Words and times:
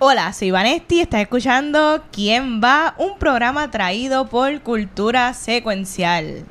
Hola, 0.00 0.32
soy 0.32 0.52
Vanesti, 0.52 1.00
estás 1.00 1.22
escuchando 1.22 2.04
¿Quién 2.12 2.60
va? 2.62 2.94
Un 2.98 3.18
programa 3.18 3.68
traído 3.68 4.28
por 4.28 4.62
Cultura 4.62 5.34
Secuencial. 5.34 6.44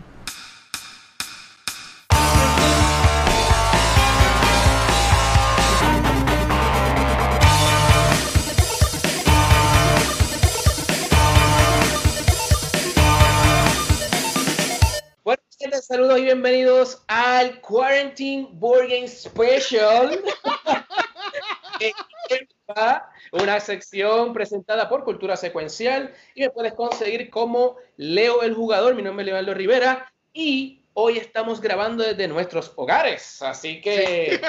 Bueno, 15.24 15.42
saludos 15.82 16.20
y 16.20 16.24
bienvenidos 16.24 17.02
al 17.08 17.62
Quarantine 17.62 18.50
Board 18.52 18.90
Game 18.90 19.08
Special. 19.08 20.22
Una 23.42 23.60
sección 23.60 24.34
presentada 24.34 24.90
por 24.90 25.04
Cultura 25.04 25.38
Secuencial 25.38 26.14
y 26.34 26.42
me 26.42 26.50
puedes 26.50 26.74
conseguir 26.74 27.30
como 27.30 27.78
Leo 27.98 28.42
el 28.42 28.54
Jugador. 28.54 28.96
Mi 28.96 29.02
nombre 29.02 29.24
es 29.24 29.28
Leonardo 29.28 29.54
Rivera 29.54 30.12
y 30.34 30.82
hoy 30.94 31.18
estamos 31.18 31.62
grabando 31.62 32.04
desde 32.04 32.28
nuestros 32.28 32.74
hogares. 32.76 33.42
Así 33.42 33.82
que 33.82 34.42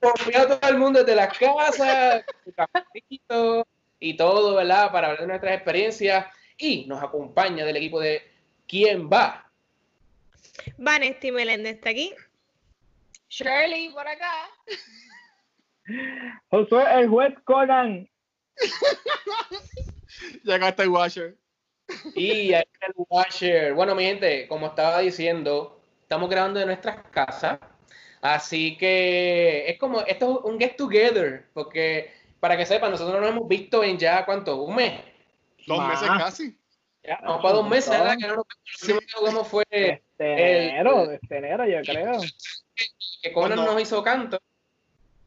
confío 0.00 0.40
a 0.40 0.58
todo 0.58 0.70
el 0.70 0.78
mundo 0.78 1.00
desde 1.00 1.16
la 1.16 1.28
casa, 1.28 2.24
su 2.44 2.52
cafecito 2.52 3.66
y 4.00 4.16
todo, 4.16 4.54
¿verdad? 4.54 4.90
Para 4.90 5.08
hablar 5.08 5.22
de 5.22 5.28
nuestras 5.28 5.54
experiencias. 5.54 6.26
Y 6.56 6.86
nos 6.86 7.02
acompaña 7.02 7.64
del 7.64 7.76
equipo 7.76 8.00
de 8.00 8.22
¿Quién 8.66 9.08
va? 9.10 9.50
Vanesti 10.76 11.32
Meléndez 11.32 11.76
está 11.76 11.90
aquí. 11.90 12.14
Shirley, 13.30 13.90
por 13.90 14.06
acá. 14.06 14.50
Josué, 16.50 16.84
el 16.94 17.08
juez 17.08 17.34
Conan. 17.44 18.08
Ya 20.44 20.56
acá 20.56 20.68
está 20.70 20.82
el 20.82 20.88
Washer. 20.88 21.36
Y 22.14 22.52
ahí 22.52 22.64
está 22.72 22.86
el 22.86 22.94
Washer. 23.08 23.74
Bueno, 23.74 23.94
mi 23.94 24.04
gente, 24.04 24.46
como 24.48 24.66
estaba 24.66 24.98
diciendo, 25.00 25.80
estamos 26.02 26.28
grabando 26.28 26.58
de 26.60 26.66
nuestras 26.66 27.02
casas. 27.10 27.58
Así 28.20 28.76
que 28.76 29.64
es 29.70 29.78
como, 29.78 30.00
esto 30.00 30.40
es 30.44 30.50
un 30.52 30.58
get 30.58 30.76
together. 30.76 31.46
Porque, 31.54 32.12
para 32.40 32.56
que 32.56 32.66
sepan, 32.66 32.90
nosotros 32.90 33.20
nos 33.20 33.30
hemos 33.30 33.46
visto 33.48 33.84
en 33.84 33.98
ya, 33.98 34.24
¿cuánto? 34.24 34.62
¿Un 34.62 34.74
mes? 34.74 35.00
Dos 35.66 35.78
Más. 35.78 36.00
meses 36.02 36.16
casi. 36.18 36.58
Ya, 37.04 37.20
vamos 37.22 37.42
para 37.42 37.54
dos 37.54 37.68
meses, 37.68 37.90
¿verdad? 37.90 38.16
Que 38.18 38.26
no 38.26 38.36
nos 38.36 38.46
Sí. 38.76 38.92
cómo 39.14 39.44
fue 39.44 39.64
Este 39.70 40.02
el- 40.64 40.68
enero, 40.70 41.10
este 41.12 41.38
enero, 41.38 41.66
yo 41.66 41.80
creo. 41.82 42.20
que 43.22 43.32
Conan 43.32 43.56
Cuando- 43.56 43.72
nos 43.74 43.82
hizo 43.82 44.02
canto. 44.02 44.38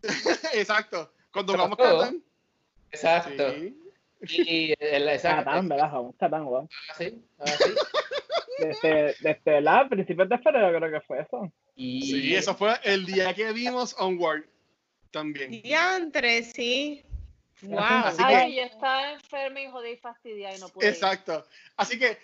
Exacto. 0.54 1.12
Cuando 1.32 1.54
todo. 1.54 1.76
Catán. 1.78 2.24
Exacto. 2.92 3.54
Sí. 3.54 3.78
Y 4.24 4.74
el, 4.80 5.08
exacto. 5.10 5.46
Catán, 5.46 5.70
¿verdad? 5.70 5.90
Jugamos 5.90 6.16
Catán, 6.18 6.46
weón. 6.46 6.70
Así, 6.90 7.24
así. 7.40 7.64
Desde, 8.60 9.16
desde 9.22 9.62
la 9.62 9.88
principios 9.90 10.30
de 10.30 10.38
febrero 10.38 10.78
creo 10.78 10.92
que 10.92 11.08
fue 11.08 11.22
eso. 11.22 11.52
Y 11.76 12.02
Sí, 12.02 12.36
eso 12.36 12.54
fue 12.56 12.76
el 12.84 13.06
día 13.06 13.34
que 13.34 13.52
vimos 13.54 13.96
Onward. 13.98 14.44
También. 15.10 15.52
Diantre, 15.52 16.44
sí. 16.44 17.04
Wow. 17.64 17.80
Así 17.80 18.22
Ay, 18.24 18.56
yo 18.56 18.64
estaba 18.64 19.12
enferma 19.14 19.60
y 19.60 19.70
jodí 19.70 19.90
y 19.92 19.98
fastidiada 19.98 20.56
y 20.56 20.60
no 20.60 20.70
pude. 20.70 20.86
ir. 20.86 20.94
Exacto. 20.94 21.46
Así 21.76 22.00
que, 22.00 22.18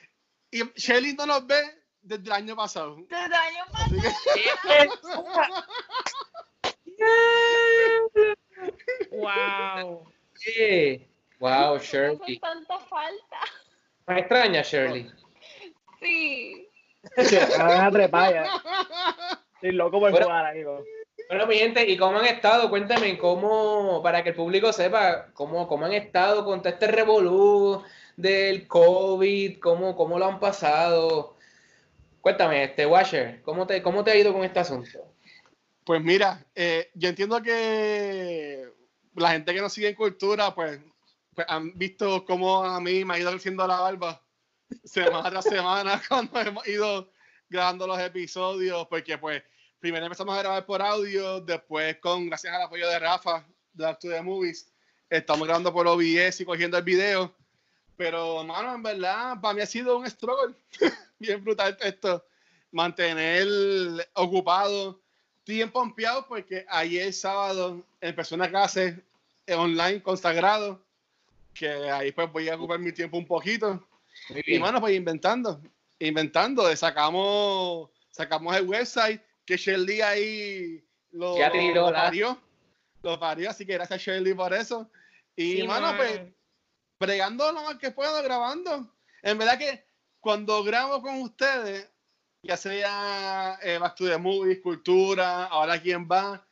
y 0.51 0.63
Shelly 0.75 1.13
no 1.13 1.25
nos 1.25 1.45
ve 1.45 1.59
desde 2.01 2.23
el 2.25 2.31
año 2.31 2.55
pasado. 2.55 2.95
Desde 3.09 3.25
el 3.25 3.33
año 3.33 3.65
pasado. 3.71 5.25
Wow. 9.27 10.11
Sí. 10.35 11.07
Wow, 11.39 11.77
Shirley. 11.79 12.39
tanta 12.39 12.79
falta. 12.79 13.37
Me 14.07 14.19
extraña, 14.19 14.61
Shirley. 14.61 15.11
Sí. 15.99 16.67
Me 17.17 17.63
van 17.63 17.85
a 17.85 17.91
trepar 17.91 18.33
ya. 18.33 18.49
Estoy 19.55 19.71
loco 19.71 19.99
por 19.99 20.11
Bueno. 20.11 20.25
jugar, 20.25 20.45
amigo. 20.47 20.83
Bueno, 21.29 21.45
mi 21.47 21.55
gente, 21.55 21.85
¿y 21.89 21.97
cómo 21.97 22.19
han 22.19 22.25
estado? 22.25 22.69
Cuéntame 22.69 23.17
cómo, 23.17 24.01
para 24.01 24.23
que 24.23 24.29
el 24.29 24.35
público 24.35 24.71
sepa, 24.71 25.27
cómo, 25.33 25.67
cómo 25.67 25.85
han 25.85 25.93
estado 25.93 26.45
con 26.45 26.61
todo 26.61 26.71
este 26.71 26.87
revolú 26.87 27.83
del 28.15 28.67
COVID, 28.67 29.59
cómo, 29.59 29.95
cómo 29.95 30.17
lo 30.17 30.25
han 30.25 30.39
pasado. 30.39 31.35
Cuéntame, 32.21 32.63
este 32.63 32.85
Washer, 32.85 33.41
¿cómo 33.41 33.67
te, 33.67 33.81
cómo 33.81 34.03
te 34.03 34.11
ha 34.11 34.15
ido 34.15 34.31
con 34.33 34.43
este 34.43 34.59
asunto? 34.59 35.13
Pues 35.83 36.01
mira, 36.01 36.45
eh, 36.55 36.89
yo 36.93 37.09
entiendo 37.09 37.41
que 37.41 38.69
la 39.17 39.31
gente 39.31 39.53
que 39.53 39.61
nos 39.61 39.73
sigue 39.73 39.89
en 39.89 39.95
cultura, 39.95 40.53
pues, 40.53 40.79
pues 41.33 41.47
han 41.49 41.77
visto 41.77 42.23
cómo 42.25 42.63
a 42.63 42.79
mí 42.79 43.03
me 43.03 43.15
ha 43.15 43.19
ido 43.19 43.31
creciendo 43.31 43.65
la 43.67 43.79
barba 43.79 44.21
semana 44.83 45.29
tras 45.29 45.45
semana 45.45 46.01
cuando 46.07 46.39
hemos 46.39 46.67
ido 46.67 47.11
grabando 47.49 47.87
los 47.87 47.99
episodios, 47.99 48.87
porque 48.87 49.17
pues 49.17 49.41
primero 49.79 50.05
empezamos 50.05 50.35
a 50.35 50.39
grabar 50.39 50.65
por 50.65 50.81
audio, 50.81 51.41
después 51.41 51.97
con, 51.97 52.27
gracias 52.27 52.53
al 52.53 52.63
apoyo 52.63 52.87
de 52.87 52.99
Rafa, 52.99 53.45
de 53.73 53.85
Back 53.85 53.99
to 53.99 54.09
the 54.09 54.21
Movies, 54.21 54.71
estamos 55.09 55.47
grabando 55.47 55.73
por 55.73 55.87
OBS 55.87 56.41
y 56.41 56.45
cogiendo 56.45 56.77
el 56.77 56.83
video. 56.83 57.33
Pero, 57.95 58.43
mano, 58.43 58.75
en 58.75 58.83
verdad, 58.83 59.41
para 59.41 59.55
mí 59.55 59.61
ha 59.61 59.65
sido 59.65 59.97
un 59.97 60.07
struggle 60.07 60.53
bien 61.19 61.43
brutal 61.43 61.75
esto. 61.81 62.23
Mantener 62.71 63.47
ocupado, 64.13 65.01
bien 65.45 65.71
pompeado 65.71 66.27
porque 66.27 66.65
ayer 66.69 67.11
sábado 67.13 67.83
empezó 68.01 68.35
una 68.35 68.49
clase 68.49 69.01
online 69.55 70.01
consagrado 70.01 70.83
que 71.53 71.69
ahí 71.89 72.11
pues 72.11 72.31
voy 72.31 72.49
a 72.49 72.55
ocupar 72.55 72.79
mi 72.79 72.91
tiempo 72.91 73.17
un 73.17 73.25
poquito. 73.25 73.87
Y 74.45 74.57
bueno 74.57 74.79
pues 74.79 74.95
inventando 74.95 75.61
inventando 75.99 76.75
sacamos 76.75 77.89
sacamos 78.11 78.55
el 78.55 78.67
website 78.67 79.21
que 79.45 79.57
Shirley 79.57 80.01
ahí 80.01 80.83
lo, 81.11 81.37
Ya 81.37 81.51
tiró 81.51 81.87
lo 81.87 81.93
parió 81.93 82.41
lo 83.03 83.19
parió 83.19 83.49
así 83.49 83.65
que 83.65 83.73
gracias 83.73 84.01
Shirley 84.01 84.33
por 84.33 84.53
eso. 84.53 84.89
Y 85.35 85.57
Sí, 85.57 85.63
mano 85.67 85.87
man. 85.87 85.97
pues 85.97 86.21
bregando 86.99 87.51
lo 87.51 87.63
más 87.63 87.77
que 87.77 87.91
puedo 87.91 88.21
grabando. 88.23 88.91
En 89.21 89.37
verdad 89.37 89.57
que 89.57 89.85
cuando 90.19 90.63
grabo 90.63 91.01
con 91.01 91.21
ustedes 91.21 91.89
ya 92.43 92.57
sea 92.57 93.59
eh, 93.61 93.77
Back 93.77 93.95
to 93.95 94.07
the 94.07 94.17
Movies, 94.17 94.59
Cultura, 94.61 95.45
ahora 95.45 95.81
quién 95.81 96.07
va, 96.09 96.46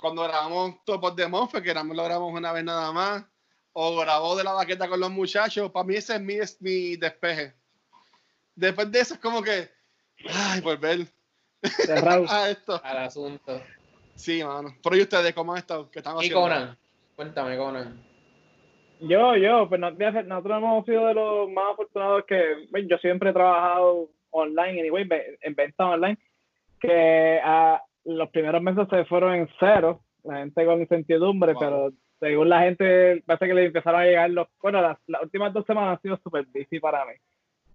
cuando 0.00 0.22
grabamos 0.22 0.82
Top 0.84 1.14
de 1.14 1.28
Monfe, 1.28 1.62
que 1.62 1.74
lo 1.74 1.84
grabamos 2.04 2.32
una 2.32 2.52
vez 2.52 2.64
nada 2.64 2.92
más, 2.92 3.24
o 3.72 3.96
grabó 4.00 4.36
de 4.36 4.44
la 4.44 4.52
baqueta 4.52 4.88
con 4.88 5.00
los 5.00 5.10
muchachos, 5.10 5.70
para 5.70 5.84
mí 5.86 5.94
ese 5.96 6.14
es 6.16 6.20
mi, 6.20 6.34
es 6.34 6.60
mi 6.60 6.96
despeje. 6.96 7.54
Después 8.54 8.90
de 8.90 9.00
eso 9.00 9.14
es 9.14 9.20
como 9.20 9.42
que, 9.42 9.68
ay, 10.28 10.60
volver 10.60 11.06
Cerrado. 11.62 12.24
a 12.28 12.50
esto. 12.50 12.80
Al 12.82 12.98
asunto. 12.98 13.62
Sí, 14.14 14.42
mano. 14.44 14.74
Pero 14.82 14.96
¿y 14.96 15.02
ustedes 15.02 15.32
cómo 15.34 15.52
han 15.52 15.58
estado? 15.58 15.90
¿Qué 15.90 16.00
están 16.00 16.14
Y 16.16 16.18
haciendo? 16.18 16.40
Conan, 16.40 16.78
cuéntame, 17.16 17.56
Conan. 17.56 18.04
Yo, 19.00 19.34
yo, 19.36 19.66
pues 19.68 19.80
no- 19.80 19.90
nosotros 19.92 20.58
hemos 20.58 20.84
sido 20.84 21.06
de 21.06 21.14
los 21.14 21.50
más 21.50 21.72
afortunados 21.72 22.24
que 22.26 22.66
bueno, 22.70 22.88
yo 22.90 22.98
siempre 22.98 23.30
he 23.30 23.32
trabajado 23.32 24.10
online, 24.30 24.80
anyway, 24.80 25.08
en 25.40 25.54
venta 25.54 25.86
online, 25.86 26.18
que 26.80 27.40
ah, 27.42 27.82
los 28.04 28.30
primeros 28.30 28.62
meses 28.62 28.86
se 28.90 29.04
fueron 29.04 29.34
en 29.34 29.48
cero, 29.58 30.00
la 30.24 30.38
gente 30.38 30.64
con 30.64 30.80
incertidumbre, 30.80 31.52
Wow. 31.54 31.60
pero 31.60 31.90
según 32.20 32.48
la 32.48 32.60
gente, 32.60 33.22
parece 33.26 33.46
que 33.46 33.54
le 33.54 33.64
empezaron 33.66 34.00
a 34.00 34.04
llegar 34.04 34.30
los, 34.30 34.46
bueno, 34.60 34.82
las, 34.82 34.98
las 35.06 35.22
últimas 35.22 35.52
dos 35.52 35.64
semanas 35.66 35.96
han 35.96 36.02
sido 36.02 36.18
súper 36.22 36.44
busy 36.46 36.78
para 36.80 37.04
mí, 37.06 37.12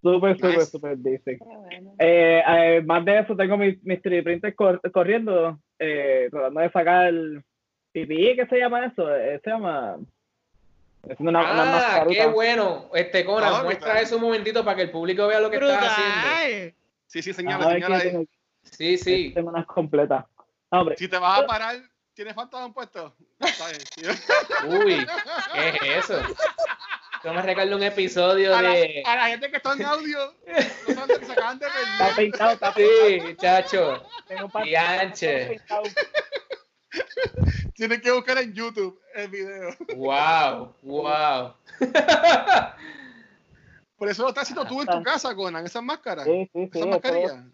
súper, 0.02 0.36
súper, 0.36 0.50
Nice. 0.50 0.66
súper 0.66 0.96
busy. 0.96 1.36
Bueno. 1.38 1.92
Eh, 1.98 2.42
eh, 2.46 2.82
más 2.86 3.04
de 3.04 3.18
eso, 3.18 3.34
tengo 3.36 3.56
mis, 3.56 3.82
mis 3.84 4.00
3D 4.00 4.22
printers 4.22 4.54
cor- 4.56 4.80
corriendo, 4.92 5.58
eh, 5.78 6.28
tratando 6.30 6.60
de 6.60 6.70
sacar 6.70 7.08
el 7.08 7.42
PPE, 7.92 8.36
¿qué 8.36 8.46
se 8.48 8.58
llama 8.58 8.86
eso? 8.86 9.14
Eh, 9.16 9.40
se 9.42 9.50
llama... 9.50 9.96
Es 11.08 11.20
una, 11.20 11.40
ah, 11.40 12.04
qué 12.08 12.26
bueno. 12.26 12.86
Este 12.92 13.24
Conan, 13.24 13.62
muestra 13.64 14.00
eso 14.00 14.16
un 14.16 14.22
momentito 14.22 14.64
para 14.64 14.76
que 14.76 14.82
el 14.82 14.90
público 14.90 15.28
vea 15.28 15.38
lo 15.38 15.48
que 15.50 15.56
estás 15.56 15.78
haciendo. 15.96 16.74
Sí, 17.06 17.22
sí, 17.22 17.32
señala, 17.32 17.64
aquí 17.70 17.74
señala 17.82 17.96
ahí. 17.98 18.28
Sí, 18.72 18.98
sí. 18.98 19.32
unas 19.36 19.66
completas. 19.66 20.24
No, 20.70 20.80
hombre, 20.80 20.96
Si 20.96 21.08
te 21.08 21.18
vas 21.18 21.40
a 21.40 21.46
parar, 21.46 21.76
¿tienes 22.14 22.34
falta 22.34 22.58
de 22.60 22.66
un 22.66 22.72
puesto? 22.74 23.14
Uy, 24.66 25.06
¿qué 25.54 25.98
es 25.98 26.04
eso? 26.10 26.20
Yo 27.24 27.32
me 27.32 27.42
recuerdo 27.42 27.76
un 27.76 27.82
episodio 27.82 28.54
A 28.54 28.62
la, 28.62 28.70
de. 28.70 29.02
a 29.04 29.16
la 29.16 29.26
gente 29.28 29.50
que 29.50 29.56
está 29.56 29.72
en 29.72 29.84
audio, 29.84 30.34
no 30.88 30.94
saben 30.94 31.18
que 31.18 31.26
se 31.26 31.32
acaban 31.32 31.58
de 31.58 31.66
está 31.66 32.14
pintado, 32.16 32.50
está 32.52 32.74
pintado. 32.74 33.08
Sí, 33.08 33.36
chacho. 33.36 34.02
Tengo 34.28 34.44
un 34.46 34.50
par- 34.50 34.64
Dianche. 34.64 35.46
pintado. 35.46 35.82
Tienen 37.74 38.00
que 38.00 38.10
buscar 38.12 38.38
en 38.38 38.52
YouTube 38.54 39.00
el 39.14 39.28
video. 39.28 39.70
Wow, 39.96 40.74
wow. 40.82 41.54
Por 43.96 44.08
eso 44.08 44.22
lo 44.22 44.28
estás 44.28 44.42
haciendo 44.44 44.64
tú 44.66 44.80
en 44.82 44.86
tu 44.86 45.02
casa, 45.02 45.34
Conan, 45.34 45.64
esas 45.64 45.82
máscaras. 45.82 46.24
Sí, 46.26 46.48
sí, 46.52 46.68
sí. 46.72 46.78
Esas 46.78 46.88
mascarillas. 46.88 47.44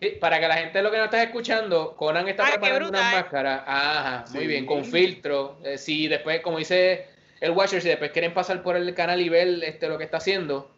Sí, 0.00 0.10
Para 0.20 0.38
que 0.38 0.48
la 0.48 0.58
gente 0.58 0.82
lo 0.82 0.90
que 0.90 0.98
no 0.98 1.04
está 1.04 1.22
escuchando, 1.22 1.96
Conan 1.96 2.28
está 2.28 2.44
Ay, 2.46 2.52
preparando 2.52 2.90
unas 2.90 3.14
máscaras. 3.14 3.62
Ajá, 3.66 4.24
muy 4.34 4.46
bien, 4.46 4.66
con 4.66 4.84
filtro. 4.84 5.58
Eh, 5.64 5.78
sí, 5.78 6.06
después, 6.06 6.40
como 6.40 6.58
dice 6.58 7.06
el 7.40 7.52
Watcher, 7.52 7.80
si 7.80 7.88
después 7.88 8.10
quieren 8.10 8.34
pasar 8.34 8.62
por 8.62 8.76
el 8.76 8.94
canal 8.94 9.20
y 9.20 9.28
ver 9.28 9.48
este, 9.64 9.88
lo 9.88 9.96
que 9.96 10.04
está 10.04 10.18
haciendo. 10.18 10.70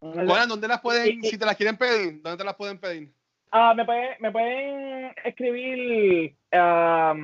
Conan, 0.00 0.48
¿dónde 0.48 0.66
las 0.66 0.80
pueden, 0.80 1.22
si 1.22 1.36
te 1.36 1.44
las 1.44 1.56
quieren 1.56 1.76
pedir, 1.76 2.22
dónde 2.22 2.38
te 2.38 2.44
las 2.44 2.56
pueden 2.56 2.78
pedir? 2.78 3.12
Ah, 3.52 3.74
me, 3.74 3.84
pueden, 3.84 4.16
me 4.20 4.32
pueden 4.32 5.14
escribir, 5.24 6.34
ah, 6.52 7.14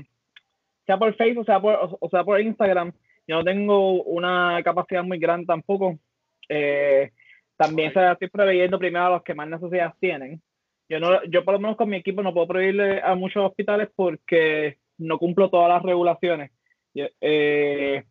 sea 0.85 0.99
por 0.99 1.15
Facebook, 1.17 1.47
sea 1.47 1.59
por, 1.59 1.75
o, 1.75 1.97
o 1.99 2.09
sea 2.11 2.23
por 2.23 2.39
Instagram. 2.39 2.93
Yo 3.27 3.37
no 3.37 3.45
tengo 3.45 4.03
una 4.03 4.61
capacidad 4.63 5.03
muy 5.03 5.19
grande 5.19 5.47
tampoco. 5.47 5.99
Eh, 6.49 7.11
también 7.57 7.93
se 7.93 8.11
estoy 8.11 8.29
proveyendo 8.29 8.79
primero 8.79 9.07
a 9.07 9.11
los 9.11 9.23
que 9.23 9.35
más 9.35 9.49
necesidades 9.49 9.95
tienen. 10.01 10.43
Yo, 10.89 11.01
no, 11.01 11.25
yo 11.25 11.45
por 11.45 11.55
lo 11.55 11.61
menos 11.61 11.77
con 11.77 11.89
mi 11.89 11.97
equipo 11.97 12.23
no 12.23 12.33
puedo 12.33 12.47
proveerle 12.47 13.01
a 13.03 13.15
muchos 13.15 13.45
hospitales 13.45 13.89
porque 13.97 14.79
no 14.99 15.19
cumplo 15.19 15.51
todas 15.51 15.69
las 15.69 15.83
regulaciones. 15.83 16.53
Eh, 16.95 18.05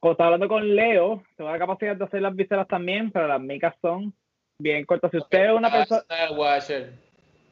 cuando 0.00 0.12
estaba 0.12 0.26
hablando 0.28 0.48
con 0.48 0.74
Leo, 0.76 1.22
tengo 1.36 1.50
la 1.50 1.58
capacidad 1.58 1.96
de 1.96 2.04
hacer 2.04 2.22
las 2.22 2.34
viseras 2.34 2.68
también, 2.68 3.10
pero 3.10 3.28
las 3.28 3.40
micas 3.40 3.74
son 3.80 4.12
bien 4.58 4.84
cortas. 4.84 5.10
Si 5.10 5.18
usted 5.18 5.46
es 5.46 5.52
una 5.52 5.70
persona, 5.70 6.02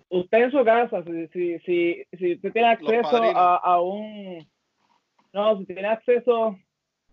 usted 0.09 0.39
en 0.39 0.51
su 0.51 0.65
casa, 0.65 1.03
si, 1.05 1.29
si, 1.29 1.59
si, 1.61 2.05
si 2.19 2.35
usted 2.35 2.53
tiene 2.53 2.69
acceso 2.69 3.23
a, 3.23 3.57
a 3.57 3.81
un, 3.81 4.47
no, 5.33 5.59
si 5.59 5.67
tiene 5.67 5.89
acceso 5.89 6.57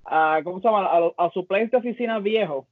a, 0.06 0.42
¿cómo 0.44 0.60
se 0.60 0.68
llama? 0.68 0.86
A, 0.86 1.26
a 1.26 1.32
su 1.32 1.46
place 1.46 1.70
de 1.70 1.78
oficina 1.78 2.20
viejo, 2.20 2.68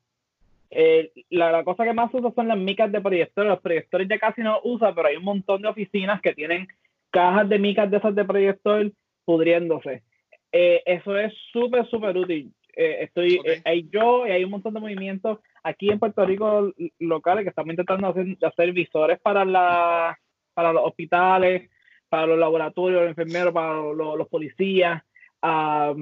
eh, 0.71 1.12
la, 1.29 1.51
la 1.51 1.63
cosa 1.63 1.83
que 1.83 1.94
más 1.94 2.13
usa 2.13 2.31
son 2.33 2.47
las 2.47 2.57
micas 2.57 2.91
de 2.91 3.01
proyectores. 3.01 3.50
Los 3.50 3.62
proyectores 3.62 4.07
ya 4.07 4.18
casi 4.18 4.41
no 4.41 4.59
usa, 4.63 4.95
pero 4.95 5.09
hay 5.09 5.18
un 5.18 5.23
montón 5.23 5.62
de 5.62 5.68
oficinas 5.68 6.21
que 6.21 6.33
tienen 6.33 6.68
cajas 7.12 7.47
de 7.50 7.59
micas 7.59 7.91
de 7.91 7.97
esas 7.97 8.15
de 8.15 8.25
proyector 8.25 8.91
pudriéndose. 9.25 10.03
Eh, 10.51 10.81
eso 10.85 11.18
es 11.18 11.33
súper, 11.51 11.88
súper 11.89 12.18
útil. 12.18 12.51
Eh, 12.75 13.03
estoy, 13.03 13.38
Ok. 13.39 13.47
eh, 13.47 13.62
hay 13.65 13.89
yo 13.91 14.25
y 14.25 14.31
hay 14.31 14.44
un 14.45 14.51
montón 14.51 14.73
de 14.73 14.79
movimientos 14.79 15.39
aquí 15.62 15.89
en 15.89 16.00
Puerto 16.00 16.25
Rico 16.25 16.73
locales 17.00 17.44
que 17.44 17.50
estamos 17.50 17.71
intentando 17.71 18.07
hacer, 18.07 18.38
hacer 18.41 18.71
visores 18.71 19.19
para, 19.19 19.44
la, 19.44 20.18
para 20.53 20.71
los 20.71 20.83
hospitales, 20.85 21.69
para 22.07 22.27
los 22.27 22.39
laboratorios, 22.39 23.01
los 23.01 23.09
enfermeros, 23.09 23.53
para 23.53 23.73
los, 23.73 24.18
los 24.18 24.27
policías. 24.29 25.03
Ah, 25.41 25.94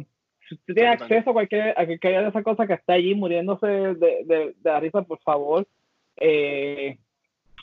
usted 0.55 0.73
tiene 0.73 0.89
acceso 0.89 1.29
a 1.29 1.33
cualquier, 1.33 1.69
a 1.77 1.85
cualquiera 1.85 2.21
de 2.23 2.29
esas 2.29 2.43
cosas 2.43 2.67
que 2.67 2.73
está 2.73 2.93
allí 2.93 3.13
muriéndose 3.15 3.67
de, 3.67 3.95
de, 3.95 4.23
de 4.25 4.53
la 4.63 4.79
risa, 4.79 5.01
por 5.01 5.19
favor. 5.21 5.67
Eh, 6.17 6.97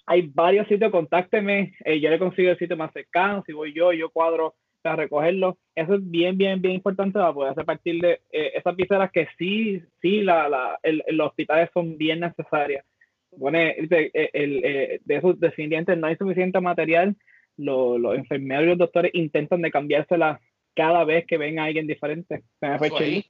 hay 0.06 0.22
varios 0.34 0.68
sitios, 0.68 0.90
contácteme. 0.92 1.74
eh, 1.84 2.00
yo 2.00 2.10
le 2.10 2.18
consigo 2.18 2.50
el 2.50 2.58
sitio 2.58 2.76
más 2.76 2.92
cercano. 2.92 3.42
Si 3.46 3.52
voy 3.52 3.72
yo, 3.72 3.92
yo 3.92 4.10
cuadro 4.10 4.54
para 4.82 4.96
recogerlo. 4.96 5.58
Eso 5.74 5.94
es 5.94 6.10
bien, 6.10 6.38
bien, 6.38 6.60
bien 6.62 6.74
importante 6.74 7.18
para 7.18 7.32
poder 7.32 7.54
repartir 7.54 8.00
de 8.00 8.20
eh, 8.30 8.52
esas 8.54 8.76
viseras 8.76 9.10
que 9.10 9.26
sí, 9.36 9.82
sí, 10.00 10.22
la, 10.22 10.48
la, 10.48 10.78
el- 10.82 11.02
los 11.08 11.28
hospitales 11.28 11.70
son 11.74 11.98
bien 11.98 12.20
necesarias. 12.20 12.84
Dice, 13.32 14.10
eh, 14.14 14.30
el, 14.32 14.64
eh, 14.64 15.00
de 15.04 15.16
esos 15.16 15.38
definitivamente 15.40 15.96
no 15.96 16.06
hay 16.06 16.16
suficiente 16.16 16.60
material. 16.60 17.16
Lo- 17.56 17.98
los 17.98 18.14
enfermeros 18.16 18.64
y 18.64 18.68
los 18.68 18.78
doctores 18.78 19.10
intentan 19.14 19.60
de 19.62 19.70
cambiársela 19.72 20.40
cada 20.76 21.04
vez 21.04 21.24
que 21.26 21.38
ven 21.38 21.58
a 21.58 21.64
alguien 21.64 21.86
diferente. 21.86 22.44
Se 22.60 22.68
me 22.68 22.78
fue 22.78 22.90
chile. 22.90 23.26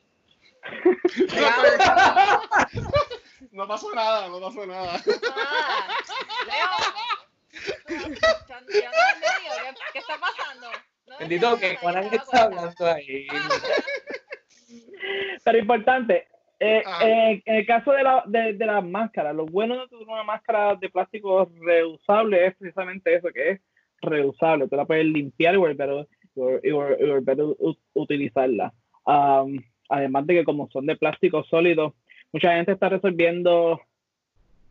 No 3.52 3.66
pasó 3.66 3.94
nada, 3.94 4.28
no 4.28 4.40
pasó 4.40 4.66
nada. 4.66 5.00
Ah, 5.34 5.88
Leo. 6.46 6.68
¿Qué, 8.66 8.84
qué 9.92 9.98
está 9.98 10.18
pasando? 10.20 10.66
No, 11.06 11.18
Bendito 11.18 11.58
que 11.58 11.72
está 11.72 12.42
hablando 12.42 12.86
ahí. 12.86 13.26
Pero 15.44 15.58
importante, 15.58 16.26
eh, 16.58 16.82
Ah. 16.84 16.98
eh, 17.06 17.42
en 17.44 17.56
el 17.56 17.66
caso 17.66 17.92
de, 17.92 18.02
la, 18.02 18.22
de, 18.26 18.54
de 18.54 18.66
las 18.66 18.84
máscaras, 18.84 19.34
lo 19.34 19.46
bueno 19.46 19.80
de 19.80 19.88
tener 19.88 20.06
una 20.08 20.24
máscara 20.24 20.74
de 20.74 20.88
plástico 20.90 21.50
reusable 21.60 22.46
es 22.46 22.56
precisamente 22.56 23.14
eso, 23.14 23.28
que 23.32 23.50
es 23.52 23.60
reusable. 24.02 24.68
Tú 24.68 24.76
la 24.76 24.84
puedes 24.84 25.06
limpiar 25.06 25.54
y 25.54 25.58
volver, 25.58 25.90
a- 25.90 26.06
y 26.62 26.70
vol- 26.70 26.96
y 27.00 27.06
volver 27.10 27.40
a 27.40 27.44
utilizarla. 27.94 28.72
Am, 29.04 29.58
además 29.88 30.26
de 30.26 30.34
que 30.34 30.44
como 30.44 30.68
son 30.70 30.86
de 30.86 30.96
plástico 30.96 31.44
sólido, 31.44 31.94
mucha 32.32 32.54
gente 32.54 32.72
está 32.72 32.88
resolviendo 32.88 33.80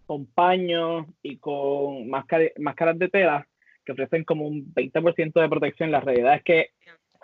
con 0.05 0.25
paños 0.27 1.07
y 1.23 1.37
con 1.37 2.07
máscara- 2.09 2.51
máscaras 2.57 2.99
de 2.99 3.09
tela 3.09 3.47
que 3.85 3.91
ofrecen 3.91 4.23
como 4.23 4.47
un 4.47 4.73
20% 4.73 5.39
de 5.41 5.49
protección. 5.49 5.91
La 5.91 5.99
realidad 6.01 6.35
es 6.35 6.43
que 6.43 6.69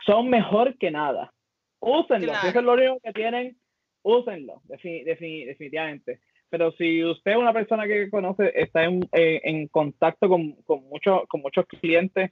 son 0.05 0.29
mejor 0.29 0.77
que 0.77 0.89
nada. 0.91 1.33
Úsenlo. 1.79 2.33
Si 2.41 2.47
es 2.47 2.63
lo 2.63 2.73
único 2.73 2.99
que 3.03 3.13
tienen, 3.13 3.57
úsenlo, 4.03 4.61
defini- 4.67 5.03
defini- 5.03 5.45
definitivamente. 5.45 6.19
Pero 6.49 6.71
si 6.73 7.03
usted 7.03 7.31
es 7.31 7.37
una 7.37 7.53
persona 7.53 7.87
que 7.87 8.09
conoce, 8.09 8.51
está 8.55 8.83
en, 8.83 8.99
en 9.11 9.67
contacto 9.67 10.27
con, 10.27 10.53
con, 10.63 10.83
muchos 10.89 11.21
con 11.27 11.41
muchos 11.41 11.65
clientes, 11.65 12.31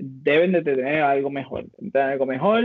deben 0.00 0.52
de 0.52 0.62
tener 0.62 1.02
algo 1.02 1.28
mejor. 1.30 1.64
tener 1.92 2.10
algo 2.12 2.24
mejor. 2.26 2.64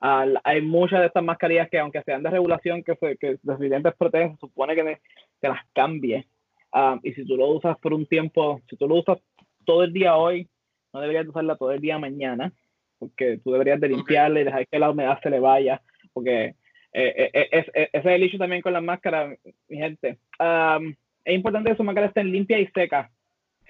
Al- 0.00 0.40
hay 0.42 0.62
muchas 0.62 1.00
de 1.00 1.06
estas 1.06 1.22
mascarillas 1.22 1.68
que, 1.68 1.78
aunque 1.78 2.02
sean 2.02 2.22
de 2.22 2.30
regulación, 2.30 2.82
que, 2.82 2.96
se, 2.96 3.16
que 3.18 3.36
los 3.42 3.58
clientes 3.58 3.94
protegen, 3.98 4.32
se 4.32 4.38
supone 4.38 4.74
que, 4.74 4.98
que 5.40 5.48
las 5.48 5.60
cambie. 5.74 6.26
Ah, 6.72 6.98
y 7.02 7.12
si 7.12 7.24
tú 7.26 7.36
lo 7.36 7.48
usas 7.48 7.76
por 7.78 7.92
un 7.92 8.06
tiempo, 8.06 8.60
si 8.70 8.76
tú 8.76 8.88
lo 8.88 8.94
usas 8.96 9.18
todo 9.66 9.84
el 9.84 9.92
día 9.92 10.16
hoy, 10.16 10.48
no 10.94 11.00
deberías 11.00 11.26
usarla 11.28 11.56
todo 11.56 11.70
el 11.72 11.80
día 11.80 11.98
mañana, 11.98 12.52
porque 12.98 13.38
tú 13.44 13.52
deberías 13.52 13.80
de 13.80 13.88
limpiarla 13.88 14.40
y 14.40 14.44
dejar 14.44 14.66
que 14.66 14.78
la 14.78 14.90
humedad 14.90 15.18
se 15.22 15.30
le 15.30 15.38
vaya, 15.40 15.82
porque 16.14 16.54
eh, 16.94 17.30
eh, 17.34 17.48
es- 17.52 17.68
es- 17.74 17.88
ese 17.92 17.98
es 17.98 18.06
el 18.06 18.22
hecho 18.22 18.38
también 18.38 18.60
con 18.62 18.72
las 18.72 18.82
máscaras, 18.82 19.38
mi 19.68 19.76
gente. 19.78 20.18
Am, 20.38 20.94
es 21.24 21.34
importante 21.34 21.70
que 21.70 21.76
su 21.76 21.84
máscara 21.84 22.06
esté 22.08 22.22
limpia 22.24 22.58
y 22.58 22.66
seca. 22.68 23.10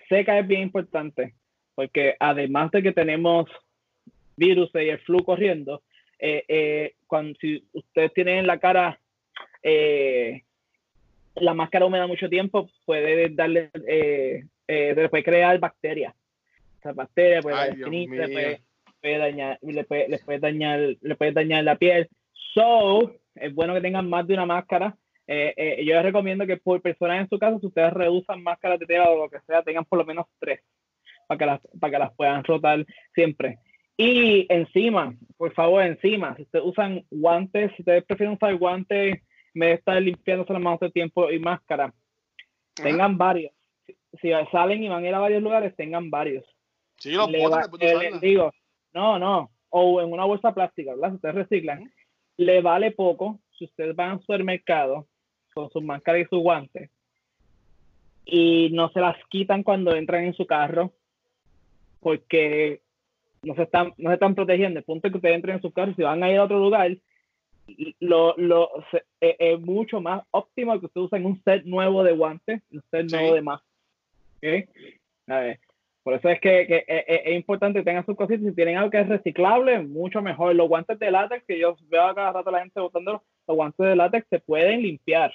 Seca 0.08 0.38
es 0.38 0.46
bien 0.46 0.62
importante, 0.62 1.34
porque 1.74 2.16
además 2.18 2.70
de 2.70 2.82
que 2.82 2.92
tenemos 2.92 3.48
virus 4.36 4.70
y 4.74 4.88
el 4.88 4.98
flu 5.00 5.24
corriendo, 5.24 5.82
eh, 6.18 6.44
eh, 6.48 6.94
cuando 7.06 7.38
si 7.40 7.64
ustedes 7.72 8.12
tienen 8.14 8.38
en 8.38 8.46
la 8.46 8.58
cara 8.58 8.98
eh, 9.62 10.42
la 11.36 11.54
máscara 11.54 11.86
húmeda 11.86 12.06
mucho 12.06 12.28
tiempo, 12.28 12.68
puede 12.84 13.28
darle, 13.30 13.70
eh, 13.86 14.44
puede 14.66 15.24
crear 15.24 15.58
bacterias. 15.58 16.14
O 16.78 16.82
sea, 16.82 16.92
bacterias, 16.92 17.42
puede 17.42 17.56
Ay, 17.56 17.76
mío. 17.76 18.08
puede, 18.08 18.62
puede 19.00 19.18
dañar, 19.18 19.58
le 19.62 19.84
puede, 19.84 20.38
dañar, 20.38 20.80
le 21.00 21.16
puede 21.16 21.32
dañar 21.32 21.64
la 21.64 21.76
piel. 21.76 22.08
So, 22.54 23.14
es 23.34 23.54
bueno 23.54 23.74
que 23.74 23.80
tengan 23.80 24.08
más 24.08 24.26
de 24.26 24.34
una 24.34 24.46
máscara. 24.46 24.96
Eh, 25.26 25.54
eh, 25.56 25.84
yo 25.84 25.94
les 25.94 26.02
recomiendo 26.02 26.46
que 26.46 26.56
por 26.56 26.82
personas 26.82 27.20
en 27.20 27.28
su 27.28 27.38
casa, 27.38 27.58
si 27.60 27.66
ustedes 27.66 27.92
reducen 27.92 28.42
máscaras 28.42 28.78
de 28.78 28.86
tela 28.86 29.10
o 29.10 29.24
lo 29.24 29.30
que 29.30 29.40
sea, 29.46 29.62
tengan 29.62 29.84
por 29.84 29.98
lo 29.98 30.04
menos 30.04 30.26
tres 30.38 30.60
para 31.36 31.38
que 31.38 31.46
las, 31.46 31.78
para 31.80 31.90
que 31.90 31.98
las 31.98 32.14
puedan 32.14 32.44
rotar 32.44 32.84
siempre. 33.14 33.58
Y 33.96 34.46
encima, 34.52 35.14
por 35.36 35.52
favor, 35.52 35.82
encima, 35.84 36.34
si 36.36 36.42
ustedes 36.42 36.64
usan 36.64 37.04
guantes, 37.10 37.70
si 37.76 37.82
ustedes 37.82 38.04
prefieren 38.04 38.34
usar 38.34 38.54
guantes 38.56 39.20
vez 39.54 39.68
de 39.68 39.72
estar 39.72 40.00
limpiándose 40.02 40.52
las 40.52 40.62
manos 40.62 40.80
el 40.82 40.92
tiempo 40.92 41.30
y 41.30 41.38
máscara, 41.38 41.92
tengan 42.74 43.18
varios. 43.18 43.52
Si, 43.86 43.94
si 44.20 44.30
salen 44.50 44.82
y 44.82 44.88
van 44.88 45.04
a 45.04 45.08
ir 45.08 45.14
a 45.14 45.18
varios 45.18 45.42
lugares, 45.42 45.76
tengan 45.76 46.10
varios. 46.10 46.44
Sí, 46.96 47.12
los 47.12 47.30
Le 47.30 47.46
va- 47.46 47.66
de 47.78 47.86
eh, 47.90 48.10
les 48.12 48.20
digo, 48.20 48.50
no, 48.94 49.18
no, 49.18 49.50
o 49.70 50.00
en 50.00 50.12
una 50.12 50.24
bolsa 50.24 50.54
plástica, 50.54 50.92
¿verdad? 50.92 51.10
Si 51.10 51.14
ustedes 51.16 51.34
reciclan, 51.34 51.92
le 52.38 52.60
vale 52.62 52.92
poco 52.92 53.40
si 53.58 53.66
ustedes 53.66 53.94
van 53.94 54.12
al 54.12 54.20
supermercado 54.20 55.06
con 55.54 55.70
sus 55.70 55.82
máscaras 55.82 56.22
y 56.22 56.24
sus 56.24 56.40
guantes 56.40 56.90
y 58.24 58.70
no 58.72 58.88
se 58.90 59.00
las 59.00 59.16
quitan 59.28 59.62
cuando 59.62 59.94
entran 59.94 60.24
en 60.24 60.34
su 60.34 60.46
carro 60.46 60.92
porque 62.02 62.80
no 63.42 63.54
se 63.54 63.62
están, 63.62 63.92
no 63.96 64.10
se 64.10 64.14
están 64.14 64.34
protegiendo. 64.34 64.78
El 64.78 64.84
punto 64.84 65.06
es 65.06 65.12
que 65.12 65.18
ustedes 65.18 65.36
entren 65.36 65.56
en 65.56 65.62
su 65.62 65.72
carro, 65.72 65.94
si 65.94 66.02
van 66.02 66.22
a 66.22 66.30
ir 66.30 66.38
a 66.38 66.44
otro 66.44 66.58
lugar, 66.58 66.90
lo, 68.00 68.34
lo, 68.36 68.68
se- 68.90 69.04
eh, 69.20 69.36
es 69.38 69.60
mucho 69.60 70.00
más 70.00 70.22
óptimo 70.32 70.78
que 70.78 70.86
ustedes 70.86 71.06
usen 71.06 71.24
un 71.26 71.40
set 71.44 71.64
nuevo 71.64 72.02
de 72.02 72.12
guantes, 72.12 72.60
un 72.70 72.82
set 72.90 73.08
Sí. 73.08 73.16
nuevo 73.16 73.34
de 73.34 73.42
máscara. 73.42 73.70
¿ok? 74.38 74.68
A 75.28 75.38
ver, 75.38 75.60
por 76.02 76.14
eso 76.14 76.28
es 76.28 76.40
que, 76.40 76.66
que, 76.66 76.76
eh, 76.78 77.04
eh, 77.06 77.22
es 77.26 77.34
importante 77.36 77.78
que 77.78 77.84
tengan 77.84 78.04
sus 78.04 78.16
cositas. 78.16 78.44
Si 78.44 78.54
tienen 78.54 78.76
algo 78.76 78.90
que 78.90 79.00
es 79.00 79.08
reciclable, 79.08 79.78
mucho 79.80 80.20
mejor. 80.20 80.54
Los 80.56 80.68
guantes 80.68 80.98
de 80.98 81.10
látex, 81.12 81.44
que 81.46 81.58
yo 81.58 81.76
veo 81.88 82.02
a 82.02 82.14
cada 82.14 82.32
rato 82.32 82.48
a 82.48 82.52
la 82.52 82.60
gente 82.60 82.80
botando, 82.80 83.22
los 83.46 83.56
guantes 83.56 83.86
de 83.86 83.94
látex 83.96 84.26
se 84.28 84.40
pueden 84.40 84.82
limpiar. 84.82 85.32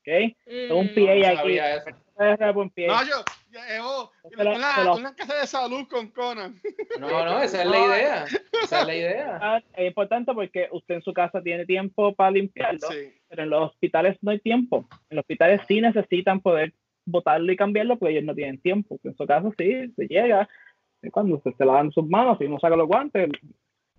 ¿ok? 0.00 0.34
Un 0.70 0.86
Mm, 0.86 0.94
PA 0.94 1.32
No 1.34 1.40
aquí. 1.40 1.58
eso. 1.58 1.96
Un 2.20 2.70
PA. 2.70 2.82
No, 2.86 3.02
yo, 3.04 3.24
Evo, 3.74 4.12
Se 4.28 4.42
una, 4.42 5.10
se 5.10 5.16
casa 5.16 5.40
de 5.40 5.46
salud 5.46 5.88
con 5.88 6.08
Conan. 6.08 6.54
No, 7.00 7.08
no, 7.24 7.42
esa 7.42 7.62
es 7.62 7.68
la 7.68 7.78
idea. 7.78 8.24
Esa 8.62 8.80
es 8.82 8.86
la 8.86 8.94
idea. 8.94 9.38
Ah, 9.42 9.60
Es 9.74 9.86
importante 9.88 10.32
porque 10.34 10.68
usted 10.70 10.96
en 10.96 11.02
su 11.02 11.12
casa 11.14 11.42
tiene 11.42 11.64
tiempo 11.66 12.14
para 12.14 12.30
limpiarlo, 12.32 12.88
Sí. 12.90 13.12
pero 13.28 13.42
en 13.44 13.50
los 13.50 13.70
hospitales 13.70 14.18
no 14.20 14.30
hay 14.32 14.38
tiempo. 14.40 14.86
En 15.08 15.16
los 15.16 15.22
hospitales 15.22 15.62
sí 15.66 15.80
necesitan 15.80 16.40
poder 16.40 16.74
botarlo 17.06 17.50
y 17.50 17.56
cambiarlo 17.56 17.96
porque 17.98 18.12
ellos 18.12 18.24
no 18.24 18.34
tienen 18.34 18.60
tiempo. 18.60 18.98
En 19.02 19.16
su 19.16 19.26
caso 19.26 19.52
sí, 19.58 19.90
se 19.96 20.06
llega. 20.06 20.48
Y 21.02 21.08
cuando 21.10 21.40
se, 21.40 21.52
se 21.52 21.64
lavan 21.64 21.90
sus 21.90 22.06
manos 22.06 22.38
y 22.40 22.48
no 22.48 22.60
saca 22.60 22.76
los 22.76 22.86
guantes, 22.86 23.30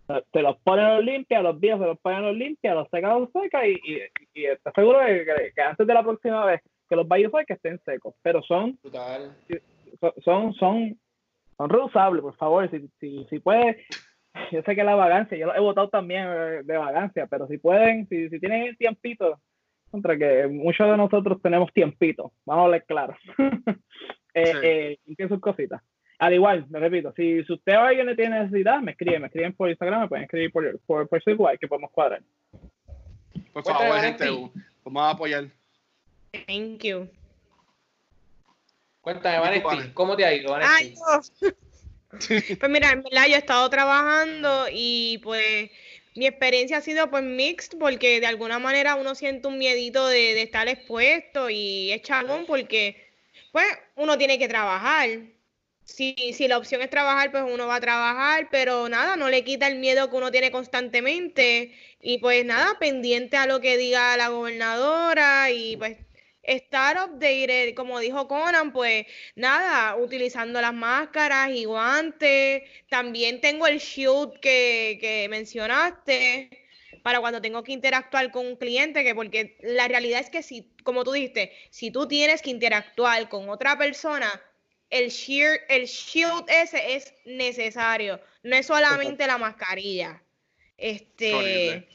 te- 0.07 0.23
te 0.31 0.41
los 0.43 0.57
ponen 0.59 0.95
los 0.95 1.03
limpias, 1.03 1.41
los 1.41 1.59
días 1.59 1.79
se 1.79 1.85
los 1.85 1.99
ponen 1.99 2.21
los 2.21 2.35
limpias, 2.35 2.75
los 2.75 2.87
secas, 2.89 3.19
los 3.19 3.31
secas 3.31 3.63
y, 3.65 3.71
y, 3.91 4.01
y 4.35 4.41
de 4.43 4.59
que, 5.25 5.51
que 5.55 5.61
antes 5.61 5.87
de 5.87 5.93
la 5.93 6.03
próxima 6.03 6.45
vez 6.45 6.61
que 6.91 6.97
los 6.97 7.05
usar 7.05 7.45
que 7.45 7.53
estén 7.53 7.79
secos. 7.85 8.13
Pero 8.21 8.43
son, 8.43 8.77
son, 10.21 10.53
son, 10.53 10.99
son, 11.57 11.69
reusables, 11.69 12.21
por 12.21 12.35
favor. 12.35 12.69
Si, 12.69 12.89
si, 12.99 13.25
si 13.29 13.39
puedes, 13.39 13.77
yo 14.51 14.61
sé 14.63 14.75
que 14.75 14.83
la 14.83 14.95
vagancia, 14.95 15.37
yo 15.37 15.45
lo 15.45 15.55
he 15.55 15.59
votado 15.61 15.87
también 15.87 16.25
eh, 16.27 16.61
de 16.65 16.77
vagancia, 16.77 17.27
pero 17.27 17.47
si 17.47 17.57
pueden, 17.59 18.09
si, 18.09 18.27
si 18.27 18.39
tienen 18.41 18.75
tiempito, 18.75 19.39
contra 19.89 20.17
que 20.17 20.47
muchos 20.47 20.85
de 20.85 20.97
nosotros 20.97 21.41
tenemos 21.41 21.71
tiempito, 21.71 22.33
vamos 22.45 22.63
a 22.63 22.65
hablar 22.65 22.85
claro. 22.85 23.15
eh, 24.33 24.45
Sí. 24.45 24.57
eh, 24.61 24.97
limpien 25.05 25.29
sus 25.29 25.39
cositas. 25.39 25.81
Al 26.19 26.33
igual, 26.33 26.65
me 26.69 26.79
repito, 26.79 27.13
si, 27.15 27.41
si 27.45 27.53
usted 27.53 27.77
o 27.77 27.79
alguien 27.79 28.05
le 28.05 28.17
tiene 28.17 28.37
necesidad, 28.41 28.81
me 28.81 28.91
escriben, 28.91 29.21
me 29.21 29.27
escriben 29.27 29.53
por 29.53 29.69
Instagram, 29.69 30.01
me 30.01 30.07
pueden 30.09 30.25
escribir 30.25 30.51
por, 30.51 30.79
por, 30.85 31.07
por 31.07 31.21
igual 31.25 31.57
que 31.57 31.69
podemos 31.69 31.89
cuadrar. 31.91 32.21
Por 33.53 33.63
favor, 33.63 33.97
gente, 34.01 34.25
vamos 34.83 35.03
a 35.03 35.09
apoyar. 35.11 35.45
Thank 36.31 36.83
you. 36.83 37.09
Cuéntame. 39.01 39.39
Vanetti, 39.39 39.91
¿cómo 39.93 40.15
te 40.15 40.25
ha 40.25 40.33
ido, 40.33 40.55
Ay, 40.55 40.61
Vanetti? 40.61 40.95
Dios. 40.95 41.55
Pues 42.59 42.69
mira, 42.69 42.91
en 42.91 43.03
verdad 43.03 43.27
yo 43.27 43.35
he 43.35 43.37
estado 43.37 43.69
trabajando 43.69 44.65
y 44.69 45.19
pues 45.19 45.71
mi 46.13 46.27
experiencia 46.27 46.75
ha 46.75 46.81
sido 46.81 47.09
pues 47.09 47.23
mixed 47.23 47.77
porque 47.79 48.19
de 48.19 48.27
alguna 48.27 48.59
manera 48.59 48.95
uno 48.95 49.15
siente 49.15 49.47
un 49.47 49.57
miedito 49.57 50.05
de, 50.07 50.33
de 50.33 50.41
estar 50.41 50.67
expuesto 50.67 51.49
y 51.49 51.89
es 51.93 52.01
chalón 52.01 52.45
porque 52.45 53.13
pues 53.53 53.65
uno 53.95 54.17
tiene 54.17 54.37
que 54.37 54.49
trabajar. 54.49 55.07
Si, 55.85 56.13
si 56.33 56.49
la 56.49 56.57
opción 56.57 56.81
es 56.81 56.89
trabajar, 56.89 57.31
pues 57.31 57.43
uno 57.47 57.65
va 57.67 57.75
a 57.75 57.81
trabajar, 57.81 58.49
pero 58.51 58.89
nada, 58.89 59.15
no 59.15 59.29
le 59.29 59.45
quita 59.45 59.67
el 59.67 59.79
miedo 59.79 60.09
que 60.09 60.15
uno 60.17 60.31
tiene 60.31 60.51
constantemente 60.51 61.73
y 62.01 62.17
pues 62.17 62.43
nada, 62.45 62.77
pendiente 62.77 63.37
a 63.37 63.45
lo 63.45 63.61
que 63.61 63.77
diga 63.77 64.17
la 64.17 64.27
gobernadora 64.27 65.49
y 65.49 65.77
pues 65.77 65.97
estar 66.43 66.97
updated, 66.97 67.73
como 67.75 67.99
dijo 67.99 68.27
Conan, 68.27 68.73
pues 68.73 69.05
nada, 69.35 69.95
utilizando 69.95 70.61
las 70.61 70.73
máscaras 70.73 71.51
y 71.51 71.65
guantes. 71.65 72.63
También 72.89 73.41
tengo 73.41 73.67
el 73.67 73.79
shield 73.79 74.39
que, 74.39 74.97
que 74.99 75.27
mencionaste 75.29 76.49
para 77.03 77.19
cuando 77.19 77.41
tengo 77.41 77.63
que 77.63 77.71
interactuar 77.71 78.31
con 78.31 78.45
un 78.45 78.55
cliente, 78.55 79.03
que 79.03 79.15
porque 79.15 79.57
la 79.61 79.87
realidad 79.87 80.19
es 80.19 80.29
que 80.29 80.43
si, 80.43 80.71
como 80.83 81.03
tú 81.03 81.11
dijiste, 81.11 81.51
si 81.69 81.91
tú 81.91 82.07
tienes 82.07 82.41
que 82.41 82.49
interactuar 82.49 83.27
con 83.29 83.49
otra 83.49 83.77
persona, 83.77 84.29
el 84.89 85.09
shield, 85.09 85.59
el 85.69 85.85
shield 85.85 86.45
ese 86.47 86.95
es 86.95 87.13
necesario, 87.25 88.19
no 88.43 88.55
es 88.55 88.67
solamente 88.67 89.25
la 89.25 89.37
mascarilla. 89.37 90.21
Este, 90.77 91.33
Horrible. 91.33 91.87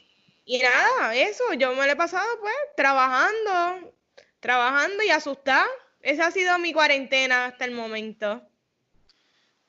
y 0.45 0.59
nada, 0.59 1.15
eso, 1.15 1.53
yo 1.53 1.73
me 1.75 1.85
lo 1.85 1.91
he 1.91 1.95
pasado 1.95 2.27
pues 2.39 2.55
trabajando, 2.75 3.93
trabajando 4.39 5.03
y 5.03 5.09
asustada. 5.09 5.65
Esa 6.01 6.27
ha 6.27 6.31
sido 6.31 6.57
mi 6.59 6.73
cuarentena 6.73 7.45
hasta 7.45 7.65
el 7.65 7.71
momento. 7.71 8.41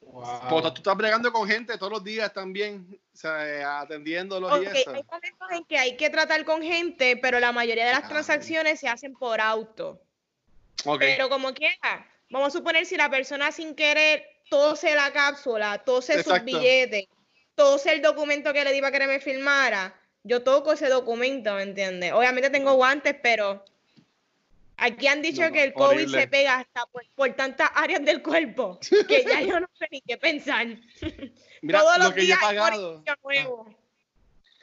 Wow. 0.00 0.48
Porque 0.48 0.68
tú 0.70 0.76
estás 0.76 0.96
bregando 0.96 1.32
con 1.32 1.46
gente 1.48 1.76
todos 1.76 1.92
los 1.92 2.04
días 2.04 2.32
también, 2.32 2.98
o 3.12 3.16
sea, 3.16 3.46
eh, 3.46 3.62
atendiéndolos 3.62 4.50
Ok, 4.52 4.62
y 4.62 4.78
eso. 4.78 4.90
hay 4.90 5.02
momentos 5.02 5.50
en 5.50 5.64
que 5.64 5.78
hay 5.78 5.96
que 5.96 6.08
tratar 6.08 6.44
con 6.44 6.62
gente, 6.62 7.16
pero 7.18 7.40
la 7.40 7.52
mayoría 7.52 7.84
de 7.86 7.92
las 7.92 8.04
Ah. 8.04 8.08
transacciones 8.08 8.80
se 8.80 8.88
hacen 8.88 9.12
por 9.14 9.40
auto. 9.40 10.00
Ok. 10.84 11.00
Pero 11.00 11.28
como 11.28 11.52
quiera, 11.52 12.06
vamos 12.30 12.48
a 12.48 12.58
suponer 12.58 12.86
si 12.86 12.96
la 12.96 13.10
persona 13.10 13.52
sin 13.52 13.74
querer 13.74 14.24
tose 14.48 14.94
la 14.94 15.12
cápsula, 15.12 15.78
tose 15.84 16.22
sus 16.22 16.42
billetes, 16.42 17.04
tose 17.54 17.92
el 17.92 18.00
documento 18.00 18.52
que 18.54 18.64
le 18.64 18.72
di 18.72 18.80
para 18.80 18.98
que 18.98 19.06
me 19.06 19.20
filmara, 19.20 19.94
yo 20.22 20.42
toco 20.42 20.72
ese 20.72 20.88
documento, 20.88 21.52
¿me 21.54 21.62
entiendes? 21.64 22.12
Obviamente 22.14 22.48
tengo 22.48 22.72
guantes, 22.74 23.14
pero 23.22 23.62
aquí 24.78 25.06
han 25.06 25.20
dicho 25.22 25.42
No, 25.42 25.48
no, 25.48 25.52
que 25.52 25.64
el 25.64 25.72
COVID 25.74 25.84
horrible. 25.90 26.20
se 26.20 26.28
pega 26.28 26.58
hasta 26.60 26.86
por, 26.86 27.04
por 27.14 27.32
tantas 27.34 27.70
áreas 27.74 28.04
del 28.04 28.22
cuerpo 28.22 28.78
que 29.06 29.24
ya 29.24 29.40
yo 29.42 29.60
no 29.60 29.68
sé 29.78 29.86
ni 29.90 30.00
qué 30.00 30.16
pensar. 30.16 30.66
Mira, 31.62 31.80
Todos 31.80 31.98
lo 31.98 32.14
que 32.14 32.20
yo 32.26 32.34
he 32.34 32.36
días 32.36 32.38
pagado, 32.40 32.90
orificio 32.92 33.16
nuevo. 33.22 33.74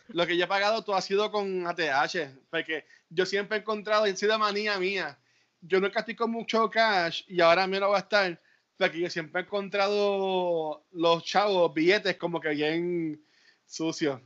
lo 0.07 0.25
que 0.27 0.38
yo 0.38 0.45
he 0.45 0.48
pagado 0.48 0.84
tú 0.84 0.93
ha 0.93 1.01
sido 1.01 1.31
con 1.31 1.67
ATH, 1.67 2.29
porque 2.50 2.86
yo 3.10 3.25
siempre 3.25 3.57
he 3.57 3.62
encontrado, 3.62 4.07
y 4.07 4.12
ha 4.12 4.15
sido 4.15 4.39
manía 4.39 4.79
mía, 4.79 5.19
yo 5.62 5.79
estoy 6.00 6.15
con 6.15 6.31
mucho 6.31 6.69
cash 6.69 7.24
y 7.27 7.41
ahora 7.41 7.67
menos 7.67 7.91
va 7.91 7.98
a 7.98 8.01
estar, 8.01 8.39
porque 8.77 9.00
yo 9.00 9.10
siempre 9.10 9.41
he 9.41 9.45
encontrado 9.45 10.86
los 10.91 11.24
chavos, 11.24 11.74
billetes 11.74 12.17
como 12.17 12.39
que 12.39 12.50
bien 12.50 13.22
sucios. 13.65 14.22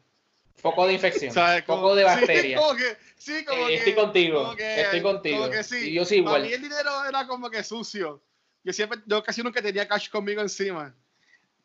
Foco 0.61 0.87
de 0.87 0.93
infección, 0.93 1.31
¿sabes? 1.33 1.63
Como- 1.63 1.95
de 1.95 2.03
sí, 2.03 2.07
bacteria. 2.07 2.57
como 2.57 2.75
que, 2.75 2.97
sí, 3.17 3.45
como 3.45 3.63
Eh, 3.63 3.67
que, 3.67 3.75
estoy 3.75 3.93
contigo, 3.95 4.43
como 4.43 4.55
que- 4.55 4.81
estoy 4.81 5.01
contigo. 5.01 5.49
que 5.49 5.63
sí. 5.63 5.89
Y 5.89 5.93
yo 5.93 6.03
Para 6.03 6.15
igual. 6.15 6.41
mí 6.43 6.53
el 6.53 6.61
dinero 6.61 7.05
era 7.05 7.25
como 7.27 7.49
que 7.49 7.63
sucio. 7.63 8.21
Yo 8.63 8.73
siempre, 8.73 8.99
yo 9.05 9.23
casi 9.23 9.41
nunca 9.41 9.61
tenía 9.61 9.87
cash 9.87 10.09
conmigo 10.09 10.41
encima. 10.41 10.93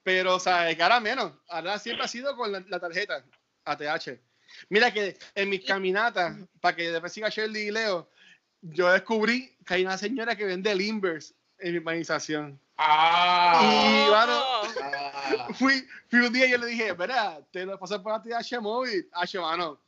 Pero, 0.03 0.37
o 0.37 0.41
sea, 0.41 0.69
ahora 0.69 1.01
menos. 1.01 1.33
Ahora 1.49 1.79
siempre 1.79 2.05
ha 2.05 2.09
sido 2.09 2.37
con 2.37 2.53
la, 2.53 2.63
la 2.69 2.79
tarjeta 2.79 3.25
ATH. 3.65 4.21
Mira 4.69 4.93
que 4.93 5.17
en 5.35 5.49
mis 5.49 5.65
caminatas, 5.65 6.37
para 6.61 6.77
que 6.77 6.91
después 6.93 7.13
siga 7.13 7.29
Shirley 7.31 7.69
y 7.69 7.71
Leo, 7.71 8.09
yo 8.61 8.93
descubrí 8.93 9.57
que 9.67 9.75
hay 9.75 9.83
una 9.85 9.99
señora 9.99 10.37
que 10.37 10.45
vende 10.45 10.75
limbers 10.75 11.35
en 11.59 11.73
mi 11.73 11.79
urbanización. 11.79 12.61
Ah, 12.77 13.61
Y, 13.63 14.09
bueno, 14.11 14.43
ah. 14.83 15.49
fui, 15.55 15.87
fui 16.09 16.19
un 16.21 16.33
día 16.33 16.47
y 16.47 16.51
yo 16.51 16.59
le 16.59 16.67
dije, 16.67 16.93
verá, 16.93 17.39
te 17.53 17.65
lo 17.65 17.79
pasé 17.79 17.99
por 18.01 18.13
ATH 18.13 18.61
móvil. 18.61 19.09
H, 19.13 19.39
mano. 19.39 19.81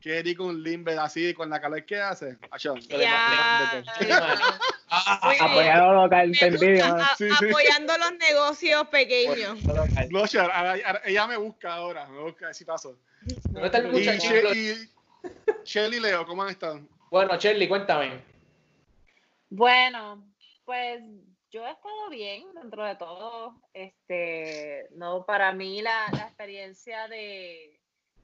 Qué 0.00 0.20
rico 0.22 0.44
un 0.44 0.62
limber 0.62 0.98
así, 0.98 1.32
con 1.32 1.48
la 1.48 1.60
calor 1.60 1.82
que 1.86 1.98
hace. 1.98 2.36
H, 2.50 2.68
de- 2.88 3.06
Ah, 3.06 3.72
local, 5.94 6.34
sí. 6.36 7.28
apoyando 7.48 7.96
los 7.98 8.12
negocios 8.18 8.86
pequeños. 8.88 9.58
Ella 11.04 11.26
me 11.26 11.36
busca 11.38 11.74
ahora, 11.74 12.06
me 12.06 12.20
busca, 12.20 12.48
así 12.48 12.64
paso. 12.64 12.98
¿Dónde 13.48 13.66
está 13.66 13.78
el 13.78 13.86
Y, 13.86 13.90
muchachito? 13.90 14.52
Che- 14.52 14.58
y 14.58 14.90
Shelly 15.64 15.96
y 15.96 16.00
Leo, 16.00 16.26
¿cómo 16.26 16.42
han 16.42 16.50
estado? 16.50 16.80
Bueno, 17.10 17.36
Shirley, 17.38 17.66
cuéntame. 17.68 18.22
Bueno, 19.48 20.22
pues 20.64 21.00
yo 21.54 21.64
he 21.64 21.70
estado 21.70 22.10
bien 22.10 22.42
dentro 22.60 22.84
de 22.84 22.96
todo. 22.96 23.54
Este, 23.72 24.88
no, 24.96 25.24
para 25.24 25.52
mí 25.52 25.82
la, 25.82 26.08
la 26.12 26.24
experiencia 26.24 27.06
de, 27.06 27.80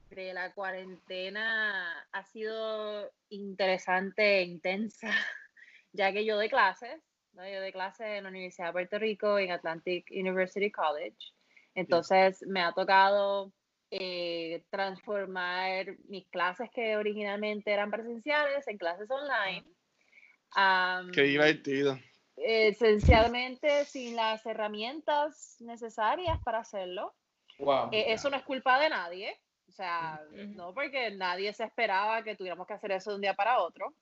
de 0.09 0.33
la 0.33 0.53
cuarentena 0.53 2.05
ha 2.11 2.23
sido 2.25 3.09
interesante 3.29 4.39
e 4.39 4.43
intensa, 4.43 5.09
ya 5.93 6.11
que 6.11 6.25
yo 6.25 6.35
doy 6.35 6.49
clases, 6.49 7.01
¿no? 7.31 7.49
Yo 7.49 7.61
doy 7.61 7.71
clases 7.71 8.07
en 8.07 8.23
la 8.23 8.29
Universidad 8.29 8.67
de 8.67 8.73
Puerto 8.73 8.99
Rico, 8.99 9.39
en 9.39 9.51
Atlantic 9.51 10.11
University 10.11 10.69
College. 10.69 11.17
Entonces 11.73 12.43
me 12.45 12.61
ha 12.61 12.73
tocado 12.73 13.53
eh, 13.91 14.65
transformar 14.69 15.95
mis 16.09 16.27
clases 16.27 16.69
que 16.69 16.97
originalmente 16.97 17.71
eran 17.71 17.91
presenciales 17.91 18.67
en 18.67 18.77
clases 18.77 19.09
online. 19.09 19.63
Am, 20.53 21.11
Qué 21.11 21.21
divertido. 21.21 21.97
Esencialmente 22.43 23.85
sin 23.85 24.15
las 24.15 24.45
herramientas 24.45 25.57
necesarias 25.59 26.39
para 26.43 26.59
hacerlo. 26.59 27.13
Wow. 27.59 27.89
Eh, 27.91 28.13
eso 28.13 28.29
no 28.29 28.37
es 28.37 28.43
culpa 28.43 28.79
de 28.79 28.89
nadie, 28.89 29.39
o 29.67 29.71
sea, 29.71 30.21
no 30.31 30.73
porque 30.73 31.11
nadie 31.11 31.53
se 31.53 31.63
esperaba 31.63 32.23
que 32.23 32.35
tuviéramos 32.35 32.67
que 32.67 32.73
hacer 32.73 32.91
eso 32.91 33.11
de 33.11 33.15
un 33.17 33.21
día 33.21 33.35
para 33.35 33.59
otro. 33.61 33.93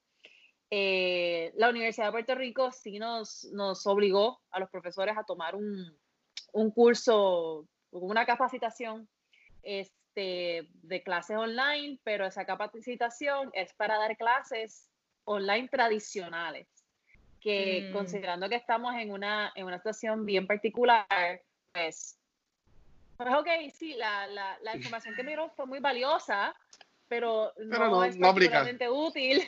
Eh, 0.72 1.51
la 1.55 1.69
Universidad 1.69 2.08
de 2.08 2.12
Puerto 2.12 2.36
Rico 2.36 2.72
sí 2.72 3.00
nos, 3.00 3.46
nos 3.53 3.86
obligó 3.88 4.39
a 4.51 4.60
los 4.60 4.69
profesores 4.69 5.17
a 5.17 5.24
tomar 5.24 5.55
un, 5.55 5.98
un 6.53 6.72
curso, 6.72 7.67
una 7.91 8.25
capacitación 8.25 9.10
este, 9.63 10.67
de 10.74 11.03
clases 11.03 11.38
online, 11.38 12.00
pero 12.03 12.25
esa 12.25 12.46
capacitación 12.46 13.50
es 13.53 13.74
para 13.74 13.98
dar 13.98 14.15
clases 14.17 14.89
online 15.24 15.69
tradicionales, 15.69 16.67
que 17.39 17.88
Mm. 17.89 17.93
considerando 17.93 18.50
que 18.50 18.55
estamos 18.55 18.93
en 18.96 19.12
una, 19.12 19.51
en 19.55 19.65
una 19.65 19.77
situación 19.77 20.25
bien 20.25 20.46
particular, 20.48 21.05
pues, 21.74 22.19
pues 23.17 23.34
ok, 23.36 23.48
sí, 23.74 23.93
la, 23.96 24.27
la, 24.27 24.58
la 24.62 24.75
información 24.75 25.15
que 25.15 25.24
me 25.24 25.31
dieron 25.31 25.51
fue 25.51 25.65
muy 25.65 25.79
valiosa, 25.79 26.55
pero 27.08 27.51
no, 27.58 27.69
Pero 27.77 27.89
no- 27.89 28.03
es 28.03 28.17
no 28.17 28.27
aplica. 28.27 28.63
particularmente 28.63 28.89
útil 28.89 29.41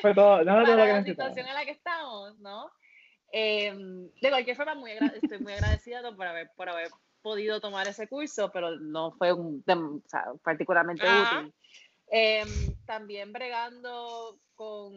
Fue 0.00 0.14
todo, 0.14 0.44
no, 0.44 0.56
no, 0.60 0.64
todo 0.64 0.76
lo 0.76 0.82
para 0.82 0.86
que 0.86 0.92
la 1.00 1.04
situación 1.04 1.46
en 1.48 1.54
la 1.54 1.64
que 1.64 1.70
estamos, 1.72 2.38
¿no? 2.40 2.70
Eh, 3.32 3.72
de 4.20 4.28
cualquier 4.28 4.56
forma, 4.56 4.74
muy 4.74 4.90
estoy 4.90 5.38
muy 5.38 5.54
agradecida 5.54 6.02
por 6.14 6.26
haber, 6.26 6.50
por 6.54 6.68
haber 6.68 6.90
podido 7.22 7.60
tomar 7.60 7.86
ese 7.88 8.06
curso, 8.08 8.50
pero 8.52 8.72
no 8.78 9.12
fue 9.12 9.32
un, 9.32 9.64
dem- 9.64 10.02
o 10.04 10.08
sea, 10.08 10.24
particularmente 10.42 11.06
Ajá. 11.06 11.38
útil. 11.38 11.54
Eh, 12.10 12.44
también 12.84 13.32
bregando 13.32 14.38
con, 14.54 14.92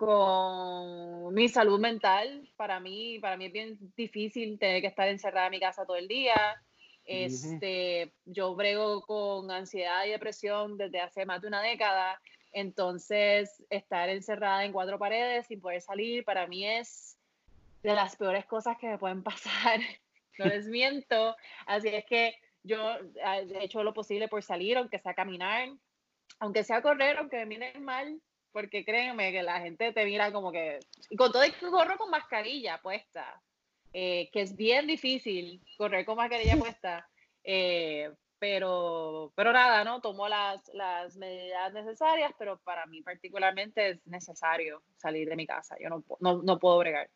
con 0.00 1.34
mi 1.34 1.50
salud 1.50 1.78
mental. 1.78 2.48
Para 2.56 2.80
mí, 2.80 3.18
para 3.18 3.36
mí 3.36 3.44
es 3.44 3.52
bien 3.52 3.78
difícil 3.98 4.58
tener 4.58 4.80
que 4.80 4.86
estar 4.86 5.06
encerrada 5.08 5.48
en 5.48 5.50
mi 5.50 5.60
casa 5.60 5.84
todo 5.84 5.98
el 5.98 6.08
día. 6.08 6.34
Este, 7.04 8.10
Yo 8.24 8.54
brego 8.54 9.02
con 9.02 9.50
ansiedad 9.50 10.06
y 10.06 10.10
depresión 10.10 10.78
desde 10.78 11.00
hace 11.00 11.26
más 11.26 11.42
de 11.42 11.48
una 11.48 11.60
década, 11.60 12.18
entonces 12.52 13.62
estar 13.68 14.08
encerrada 14.08 14.64
en 14.64 14.72
cuatro 14.72 14.98
paredes 14.98 15.48
sin 15.48 15.60
poder 15.60 15.82
salir 15.82 16.24
para 16.24 16.46
mí 16.46 16.66
es 16.66 17.18
de 17.82 17.92
las 17.94 18.16
peores 18.16 18.46
cosas 18.46 18.78
que 18.78 18.88
me 18.88 18.96
pueden 18.96 19.22
pasar. 19.22 19.80
No 20.38 20.46
les 20.46 20.66
miento. 20.66 21.36
Así 21.66 21.88
es 21.88 22.06
que 22.06 22.36
yo 22.62 22.78
he 22.94 23.64
hecho 23.64 23.82
lo 23.82 23.92
posible 23.92 24.28
por 24.28 24.42
salir, 24.42 24.78
aunque 24.78 24.98
sea 24.98 25.12
caminar, 25.12 25.68
aunque 26.38 26.64
sea 26.64 26.80
correr, 26.80 27.18
aunque 27.18 27.36
me 27.36 27.46
miren 27.46 27.84
mal, 27.84 28.18
porque 28.52 28.84
créanme 28.84 29.32
que 29.32 29.42
la 29.42 29.60
gente 29.60 29.92
te 29.92 30.04
mira 30.04 30.32
como 30.32 30.52
que, 30.52 30.80
y 31.08 31.16
con 31.16 31.32
todo 31.32 31.42
el 31.42 31.54
corro 31.56 31.96
con 31.96 32.10
mascarilla 32.10 32.80
puesta, 32.82 33.40
eh, 33.92 34.28
que 34.32 34.42
es 34.42 34.56
bien 34.56 34.86
difícil 34.86 35.62
correr 35.76 36.04
con 36.04 36.16
mascarilla 36.16 36.56
puesta, 36.76 37.08
eh, 37.44 38.10
pero, 38.38 39.32
pero 39.34 39.52
nada, 39.52 39.84
¿no? 39.84 40.00
Tomo 40.00 40.28
las, 40.28 40.68
las 40.72 41.16
medidas 41.16 41.72
necesarias, 41.72 42.32
pero 42.38 42.58
para 42.58 42.86
mí 42.86 43.02
particularmente 43.02 43.90
es 43.90 44.06
necesario 44.06 44.82
salir 44.96 45.28
de 45.28 45.36
mi 45.36 45.46
casa, 45.46 45.76
yo 45.80 45.88
no, 45.88 46.04
no, 46.20 46.42
no 46.42 46.58
puedo 46.58 46.78
bregar. 46.78 47.10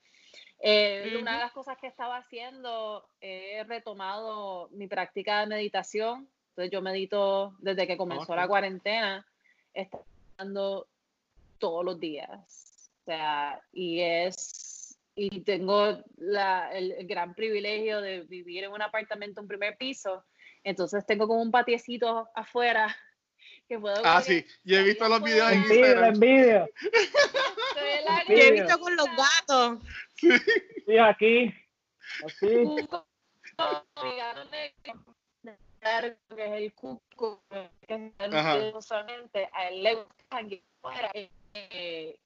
Eh, 0.61 1.17
una 1.21 1.35
de 1.35 1.41
las 1.41 1.53
cosas 1.53 1.77
que 1.79 1.87
estaba 1.87 2.17
haciendo, 2.17 3.07
he 3.21 3.63
retomado 3.65 4.69
mi 4.73 4.87
práctica 4.87 5.41
de 5.41 5.47
meditación. 5.47 6.29
Entonces 6.51 6.71
yo 6.71 6.83
medito 6.83 7.55
desde 7.59 7.87
que 7.87 7.97
comenzó 7.97 8.35
la 8.35 8.47
cuarentena, 8.47 9.27
estando 9.75 10.87
todos 11.59 11.85
los 11.85 11.99
días. 11.99 12.91
O 13.03 13.05
sea, 13.05 13.61
y 13.73 14.01
es, 14.01 14.99
y 15.15 15.41
tengo 15.43 16.03
la, 16.17 16.73
el, 16.73 17.07
gran 17.07 17.35
privilegio 17.35 18.01
de 18.01 18.23
vivir 18.23 18.65
en 18.65 18.73
un 18.73 18.83
apartamento 18.83 19.41
en 19.41 19.49
primer 19.49 19.77
piso. 19.77 20.25
Entonces 20.63 21.05
tengo 21.07 21.27
como 21.27 21.43
un 21.43 21.51
patiecito 21.51 22.29
afuera 22.35 22.95
que 23.69 23.79
puedo... 23.79 24.01
Ah, 24.05 24.23
sí, 24.23 24.45
yo 24.65 24.79
he 24.79 24.83
visto 24.83 25.09
los 25.09 25.23
videos 25.23 25.53
en 25.53 25.59
Instagram. 25.59 26.15
envidia. 26.15 26.67
Yo 28.29 28.35
he 28.35 28.53
visto 28.53 28.79
con 28.79 28.97
los 28.97 29.07
gatos. 29.07 29.79
Sí, 30.17 30.99
aquí. 30.99 31.53
Así. 32.25 32.47
que 36.35 36.47
es 36.47 36.53
el 36.53 36.73
cuco, 36.73 37.43
que 37.87 38.13
es 38.19 38.75
usualmente 38.75 39.49
a 39.53 39.69
él 39.69 39.83
le 39.83 39.95
gusta 39.97 40.45
que 40.49 40.63
fuera. 40.81 41.13
Eh, 41.55 42.19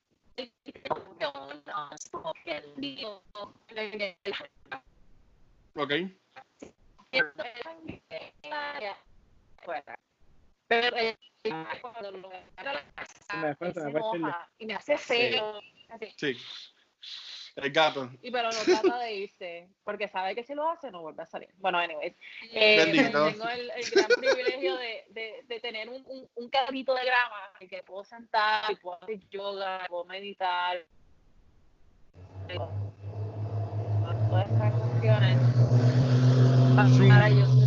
ok. 5.75 5.93
Pero 10.67 10.97
cuando 11.81 12.11
lo 12.11 12.31
y 14.59 14.67
me 14.67 14.75
hace 14.75 14.97
feo. 14.99 15.61
Sí. 16.17 16.37
El 17.61 17.73
gato. 17.73 18.09
Y 18.23 18.31
pero 18.31 18.51
no 18.51 18.59
trata 18.65 18.99
de 19.01 19.15
irse, 19.15 19.69
porque 19.83 20.09
sabe 20.09 20.37
que 20.37 20.45
si 20.45 20.55
lo 20.55 20.69
hace 20.71 20.93
no 20.93 21.03
vuelve 21.03 21.25
a 21.25 21.27
salir. 21.27 21.49
Bueno, 21.59 21.79
anyways. 21.79 22.15
Eh, 22.53 23.11
tengo 23.13 23.49
el, 23.49 23.71
el, 23.71 23.91
gran 23.91 24.09
privilegio 24.17 24.77
de, 24.77 25.05
de, 25.09 25.45
de 25.45 25.61
tener 25.61 25.89
un, 25.89 26.05
un, 26.07 26.29
un, 26.37 26.49
carrito 26.51 26.95
de 26.95 27.05
grama 27.05 27.51
en 27.59 27.69
que 27.69 27.83
puedo 27.83 28.05
sentar, 28.05 28.71
y 28.71 28.77
puedo 28.77 28.99
hacer 29.03 29.19
yoga, 29.29 29.85
puedo 29.89 30.05
meditar. 30.05 30.87
Todas 34.29 34.47
estas 34.51 34.75
cuestiones. 34.75 35.39
Para 37.09 37.29
yo. 37.29 37.58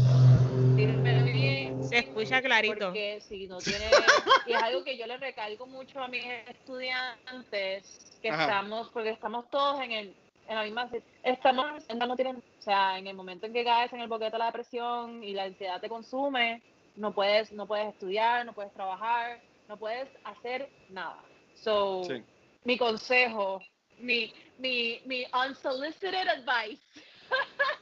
Se 1.92 2.00
escucha 2.00 2.42
clarito. 2.42 2.86
Porque 2.86 3.20
si 3.20 3.48
no 3.48 3.58
tiene. 3.58 3.86
y 4.48 4.54
es 4.54 4.64
algo 4.64 4.82
que 4.84 4.98
yo 4.98 5.06
le 5.06 5.18
recalco 5.18 5.68
mucho 5.68 6.00
a 6.00 6.08
mis 6.08 6.24
estudiantes 6.48 8.18
que 8.22 8.30
estamos, 8.30 8.90
porque 8.90 9.10
estamos 9.10 9.50
todos 9.50 9.82
en 9.82 9.92
el 9.92 10.16
en 10.48 10.56
la 10.56 10.64
misma 10.64 10.90
estamos 11.24 11.88
no 11.90 12.16
tienen, 12.16 12.38
o 12.38 12.62
sea, 12.62 12.98
en 12.98 13.08
el 13.08 13.16
momento 13.16 13.46
en 13.46 13.54
que 13.54 13.64
caes 13.64 13.92
en 13.94 14.02
el 14.02 14.08
boquete 14.08 14.32
de 14.32 14.38
la 14.38 14.46
depresión 14.48 15.24
y 15.24 15.34
la 15.34 15.44
ansiedad 15.44 15.80
te 15.80 15.88
consume, 15.88 16.62
no 16.96 17.14
puedes 17.14 17.52
no 17.52 17.68
puedes 17.68 17.88
estudiar, 17.90 18.46
no 18.46 18.54
puedes 18.54 18.74
trabajar, 18.74 19.42
no 19.68 19.78
puedes 19.78 20.10
hacer 20.24 20.70
nada. 20.90 21.22
So, 21.56 22.04
mi 22.64 22.78
consejo, 22.78 23.62
mi 23.98 24.34
mi 24.58 25.02
mi 25.06 25.26
unsolicited 25.48 26.28
advice 26.28 26.82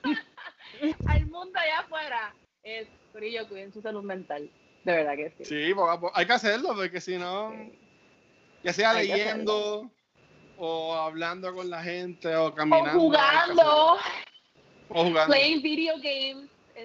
al 1.08 1.26
mundo 1.28 1.60
allá 1.60 1.80
afuera 1.80 2.34
es, 2.70 2.88
yo 3.34 3.48
cuiden 3.48 3.74
su 3.74 3.82
salud 3.82 4.04
mental. 4.04 4.50
De 4.84 4.94
verdad 4.94 5.16
que 5.16 5.34
sí. 5.38 5.46
Sí, 5.46 5.74
hay 6.14 6.26
que 6.26 6.34
hacerlo 6.34 6.76
porque 6.76 7.02
si 7.02 7.18
no, 7.18 7.54
ya 8.64 8.74
sea 8.74 8.94
leyendo 8.94 9.90
o 10.58 10.94
hablando 10.94 11.54
con 11.54 11.70
la 11.70 11.82
gente 11.82 12.36
o 12.36 12.54
caminando. 12.54 12.90
O 12.92 13.02
jugando. 13.02 13.98
O 14.90 15.04
jugando. 15.06 15.34
Playing 15.34 15.62
video 15.62 15.96
games. 15.98 16.50
He 16.76 16.84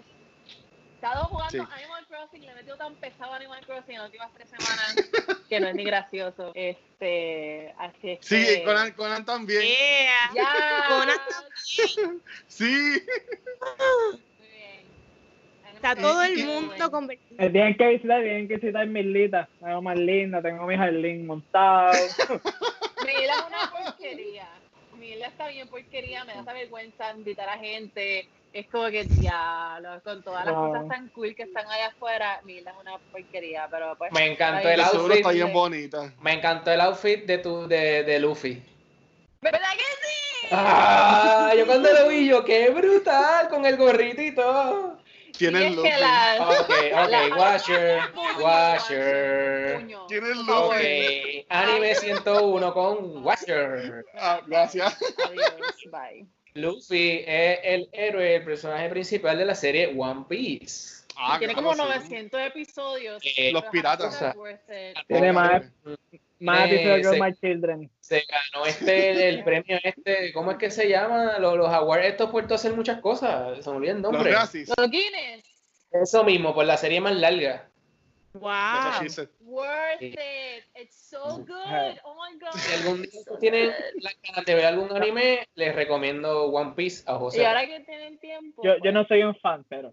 estado 0.94 1.24
jugando 1.26 1.68
Animal 1.70 2.06
Crossing, 2.06 2.40
le 2.42 2.50
he 2.50 2.54
metido 2.54 2.76
tan 2.76 2.94
pesado 2.96 3.34
Animal 3.34 3.64
Crossing 3.66 3.94
en 3.94 3.98
las 3.98 4.06
últimas 4.06 4.32
tres 4.32 4.48
semanas 4.48 4.96
que 5.48 5.60
no 5.60 5.68
es 5.68 5.74
ni 5.74 5.84
gracioso. 5.84 6.52
Este, 6.54 7.74
así 7.78 8.10
es 8.10 8.18
Sí, 8.22 8.44
que... 8.44 8.64
Conan, 8.64 8.92
Conan 8.92 9.24
también. 9.24 9.62
Yeah. 9.62 10.44
Conan 10.88 11.18
también. 11.28 12.22
sí. 12.46 13.02
Está 15.84 16.00
todo 16.00 16.22
el 16.22 16.46
mundo 16.46 16.90
convertido. 16.90 17.50
Tienen 17.50 17.76
que 17.76 17.88
visitar, 17.88 18.22
tienen 18.22 18.48
que 18.48 18.56
visitar 18.56 18.86
mis 18.86 19.04
litas. 19.04 19.46
Tengo 19.60 19.82
más 19.82 19.98
linda, 19.98 20.40
tengo 20.40 20.64
mi 20.64 20.78
jardín 20.78 21.26
montado. 21.26 21.92
Mi 23.04 23.12
isla 23.12 23.34
es 23.34 23.44
una 23.46 23.70
porquería. 23.70 24.48
Mi 24.98 25.10
isla 25.10 25.26
está 25.26 25.48
bien 25.48 25.68
porquería, 25.68 26.24
me 26.24 26.32
da 26.32 26.40
esa 26.40 26.54
vergüenza 26.54 27.12
invitar 27.14 27.50
a 27.50 27.58
gente. 27.58 28.26
Es 28.54 28.66
como 28.68 28.86
que, 28.86 29.04
diablo, 29.04 30.00
con 30.02 30.22
todas 30.22 30.46
las 30.46 30.54
cosas 30.54 30.88
tan 30.88 31.08
cool 31.08 31.34
que 31.34 31.42
están 31.42 31.66
allá 31.66 31.88
afuera, 31.88 32.40
mi 32.44 32.54
isla 32.54 32.70
es 32.70 32.76
una 32.80 32.96
porquería, 33.12 33.68
pero 33.70 33.94
pues... 33.98 34.10
Me 34.12 34.32
encantó 34.32 34.70
el 34.70 34.80
outfit. 34.80 35.16
Está 35.16 35.32
bien 35.32 35.52
bonita. 35.52 36.14
Me 36.22 36.32
encantó 36.32 36.72
el 36.72 36.80
outfit 36.80 37.26
de, 37.26 37.38
tu, 37.38 37.68
de, 37.68 38.04
de 38.04 38.20
Luffy. 38.20 38.62
¿Verdad 39.42 39.72
que 39.72 39.82
sí? 39.82 40.48
Ah, 40.50 41.52
yo 41.54 41.66
cuando 41.66 41.92
lo 41.92 42.08
vi, 42.08 42.26
yo, 42.26 42.42
qué 42.42 42.70
brutal, 42.70 43.50
con 43.50 43.66
el 43.66 43.76
gorrito 43.76 44.22
y 44.22 44.34
todo. 44.34 45.03
Tiene 45.36 45.66
el 45.66 45.74
Luffy. 45.76 45.88
Ok, 46.40 46.70
ok, 46.92 47.38
Washer, 47.38 48.00
Washer. 48.40 49.86
Tiene 50.08 50.28
el 50.28 50.38
Luffy. 50.46 51.40
Ok, 51.40 51.46
Anime 51.48 51.94
101 51.94 52.72
con 52.74 53.24
Washer. 53.24 54.04
Ah, 54.14 54.40
gracias. 54.46 54.96
Adiós, 55.26 55.52
bye. 55.90 56.26
Luffy 56.54 57.24
es 57.26 57.58
el 57.64 57.88
héroe, 57.92 58.36
el 58.36 58.44
personaje 58.44 58.88
principal 58.88 59.36
de 59.36 59.44
la 59.44 59.54
serie 59.56 59.92
One 59.96 60.24
Piece. 60.28 61.04
Ah, 61.16 61.36
Tiene 61.38 61.54
como 61.54 61.74
900 61.74 62.40
episodios. 62.40 63.22
Eh, 63.36 63.52
Los 63.52 63.64
piratas. 63.64 64.24
Tiene 65.08 65.32
más, 65.32 65.62
más 66.44 66.70
Eh, 66.70 67.02
se- 67.02 67.10
que 67.10 67.20
My 67.20 67.34
Children. 67.34 67.90
Se 68.00 68.24
ganó 68.28 68.66
este, 68.66 69.28
el 69.28 69.42
premio 69.44 69.78
este, 69.82 70.32
¿cómo 70.32 70.52
es 70.52 70.58
que 70.58 70.70
se 70.70 70.88
llama? 70.88 71.38
Los, 71.38 71.56
los 71.56 71.68
awards 71.68 72.06
estos 72.06 72.30
por 72.30 72.52
hacer 72.52 72.74
muchas 72.74 73.00
cosas, 73.00 73.64
se 73.64 73.70
me 73.70 73.76
olvida 73.76 73.92
el 73.92 74.02
Los 74.02 74.12
nombre. 74.12 74.32
Razzies. 74.32 74.70
Los 74.76 74.90
Guinness. 74.90 75.44
Eso 75.90 76.24
mismo, 76.24 76.54
por 76.54 76.66
la 76.66 76.76
serie 76.76 77.00
más 77.00 77.14
larga. 77.14 77.68
Wow. 78.34 78.50
Worth 79.42 80.02
it. 80.02 80.18
It's 80.74 80.96
so 80.96 81.38
good. 81.38 81.98
Oh 82.02 82.16
my 82.16 82.36
god. 82.38 82.50
Si 82.54 82.74
algún 82.74 83.02
día 83.02 83.20
tienen 83.38 83.72
la 84.00 84.10
ganas 84.24 84.44
de 84.44 84.54
ver 84.56 84.64
algún 84.66 84.90
anime, 84.96 85.46
les 85.54 85.72
recomiendo 85.74 86.46
One 86.46 86.72
Piece 86.74 87.04
a 87.06 87.14
José. 87.14 87.42
Y 87.42 87.44
ahora 87.44 87.64
que 87.64 87.78
tienen 87.80 88.18
tiempo. 88.18 88.60
Yo, 88.64 88.74
yo 88.74 88.80
pues, 88.80 88.94
no 88.94 89.04
soy 89.06 89.22
un 89.22 89.36
fan, 89.36 89.64
pero. 89.68 89.92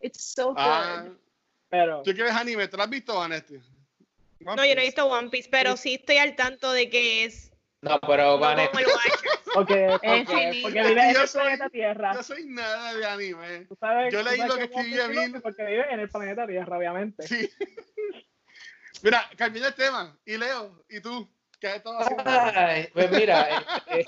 It's 0.00 0.22
so 0.32 0.50
good. 0.50 0.58
Ah, 0.58 1.06
pero 1.68 2.02
¿tú 2.02 2.12
quieres 2.14 2.32
anime? 2.32 2.68
¿Tú 2.68 2.76
lo 2.76 2.84
has 2.84 2.90
visto, 2.90 3.16
Vanesti? 3.16 3.58
No, 4.40 4.64
yo 4.64 4.74
no 4.74 4.80
he 4.80 4.84
visto 4.84 5.06
One 5.06 5.28
Piece, 5.30 5.48
pero 5.50 5.76
sí 5.76 5.94
estoy 5.94 6.16
al 6.18 6.34
tanto 6.36 6.72
de 6.72 6.88
que 6.90 7.24
es 7.24 7.52
No, 7.82 7.98
pero 8.00 8.24
no 8.24 8.38
Vanessa, 8.38 8.70
como 8.70 8.80
el 8.80 8.86
porque, 9.52 9.98
porque, 10.00 10.60
porque 10.62 10.82
vive 10.82 11.02
en 11.08 11.14
Yo 11.14 11.22
el 11.22 11.28
soy- 11.28 11.40
planeta 11.42 11.68
Tierra. 11.70 12.14
No 12.14 12.22
soy 12.22 12.44
nada 12.46 12.94
de 12.94 13.06
anime. 13.06 13.66
Tú 13.66 13.76
sabes, 13.80 14.12
yo 14.12 14.22
leí 14.22 14.38
lo 14.46 14.56
que 14.56 14.64
escribía 14.64 15.06
Vin. 15.08 15.40
Porque 15.42 15.64
vive 15.64 15.86
en 15.90 16.00
el 16.00 16.08
planeta 16.08 16.46
Tierra, 16.46 16.76
obviamente. 16.78 17.26
Sí. 17.26 17.50
Mira, 19.02 19.28
cambié 19.36 19.62
de 19.62 19.72
tema. 19.72 20.16
Y 20.24 20.36
Leo, 20.36 20.84
¿y 20.88 21.00
tú? 21.00 21.28
¿Qué 21.58 21.68
has 21.68 21.76
estado 21.76 21.98
haciendo? 21.98 22.22
Ay, 22.26 22.88
pues 22.92 23.10
mira, 23.10 23.48
este, 23.86 24.06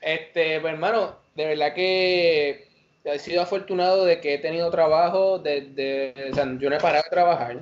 este, 0.00 0.60
pues 0.60 0.72
hermano, 0.74 1.18
de 1.34 1.46
verdad 1.46 1.74
que 1.74 2.68
he 3.04 3.18
sido 3.18 3.42
afortunado 3.42 4.04
de 4.04 4.20
que 4.20 4.34
he 4.34 4.38
tenido 4.38 4.70
trabajo 4.70 5.38
desde, 5.40 6.14
o 6.30 6.34
sea, 6.34 6.44
yo 6.58 6.70
no 6.70 6.76
he 6.76 6.80
parado 6.80 7.02
de 7.04 7.10
trabajar. 7.10 7.58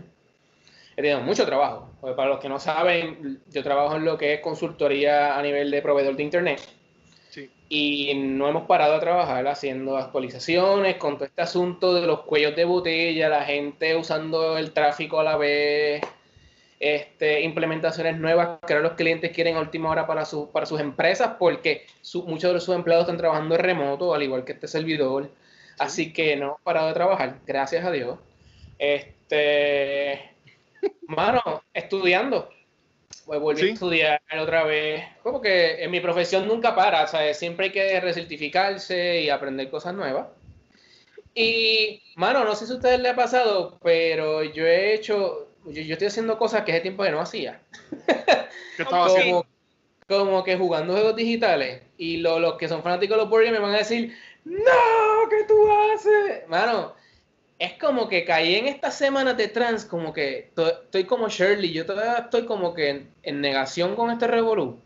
He 0.97 1.03
tenido 1.03 1.21
mucho 1.21 1.47
trabajo. 1.47 1.89
Porque 2.01 2.17
para 2.17 2.29
los 2.31 2.41
que 2.41 2.49
no 2.49 2.59
saben, 2.59 3.41
yo 3.51 3.63
trabajo 3.63 3.97
en 3.97 4.05
lo 4.05 4.19
que 4.19 4.35
es 4.35 4.41
consultoría 4.41 5.39
a 5.39 5.43
nivel 5.43 5.71
de 5.71 5.83
proveedor 5.83 6.17
de 6.17 6.23
internet. 6.23 6.61
Sí. 7.31 7.51
Y 7.69 8.13
no 8.15 8.49
hemos 8.49 8.65
parado 8.67 8.95
de 8.95 9.01
trabajar 9.01 9.47
haciendo 9.49 9.97
actualizaciones 9.97 10.97
con 10.97 11.15
todo 11.15 11.25
este 11.25 11.41
asunto 11.41 11.95
de 11.95 12.07
los 12.07 12.21
cuellos 12.23 12.55
de 12.55 12.65
botella, 12.67 13.29
la 13.31 13.45
gente 13.45 13.97
usando 13.97 14.59
el 14.59 14.73
tráfico 14.73 15.21
a 15.21 15.25
la 15.25 15.37
vez, 15.39 16.03
este, 16.79 17.41
implementaciones 17.43 18.19
nuevas 18.19 18.59
que 18.67 18.75
ahora 18.75 18.89
los 18.89 18.97
clientes 18.97 19.31
quieren 19.31 19.57
a 19.57 19.61
última 19.61 19.89
hora 19.89 20.07
para, 20.07 20.25
su, 20.27 20.51
para 20.51 20.67
sus 20.67 20.81
empresas 20.81 21.37
porque 21.39 21.87
su- 22.03 22.25
muchos 22.25 22.53
de 22.53 22.61
sus 22.61 22.75
empleados 22.75 23.05
están 23.05 23.17
trabajando 23.19 23.57
remoto, 23.57 24.13
al 24.15 24.23
igual 24.25 24.45
que 24.45 24.53
este 24.53 24.69
servidor. 24.69 25.31
Así 25.79 26.13
que 26.13 26.37
no 26.37 26.45
hemos 26.47 26.61
parado 26.61 26.89
de 26.89 26.95
trabajar, 26.95 27.39
gracias 27.47 27.85
a 27.85 27.91
Dios. 27.91 28.19
Este, 28.79 30.32
mano, 31.07 31.63
estudiando. 31.73 32.49
Pues 33.27 33.41
volví 33.41 33.61
Sí. 33.61 33.69
a 33.69 33.73
estudiar 33.75 34.21
otra 34.41 34.65
vez. 34.65 35.05
Como 35.23 35.41
que 35.41 35.83
en 35.85 35.91
mi 35.91 36.01
profesión 36.01 36.49
nunca 36.49 36.75
para, 36.75 37.07
¿sabes? 37.07 37.39
Siempre 37.39 37.67
hay 37.67 37.73
que 37.73 38.01
recertificarse 38.01 39.21
y 39.21 39.31
aprender 39.31 39.71
cosas 39.71 39.95
nuevas. 39.95 40.27
Y, 41.35 42.03
mano, 42.17 42.45
no 42.45 42.55
sé 42.55 42.67
si 42.67 42.73
a 42.73 42.77
ustedes 42.77 43.01
les 43.01 43.13
ha 43.13 43.17
pasado, 43.17 43.79
pero 43.83 44.43
yo 44.43 44.67
he 44.67 44.95
hecho, 44.95 45.49
yo, 45.67 45.83
yo 45.83 45.93
estoy 45.95 46.09
haciendo 46.09 46.37
cosas 46.39 46.63
que 46.65 46.73
hace 46.73 46.81
tiempo 46.83 47.03
que 47.05 47.11
no 47.11 47.21
hacía. 47.21 47.61
¿Qué 48.77 48.83
estaba 48.83 49.05
Ok. 49.07 49.11
haciendo? 49.17 49.47
Como, 50.09 50.25
como 50.25 50.45
que 50.45 50.57
jugando 50.57 50.93
juegos 50.95 51.17
digitales. 51.17 51.83
Y 51.97 52.19
lo- 52.19 52.39
los 52.41 52.55
que 52.59 52.69
son 52.69 52.83
fanáticos 52.83 53.17
de 53.17 53.23
los 53.23 53.31
board 53.31 53.45
games 53.45 53.61
me 53.61 53.67
van 53.67 53.75
a 53.75 53.79
decir, 53.79 54.15
no, 54.45 55.29
¿qué 55.31 55.45
tú 55.47 55.55
haces? 55.73 56.49
Mano, 56.49 56.95
es 57.65 57.75
como 57.79 58.09
que 58.09 58.25
caí 58.25 58.55
en 58.57 58.67
estas 58.69 58.97
semanas 58.97 59.37
de 59.37 59.49
trans, 59.49 59.85
como 59.85 60.13
que 60.13 60.51
to- 60.55 60.83
estoy 60.85 61.05
como 61.05 61.29
Shirley, 61.29 61.73
yo 61.73 61.87
todavía 61.87 62.19
estoy 62.25 62.45
como 62.45 62.75
que 62.75 62.89
en, 62.91 63.11
en 63.23 63.41
negación 63.41 63.95
con 63.97 64.11
este 64.11 64.27
revolú. 64.27 64.79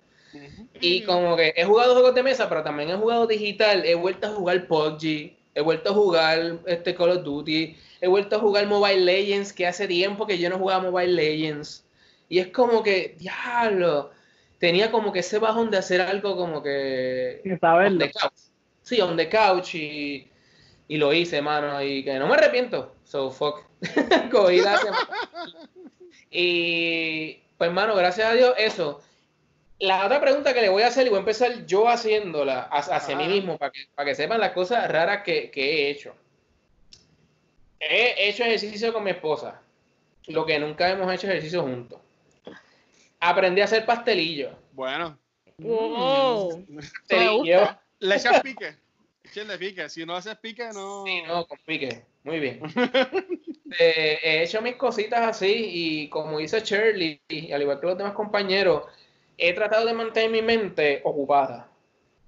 Y 0.80 1.02
como 1.04 1.36
que 1.36 1.54
he 1.56 1.64
jugado 1.64 1.94
juegos 1.94 2.14
de 2.14 2.22
mesa, 2.22 2.48
pero 2.48 2.62
también 2.62 2.90
he 2.90 2.94
jugado 2.96 3.26
digital. 3.26 3.84
He 3.86 3.94
vuelto 3.94 4.26
a 4.26 4.30
jugar 4.30 4.66
PUBG, 4.66 5.32
he 5.54 5.60
vuelto 5.62 5.90
a 5.90 5.94
jugar 5.94 6.58
este 6.66 6.94
Call 6.94 7.10
of 7.12 7.24
Duty, 7.24 7.76
he 8.02 8.06
vuelto 8.08 8.36
a 8.36 8.40
jugar 8.40 8.66
Mobile 8.66 9.00
Legends, 9.00 9.52
que 9.54 9.66
hace 9.66 9.88
tiempo 9.88 10.26
que 10.26 10.38
yo 10.38 10.50
no 10.50 10.58
jugaba 10.58 10.90
Mobile 10.90 11.12
Legends. 11.14 11.84
Y 12.28 12.38
es 12.40 12.48
como 12.48 12.82
que, 12.82 13.14
diablo, 13.18 14.10
tenía 14.58 14.90
como 14.90 15.12
que 15.12 15.20
ese 15.20 15.38
bajón 15.38 15.70
de 15.70 15.78
hacer 15.78 16.00
algo 16.02 16.36
como 16.36 16.62
que... 16.62 17.40
Sin 17.42 17.52
on 17.52 17.60
saberlo. 17.60 17.98
the 17.98 18.10
couch. 18.12 18.32
Sí, 18.82 19.00
on 19.00 19.16
the 19.16 19.28
couch 19.30 19.74
y, 19.76 20.28
y 20.88 20.96
lo 20.98 21.12
hice, 21.12 21.42
mano, 21.42 21.82
y 21.82 22.04
que 22.04 22.18
no 22.18 22.26
me 22.28 22.34
arrepiento. 22.34 22.94
So, 23.04 23.30
fuck. 23.30 23.64
Cogí 24.30 24.60
la 24.60 24.78
semana. 24.78 25.08
Y, 26.30 27.40
pues, 27.58 27.72
mano, 27.72 27.94
gracias 27.94 28.28
a 28.30 28.34
Dios, 28.34 28.54
eso. 28.58 29.00
La 29.78 30.04
otra 30.06 30.20
pregunta 30.20 30.54
que 30.54 30.62
le 30.62 30.68
voy 30.68 30.82
a 30.82 30.86
hacer, 30.88 31.06
y 31.06 31.10
voy 31.10 31.16
a 31.16 31.20
empezar 31.20 31.66
yo 31.66 31.88
haciéndola 31.88 32.62
hacia, 32.62 32.96
hacia 32.96 33.16
mí 33.16 33.24
Ah. 33.24 33.28
mismo, 33.28 33.58
para 33.58 33.70
que, 33.72 33.86
para 33.94 34.08
que 34.08 34.14
sepan 34.14 34.40
las 34.40 34.52
cosas 34.52 34.90
raras 34.90 35.22
que, 35.22 35.50
que 35.50 35.62
he 35.86 35.90
hecho. 35.90 36.14
He 37.78 38.28
hecho 38.28 38.42
ejercicio 38.44 38.92
con 38.92 39.04
mi 39.04 39.10
esposa, 39.10 39.60
lo 40.28 40.46
que 40.46 40.58
nunca 40.58 40.88
hemos 40.90 41.12
hecho 41.12 41.26
ejercicio 41.26 41.62
juntos. 41.62 42.00
Aprendí 43.20 43.60
a 43.60 43.64
hacer 43.64 43.84
pastelillos. 43.84 44.52
Bueno, 44.72 45.18
Wow. 45.58 46.66
Pastelillos. 46.74 47.68
le 48.00 48.14
echas 48.16 48.40
pique. 48.42 48.76
Echenle 49.28 49.58
pique. 49.58 49.88
Si 49.88 50.04
no 50.06 50.14
haces 50.16 50.36
pique, 50.38 50.68
no. 50.72 51.04
Sí, 51.06 51.22
no, 51.26 51.46
con 51.46 51.58
pique. 51.66 52.04
Muy 52.24 52.40
bien. 52.40 52.60
Eh, 53.80 54.18
he 54.22 54.42
hecho 54.44 54.62
mis 54.62 54.76
cositas 54.76 55.22
así 55.26 55.52
y 55.52 56.08
como 56.08 56.38
dice 56.38 56.60
Shirley, 56.60 57.20
y 57.28 57.50
al 57.50 57.62
igual 57.62 57.80
que 57.80 57.86
los 57.88 57.98
demás 57.98 58.14
compañeros, 58.14 58.84
he 59.36 59.52
tratado 59.54 59.86
de 59.86 59.92
mantener 59.92 60.30
mi 60.30 60.40
mente 60.40 61.00
ocupada. 61.02 61.68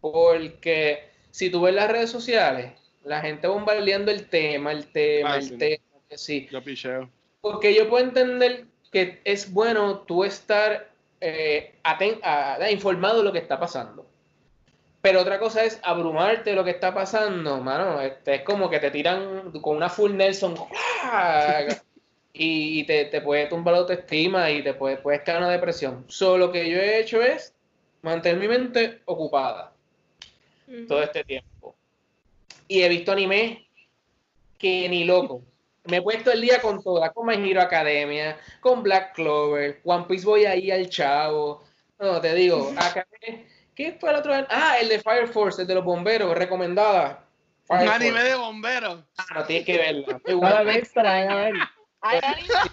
Porque 0.00 1.08
si 1.30 1.48
tú 1.48 1.62
ves 1.62 1.74
las 1.74 1.90
redes 1.90 2.10
sociales, 2.10 2.72
la 3.04 3.20
gente 3.20 3.46
bombardeando 3.46 4.10
el 4.10 4.28
tema, 4.28 4.72
el 4.72 4.90
tema, 4.90 5.34
Ah, 5.34 5.36
el 5.36 5.44
sí. 5.44 5.56
tema, 5.58 5.84
que 6.08 6.18
sí. 6.18 6.48
Yo 6.50 6.62
picheo. 6.62 7.08
Porque 7.40 7.72
yo 7.72 7.88
puedo 7.88 8.04
entender 8.04 8.64
que 8.90 9.20
es 9.24 9.52
bueno 9.52 10.00
tú 10.00 10.24
estar 10.24 10.90
eh, 11.20 11.76
a- 11.84 12.70
informado 12.70 13.18
de 13.18 13.24
lo 13.24 13.32
que 13.32 13.38
está 13.38 13.60
pasando. 13.60 14.07
Pero 15.00 15.20
otra 15.20 15.38
cosa 15.38 15.64
es 15.64 15.80
abrumarte 15.82 16.54
lo 16.54 16.64
que 16.64 16.70
está 16.70 16.92
pasando, 16.92 17.60
mano. 17.60 18.00
Este, 18.00 18.36
es 18.36 18.42
como 18.42 18.68
que 18.68 18.80
te 18.80 18.90
tiran 18.90 19.52
con 19.60 19.76
una 19.76 19.88
full 19.88 20.12
Nelson 20.12 20.54
y, 22.32 22.84
te, 22.84 23.04
te 23.06 23.20
puede 23.20 23.46
tumbar 23.46 23.74
la 23.74 23.80
autoestima 23.80 24.50
y 24.50 24.62
te 24.62 24.74
puede, 24.74 24.96
puedes 24.96 25.22
caer 25.22 25.38
en 25.38 25.44
una 25.44 25.52
depresión. 25.52 26.04
Solo 26.08 26.46
lo 26.46 26.52
que 26.52 26.68
yo 26.68 26.78
he 26.78 26.98
hecho 27.00 27.22
es 27.22 27.54
mantener 28.02 28.38
mi 28.38 28.48
mente 28.48 29.00
ocupada 29.04 29.72
todo 30.86 31.02
este 31.02 31.24
tiempo. 31.24 31.74
Y 32.66 32.82
he 32.82 32.88
visto 32.88 33.12
anime 33.12 33.66
que 34.58 34.88
ni 34.88 35.04
loco. 35.04 35.42
Me 35.84 35.98
he 35.98 36.02
puesto 36.02 36.30
el 36.30 36.42
día 36.42 36.60
con 36.60 36.82
todas, 36.82 37.12
con 37.12 37.26
My 37.26 37.34
Hero 37.34 37.62
Academia, 37.62 38.36
con 38.60 38.82
Black 38.82 39.14
Clover, 39.14 39.80
One 39.84 40.04
Piece 40.06 40.26
voy 40.26 40.44
ahí 40.44 40.70
al 40.70 40.90
chavo. 40.90 41.64
No, 41.98 42.20
te 42.20 42.34
digo, 42.34 42.72
acá, 42.76 43.06
¿qué 43.78 43.92
fue 43.98 44.10
el 44.10 44.16
otro? 44.16 44.34
Ah, 44.50 44.76
el 44.80 44.88
de 44.88 44.98
Fire 44.98 45.28
Force, 45.28 45.62
el 45.62 45.68
de 45.68 45.74
los 45.76 45.84
bomberos, 45.84 46.36
recomendada. 46.36 47.24
Un 47.68 47.78
anime 47.78 48.10
Force. 48.10 48.24
de 48.28 48.34
bomberos. 48.34 49.04
Ah, 49.16 49.26
no, 49.36 49.44
tienes 49.44 49.64
que 49.66 49.78
verla. 49.78 50.20
He 50.26 50.78
visto, 50.80 51.00
la 51.02 51.12
voy 51.24 51.32
a 51.32 51.34
ver. 51.36 51.54
Hay 52.00 52.20
anime 52.22 52.48
de 52.48 52.70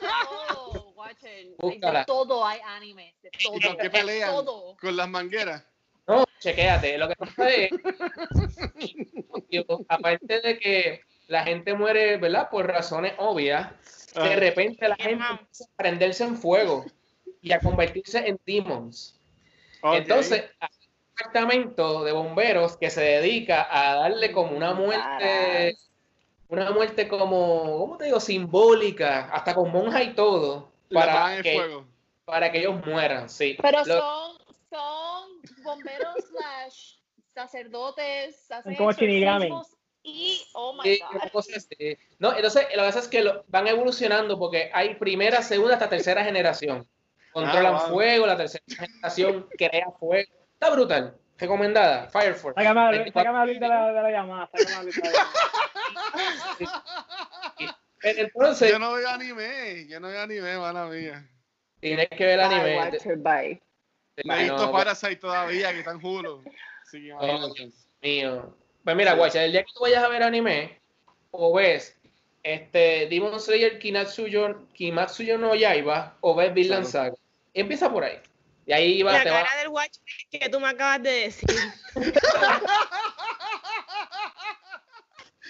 todo, 0.53 0.89
watchen. 0.95 1.55
De 1.59 2.03
todo 2.07 2.45
hay 2.45 2.59
anime. 2.65 3.15
De 3.21 3.29
todo. 3.43 3.55
¿Y 3.57 3.61
con 3.61 3.77
qué 3.77 3.83
de 3.83 3.89
pelean? 3.91 4.29
todo. 4.31 4.75
Con 4.77 4.97
las 4.97 5.07
mangueras. 5.07 5.63
No, 6.07 6.25
chequéate. 6.39 6.97
Lo 6.97 7.07
que 7.07 7.15
pasa 7.15 7.49
es, 7.49 7.69
aparte 9.89 10.41
de 10.41 10.59
que 10.59 11.01
la 11.27 11.43
gente 11.43 11.73
muere, 11.73 12.17
¿verdad? 12.17 12.49
Por 12.49 12.67
razones 12.67 13.13
obvias, 13.17 13.69
de 14.15 14.33
Ah. 14.33 14.35
repente 14.35 14.87
la 14.87 14.95
gente 14.95 15.23
empieza 15.29 15.63
a 15.65 15.75
prenderse 15.77 16.23
en 16.23 16.35
fuego 16.37 16.85
y 17.41 17.51
a 17.51 17.59
convertirse 17.59 18.19
en 18.27 18.39
demons. 18.45 19.19
Entonces, 19.83 20.45
departamento 21.17 22.03
de 22.03 22.11
bomberos 22.11 22.77
que 22.77 22.89
se 22.89 23.01
dedica 23.01 23.67
a 23.69 23.95
darle 23.95 24.31
como 24.31 24.55
una 24.55 24.73
muerte, 24.73 25.77
una 26.49 26.71
muerte 26.71 27.07
como, 27.07 27.77
¿cómo 27.79 27.97
te 27.97 28.05
digo? 28.05 28.19
Simbólica, 28.19 29.29
hasta 29.31 29.55
con 29.55 29.71
monja 29.71 30.03
y 30.03 30.13
todo, 30.13 30.71
para 30.91 31.37
el 31.37 31.43
que, 31.43 31.53
fuego. 31.55 31.85
para 32.25 32.51
que 32.51 32.59
ellos 32.59 32.85
mueran, 32.85 33.29
sí. 33.29 33.57
Pero 33.61 33.83
Lo- 33.85 33.99
son, 34.01 34.37
son 34.69 35.63
bomberos 35.63 36.15
slash 36.29 36.95
sacerdotes, 37.33 38.47
como 38.63 38.91
exorcismos 38.91 39.67
Y, 40.03 40.39
oh 40.53 40.73
my 40.73 40.99
god. 40.99 41.41
así. 41.55 41.97
No, 42.19 42.35
entonces 42.35 42.63
lo 42.75 42.81
que 42.83 42.87
pasa 42.87 42.99
es 42.99 43.07
que 43.07 43.23
lo- 43.23 43.43
van 43.47 43.67
evolucionando 43.67 44.37
porque 44.37 44.69
hay 44.73 44.95
primera, 44.95 45.41
segunda 45.41 45.73
hasta 45.75 45.89
tercera 45.89 46.23
generación. 46.23 46.87
Controlan 47.31 47.75
Ah, 47.75 47.79
wow. 47.85 47.89
fuego, 47.95 48.25
la 48.27 48.37
tercera 48.37 48.63
generación 48.89 49.47
crea 49.57 49.91
fuego. 49.99 50.31
Está 50.59 50.73
brutal. 50.73 51.15
Recomendada. 51.37 52.07
Fire 52.09 52.33
Force. 52.35 52.59
Sácame, 52.59 52.79
a- 52.81 52.89
24. 52.91 53.21
sácame 53.21 53.37
ahorita 53.39 53.67
la, 53.67 53.87
de 53.87 54.01
la 54.01 54.11
llamada. 54.11 54.49
Sácame 54.53 54.85
de 54.85 54.91
la 55.01 55.11
llamada. 55.11 55.29
Entonces, 58.03 58.71
Yo 58.71 58.79
no 58.79 58.93
veo 58.93 59.09
anime. 59.09 59.87
Yo 59.87 59.99
no 59.99 60.07
veo 60.09 60.21
anime, 60.21 60.57
mala 60.57 60.85
mía. 60.85 61.27
tienes 61.79 62.07
que 62.09 62.25
ver 62.25 62.39
anime. 62.39 62.77
Watcher, 62.77 63.17
bye. 63.17 63.61
No 64.23 64.33
he 64.33 64.43
visto 64.43 64.57
No, 64.67 64.71
Parasite 64.71 65.15
todavía, 65.17 65.73
que 65.73 65.79
está 65.79 65.91
en 65.91 65.99
Hulu. 66.05 66.43
Así 66.83 67.01
que 67.01 67.13
Oh, 67.13 67.53
mío. 68.01 68.55
Pues 68.83 68.95
mira, 68.95 69.13
guacha, 69.13 69.43
el 69.43 69.51
día 69.51 69.63
que 69.63 69.71
tú 69.73 69.81
vayas 69.81 70.03
a 70.03 70.07
ver 70.07 70.23
anime, 70.23 70.79
o 71.31 71.53
ves 71.53 71.99
este 72.43 73.07
Demon 73.09 73.39
Slayer 73.39 73.79
Kinatsuyo, 73.79 74.67
Kimatsuyo 74.73 75.37
no 75.39 75.55
Yaiba, 75.55 76.15
o 76.21 76.35
ves 76.35 76.53
Vinland 76.53 76.89
Claro. 76.89 77.09
Saga. 77.15 77.17
Empieza 77.55 77.91
por 77.91 78.03
ahí. 78.03 78.19
Y 78.65 78.73
ahí 78.73 79.03
va, 79.03 79.13
La 79.13 79.23
te 79.23 79.29
va. 79.29 79.43
cara 79.43 79.57
del 79.59 79.67
watch 79.69 79.97
que 80.31 80.49
tú 80.49 80.59
me 80.59 80.67
acabas 80.69 81.03
de 81.03 81.11
decir. 81.11 81.49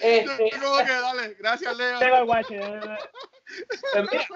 Este, 0.01 0.49
Yo 0.51 0.61
como 0.61 0.77
que 0.85 0.91
dale, 0.91 1.33
gracias 1.39 1.77
Leo. 1.77 1.99
Tengo 1.99 2.17
el 2.17 2.23
watch, 2.23 2.47
pues 2.47 4.11
mira, 4.11 4.27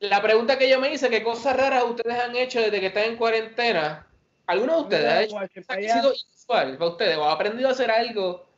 la 0.00 0.22
pregunta 0.22 0.58
que 0.58 0.68
yo 0.68 0.80
me 0.80 0.92
hice, 0.92 1.08
¿qué 1.08 1.22
cosas 1.22 1.56
raras 1.56 1.84
ustedes 1.84 2.18
han 2.18 2.34
hecho 2.36 2.60
desde 2.60 2.80
que 2.80 2.86
están 2.86 3.04
en 3.04 3.16
cuarentena? 3.16 4.06
¿Alguno 4.46 4.76
de 4.76 4.82
ustedes 4.82 5.04
ha 5.04 5.22
hecho 5.22 5.36
que 5.52 5.64
ha 5.68 5.76
sido 5.94 6.14
inusual 6.14 6.78
para 6.78 6.90
ustedes? 6.90 7.16
¿O 7.16 7.24
ha 7.24 7.32
aprendido 7.32 7.68
a 7.68 7.72
hacer 7.72 7.90
algo 7.90 8.48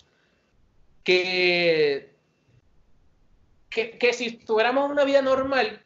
que, 1.05 2.15
que, 3.69 3.99
que 3.99 4.13
si 4.13 4.33
tuviéramos 4.39 4.91
una 4.91 5.05
vida 5.05 5.21
normal, 5.23 5.85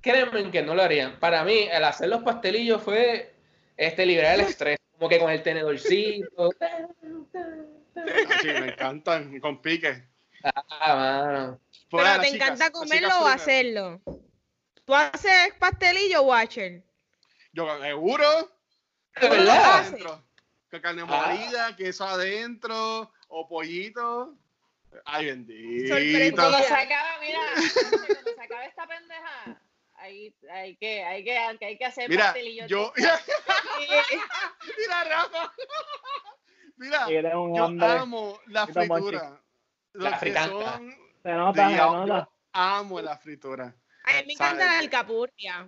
créanme 0.00 0.50
que 0.50 0.62
no 0.62 0.74
lo 0.74 0.82
harían? 0.82 1.18
Para 1.18 1.44
mí, 1.44 1.68
el 1.70 1.84
hacer 1.84 2.08
los 2.08 2.22
pastelillos 2.22 2.82
fue 2.82 3.34
este, 3.76 4.06
liberar 4.06 4.34
el 4.34 4.46
estrés, 4.46 4.78
como 4.92 5.08
que 5.08 5.18
con 5.18 5.30
el 5.30 5.42
tenedorcito. 5.42 6.50
Ah, 7.96 8.38
sí, 8.40 8.48
me 8.48 8.68
encantan, 8.72 9.40
con 9.40 9.60
pique. 9.60 10.04
Ah, 10.42 10.94
mano. 10.94 11.60
Pero 11.90 12.20
te 12.20 12.30
chicas, 12.30 12.48
encanta 12.48 12.70
comerlo 12.70 13.08
o 13.08 13.10
primero. 13.12 13.26
hacerlo. 13.26 14.00
¿Tú 14.84 14.94
haces 14.94 15.54
pastelillo, 15.58 16.22
Watcher? 16.22 16.82
Yo, 17.52 17.80
seguro. 17.82 18.24
¿De 19.20 19.28
verdad? 19.28 19.84
Con 20.70 20.80
carne 20.80 21.02
Ah. 21.06 21.26
molida, 21.26 21.76
queso 21.76 22.04
adentro, 22.06 23.12
o 23.28 23.48
pollito. 23.48 24.36
Ay, 25.04 25.26
bendito. 25.26 25.94
Sorpresa. 25.94 26.34
Cuando 26.36 26.58
se 26.58 26.74
acaba, 26.74 27.20
mira, 27.20 27.40
cuando 27.90 28.30
se 28.34 28.40
acaba 28.40 28.64
esta 28.64 28.86
pendeja, 28.86 29.62
hay, 30.00 30.34
hay, 30.50 30.76
que, 30.76 31.02
hay, 31.04 31.24
que, 31.24 31.36
hay 31.38 31.78
que 31.78 31.84
hacer 31.84 32.08
Mira, 32.08 32.34
yo. 32.66 32.92
de- 32.96 33.02
Mira, 34.78 35.04
Rafa. 35.04 35.52
Mira, 36.76 37.06
yo 37.10 37.64
amo 38.00 38.40
la 38.46 38.66
fritura. 38.66 39.40
La 39.92 40.10
que 40.12 40.16
fritanga. 40.18 40.72
son- 40.76 40.94
Se 41.22 41.32
nota, 41.32 41.68
se 41.68 41.74
Dios, 41.74 41.92
nota. 42.06 42.28
amo 42.52 43.00
la 43.00 43.18
fritura. 43.18 43.74
A 44.04 44.12
mí 44.20 44.26
me 44.26 44.32
encanta 44.32 44.64
la 44.64 44.78
alcapurria. 44.78 45.62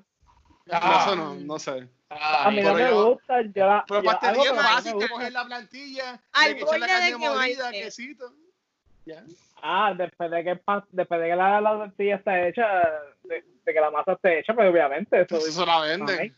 No, 0.64 0.72
Ah. 0.80 1.02
eso 1.06 1.16
no, 1.16 1.34
no 1.34 1.58
sé. 1.58 1.88
A 2.08 2.50
mí 2.50 2.60
no 2.62 2.72
pero 2.72 2.74
me 2.74 2.90
yo- 2.90 3.06
gusta. 3.14 3.42
Yo 3.42 3.66
la, 3.66 3.84
Pero 3.86 4.02
pastelilla 4.02 4.54
fácil, 4.54 4.92
coger 5.08 5.32
plantilla, 5.44 6.20
Al 6.32 6.52
la 6.58 6.64
borde 6.64 6.80
de 6.80 6.86
carne 6.86 7.16
molida, 7.16 7.56
quemarse. 7.56 7.80
quesito. 7.82 8.32
Ya. 9.04 9.24
Ah, 9.60 9.92
después 9.96 10.30
de 10.30 10.44
que, 10.44 10.60
después 10.90 11.20
de 11.20 11.28
que 11.28 11.36
la, 11.36 11.60
la 11.60 11.70
tortilla 11.72 12.16
está 12.16 12.46
hecha, 12.46 12.66
de, 13.34 13.44
de 13.64 13.72
que 13.74 13.80
la 13.80 13.90
masa 13.90 14.12
esté 14.12 14.38
hecha, 14.40 14.54
pues 14.54 14.70
obviamente 14.70 15.20
eso. 15.22 15.36
Eso 15.38 15.66
la 15.66 15.80
venden. 15.80 16.18
Ay. 16.20 16.32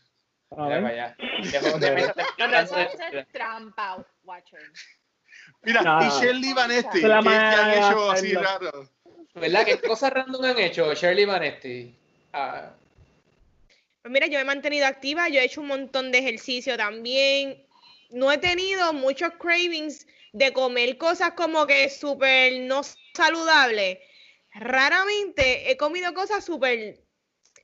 Mira 0.51 0.57
¿no 0.57 0.57
para 0.57 0.75
ven? 0.75 0.85
allá. 0.85 1.15
Qué 1.51 1.59
juego 1.59 1.77
de 1.79 1.91
mesa 1.91 2.13
te 2.13 2.23
Pero 2.37 2.47
encanta 2.49 2.61
eso 2.61 2.75
hacer. 2.75 3.15
es 3.17 3.27
trampa, 3.29 4.05
Watcher. 4.23 4.61
Mira, 5.63 5.81
No. 5.81 6.01
y 6.05 6.09
Shirley 6.09 6.53
Vanetti, 6.53 7.01
¿qué, 7.01 7.11
han 7.13 7.71
hecho 7.71 8.11
así 8.11 8.33
raro? 8.33 8.89
¿Verdad? 9.33 9.65
¿Qué 9.65 9.79
cosas 9.81 10.13
random 10.13 10.43
han 10.45 10.59
hecho 10.59 10.93
Shirley 10.93 11.25
Vanetti? 11.25 11.93
Ah, 12.33 12.71
Pues 14.01 14.11
mira, 14.11 14.27
yo 14.27 14.33
me 14.37 14.41
he 14.41 14.45
mantenido 14.45 14.85
activa, 14.85 15.27
yo 15.29 15.39
he 15.39 15.45
hecho 15.45 15.61
un 15.61 15.67
montón 15.67 16.11
de 16.11 16.19
ejercicio 16.19 16.77
también. 16.77 17.65
No 18.11 18.31
he 18.31 18.37
tenido 18.37 18.93
muchos 18.93 19.31
cravings 19.39 20.07
de 20.31 20.53
comer 20.53 20.97
cosas 20.97 21.31
como 21.31 21.65
que 21.65 21.89
súper 21.89 22.61
no 22.61 22.81
saludables. 23.13 23.97
Raramente 24.55 25.69
he 25.71 25.77
comido 25.77 26.13
cosas 26.13 26.43
súper... 26.43 27.01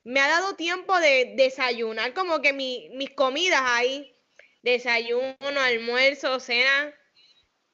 Me 0.04 0.20
ha 0.20 0.28
dado 0.28 0.56
tiempo 0.56 1.00
de 1.00 1.34
desayunar 1.36 2.14
como 2.14 2.42
que 2.42 2.54
mi- 2.54 2.90
mis 2.96 3.12
comidas 3.12 3.62
ahí. 3.64 4.16
Desayuno, 4.64 5.36
almuerzo, 5.64 6.40
cena. 6.40 6.94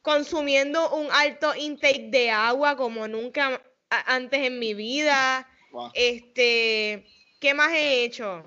Consumiendo 0.02 0.90
un 0.96 1.10
alto 1.12 1.56
intake 1.56 2.10
de 2.10 2.30
agua 2.32 2.76
como 2.76 3.08
nunca 3.08 3.62
antes 3.90 4.42
en 4.46 4.60
mi 4.60 4.74
vida. 4.74 5.50
Wow. 5.72 5.92
Este, 5.94 7.06
¿qué 7.40 7.54
más 7.54 7.72
he 7.72 8.04
hecho? 8.04 8.44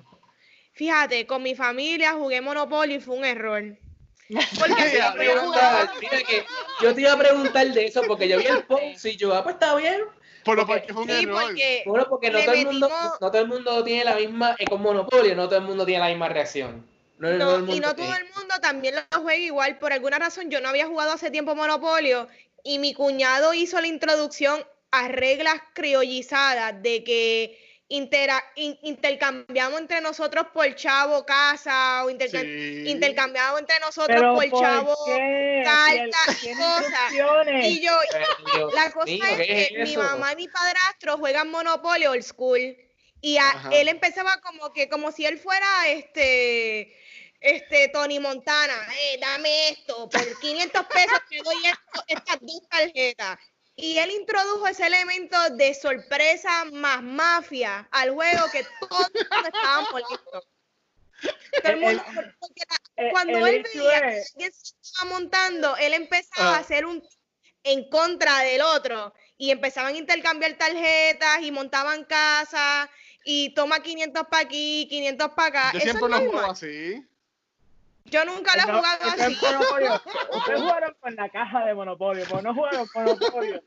Fíjate, 0.73 1.27
con 1.27 1.43
mi 1.43 1.55
familia 1.55 2.13
jugué 2.13 2.39
Monopoly 2.41 2.95
y 2.95 2.99
fue 2.99 3.15
un 3.15 3.25
error. 3.25 3.77
Porque 4.59 4.83
te 4.83 4.95
iba 4.97 5.09
a 5.09 5.13
preguntar, 5.13 5.91
mira 5.99 6.23
que 6.23 6.45
yo 6.81 6.95
te 6.95 7.01
iba 7.01 7.13
a 7.13 7.17
preguntar 7.17 7.67
de 7.67 7.85
eso 7.85 8.03
porque 8.07 8.27
yo 8.27 8.37
vi 8.37 8.45
el 8.45 8.63
post 8.63 9.05
y 9.05 9.17
yo, 9.17 9.33
ah, 9.33 9.43
pues 9.43 9.55
está 9.55 9.75
bien. 9.75 10.01
Pero 10.43 10.65
Porque- 10.65 10.81
porque 10.87 10.93
fue 10.93 11.03
un 11.03 11.09
Sí, 11.09 11.23
error. 11.23 11.41
porque 11.43 11.83
Bueno, 11.85 12.05
porque 12.09 12.29
no 12.31 12.39
todo, 12.43 12.53
el 12.53 12.65
mundo, 12.65 12.89
metimos- 12.89 13.21
no 13.21 13.31
todo 13.31 13.41
el 13.41 13.47
mundo 13.47 13.83
tiene 13.83 14.03
la 14.05 14.15
misma, 14.15 14.55
eh, 14.57 14.65
con 14.65 14.81
Monopolio, 14.81 15.35
no 15.35 15.47
todo 15.47 15.59
el 15.59 15.65
mundo 15.65 15.85
tiene 15.85 15.99
la 16.03 16.09
misma 16.09 16.29
reacción. 16.29 16.85
No, 17.19 17.29
y 17.71 17.79
no 17.79 17.95
todo 17.95 18.15
el 18.15 18.25
mundo 18.35 18.55
también 18.61 18.95
lo 18.95 19.21
juega 19.21 19.37
igual. 19.37 19.77
Por 19.77 19.93
alguna 19.93 20.17
razón 20.17 20.49
yo 20.49 20.59
no 20.59 20.69
había 20.69 20.87
jugado 20.87 21.11
hace 21.11 21.29
tiempo 21.29 21.53
Monopolio 21.53 22.27
y 22.63 22.79
mi 22.79 22.95
cuñado 22.95 23.53
hizo 23.53 23.79
la 23.79 23.85
introducción 23.87 24.65
a 24.89 25.07
reglas 25.07 25.61
criollizadas 25.73 26.81
de 26.81 27.03
que 27.03 27.70
intera- 27.91 28.43
in- 28.55 28.79
intercambiamos 28.83 29.79
entre 29.79 29.99
nosotros 30.01 30.47
por 30.53 30.73
chavo 30.75 31.25
casa 31.25 32.03
o 32.05 32.09
interca- 32.09 32.41
Sí. 32.41 32.83
intercambiamos 32.87 33.59
entre 33.59 33.79
nosotros 33.79 34.17
Pero 34.19 34.33
por 34.35 34.49
¿por 34.49 34.61
chavo 34.61 34.95
cartas, 35.63 36.37
cosas. 36.57 37.13
y 37.63 37.81
yo 37.81 37.93
Pero, 38.53 38.71
La 38.71 38.91
cosa 38.91 39.05
mío, 39.11 39.23
es 39.25 39.37
¿qué 39.37 39.67
que 39.75 39.83
mi 39.83 39.97
mamá 39.97 40.33
y 40.33 40.35
mi 40.37 40.47
padrastro 40.47 41.17
juegan 41.17 41.49
Monopoly 41.51 42.05
old 42.07 42.23
school 42.23 42.77
y 43.21 43.37
a- 43.37 43.69
él 43.71 43.87
empezaba 43.89 44.37
como 44.41 44.71
que 44.73 44.87
como 44.89 45.11
si 45.11 45.25
él 45.25 45.37
fuera 45.37 45.87
este 45.89 46.95
este 47.43 47.87
Tony 47.89 48.19
Montana, 48.19 48.75
eh, 48.99 49.17
dame 49.19 49.69
esto, 49.69 50.07
por 50.07 50.39
500 50.39 50.85
pesos 50.85 51.19
te 51.27 51.37
doy 51.37 51.55
esto, 51.65 52.03
estas 52.07 52.37
dos 52.39 52.61
tarjetas. 52.69 53.39
Y 53.81 53.97
él 53.97 54.11
introdujo 54.11 54.67
ese 54.67 54.85
elemento 54.85 55.37
de 55.51 55.73
sorpresa 55.73 56.65
más 56.71 57.01
mafia 57.01 57.87
al 57.91 58.11
juego 58.11 58.43
que 58.51 58.63
todos 58.79 59.09
estaban 59.15 59.85
molestos. 59.91 60.47
Todo 61.63 61.71
el 61.73 61.77
mundo- 61.79 62.03
cuando 63.11 63.37
el 63.47 63.55
él 63.55 63.63
veía 63.73 64.01
que 64.01 64.17
es- 64.19 64.31
alguien 64.33 64.53
se 64.53 64.73
estaba 64.81 65.09
montando, 65.09 65.75
él 65.77 65.93
empezaba 65.93 66.51
Ah. 66.53 66.57
a 66.57 66.59
hacer 66.59 66.85
un 66.85 67.03
en 67.63 67.89
contra 67.89 68.39
del 68.39 68.61
otro 68.61 69.13
y 69.37 69.51
empezaban 69.51 69.93
a 69.93 69.97
intercambiar 69.97 70.53
tarjetas 70.57 71.41
y 71.43 71.51
montaban 71.51 72.05
casas 72.05 72.89
y 73.23 73.53
toma 73.53 73.81
500 73.83 74.23
para 74.29 74.43
aquí, 74.43 74.87
500 74.89 75.29
para 75.35 75.47
acá. 75.47 75.71
Yo 75.73 75.77
Eso 75.79 75.85
siempre 75.97 76.09
lo 76.09 76.17
juego 76.31 76.51
así. 76.51 77.05
Yo 78.05 78.25
nunca 78.25 78.55
lo 78.55 78.63
he 78.63 78.65
No, 78.65 78.77
jugado 78.79 79.03
así. 79.05 79.33
Ustedes 80.37 80.59
jugaron 80.61 80.95
con 80.99 81.15
la 81.15 81.29
caja 81.29 81.65
de 81.65 81.73
Monopolio, 81.73 82.25
pero 82.27 82.41
no 82.41 82.53
jugaron 82.53 82.87
con 82.87 83.03
Monopolio. 83.05 83.61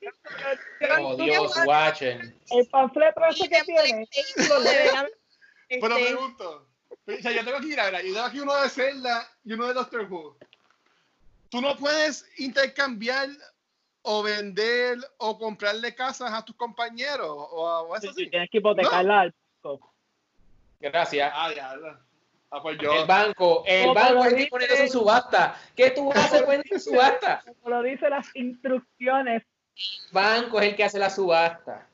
Oh, 1.00 1.16
Dios, 1.16 1.52
watching. 1.66 2.34
El 2.50 2.66
panfleto 2.68 3.24
ese 3.26 3.48
que 3.48 3.62
tiene. 3.64 4.08
Pero 4.36 4.56
Este, 5.68 5.88
pregunto. 5.88 6.68
O 7.06 7.22
sea, 7.22 7.32
yo 7.32 7.44
tengo 7.44 7.56
aquí, 7.58 7.66
mira, 7.68 7.90
yo 8.02 8.12
tengo 8.12 8.26
aquí 8.26 8.40
uno 8.40 8.54
de 8.60 8.68
Zelda 8.68 9.28
y 9.44 9.52
uno 9.52 9.66
de 9.68 9.74
Doctor 9.74 10.06
Who. 10.10 10.36
Tú 11.48 11.60
no 11.60 11.76
puedes 11.76 12.26
intercambiar 12.38 13.28
o 14.02 14.22
vender 14.22 14.98
o 15.18 15.38
comprarle 15.38 15.94
casas 15.94 16.32
a 16.32 16.44
tus 16.44 16.56
compañeros 16.56 17.28
o, 17.30 17.66
a- 17.68 17.82
o 17.82 17.96
eso 17.96 18.12
si 18.12 18.24
sí. 18.24 18.30
tienes 18.30 18.50
que 18.50 18.58
hipotecarla 18.58 19.20
al 19.22 19.34
banco. 19.62 19.94
Gracias. 20.80 21.32
Ah, 21.34 21.50
ya, 21.54 21.74
ya. 21.80 22.00
Ah, 22.56 22.62
pues 22.62 22.78
El 22.78 22.84
yo. 22.84 23.04
banco, 23.06 23.64
el 23.66 23.82
Como 23.82 23.94
banco 23.94 24.22
hay 24.22 24.36
que 24.36 24.46
poner 24.46 24.70
eso 24.70 24.82
en 24.84 24.88
subasta. 24.90 25.60
¿Qué 25.74 25.90
tú 25.90 26.12
haces 26.12 26.42
poner 26.42 26.64
en 26.70 26.80
subasta? 26.80 27.42
Como 27.62 27.74
lo 27.74 27.82
dicen 27.82 28.10
las 28.10 28.28
instrucciones, 28.36 29.42
Banco 30.12 30.60
es 30.60 30.68
el 30.68 30.76
que 30.76 30.84
hace 30.84 31.00
la 31.00 31.10
subasta. 31.10 31.88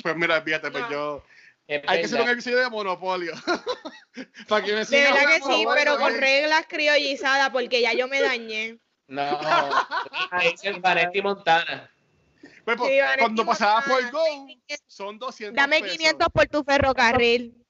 Pues 0.00 0.14
mira, 0.14 0.40
fíjate, 0.42 0.70
pues 0.70 0.84
No. 0.84 0.90
yo. 0.90 1.24
Es 1.68 1.82
Hay 1.88 1.98
que 1.98 2.04
hacer 2.04 2.20
un 2.20 2.26
verdad. 2.26 2.32
episodio 2.34 2.58
de 2.58 2.70
Monopolio. 2.70 3.32
Para 4.48 4.64
que 4.64 4.72
me 4.72 4.84
de 4.84 5.02
verdad 5.02 5.26
que 5.26 5.42
sí, 5.42 5.64
bueno, 5.64 5.72
pero 5.74 5.98
con 5.98 6.14
eh. 6.14 6.18
reglas 6.20 6.64
criollizadas 6.68 7.50
porque 7.50 7.80
ya 7.82 7.92
yo 7.92 8.06
me 8.06 8.20
dañé. 8.20 8.78
No, 9.08 9.40
ahí 10.30 10.50
es 10.54 10.62
el 10.62 10.78
Vanetti 10.78 11.20
Montana. 11.20 11.90
Pues, 12.64 12.76
pues, 12.76 12.88
Sí, 12.88 12.98
cuando 13.18 13.44
pasabas 13.44 13.84
por 13.84 14.10
Go, 14.12 14.24
son 14.86 15.18
200 15.18 15.56
Dame 15.56 15.80
pesos. 15.80 15.96
500 15.96 16.28
por 16.32 16.46
tu 16.46 16.62
ferrocarril. 16.62 17.65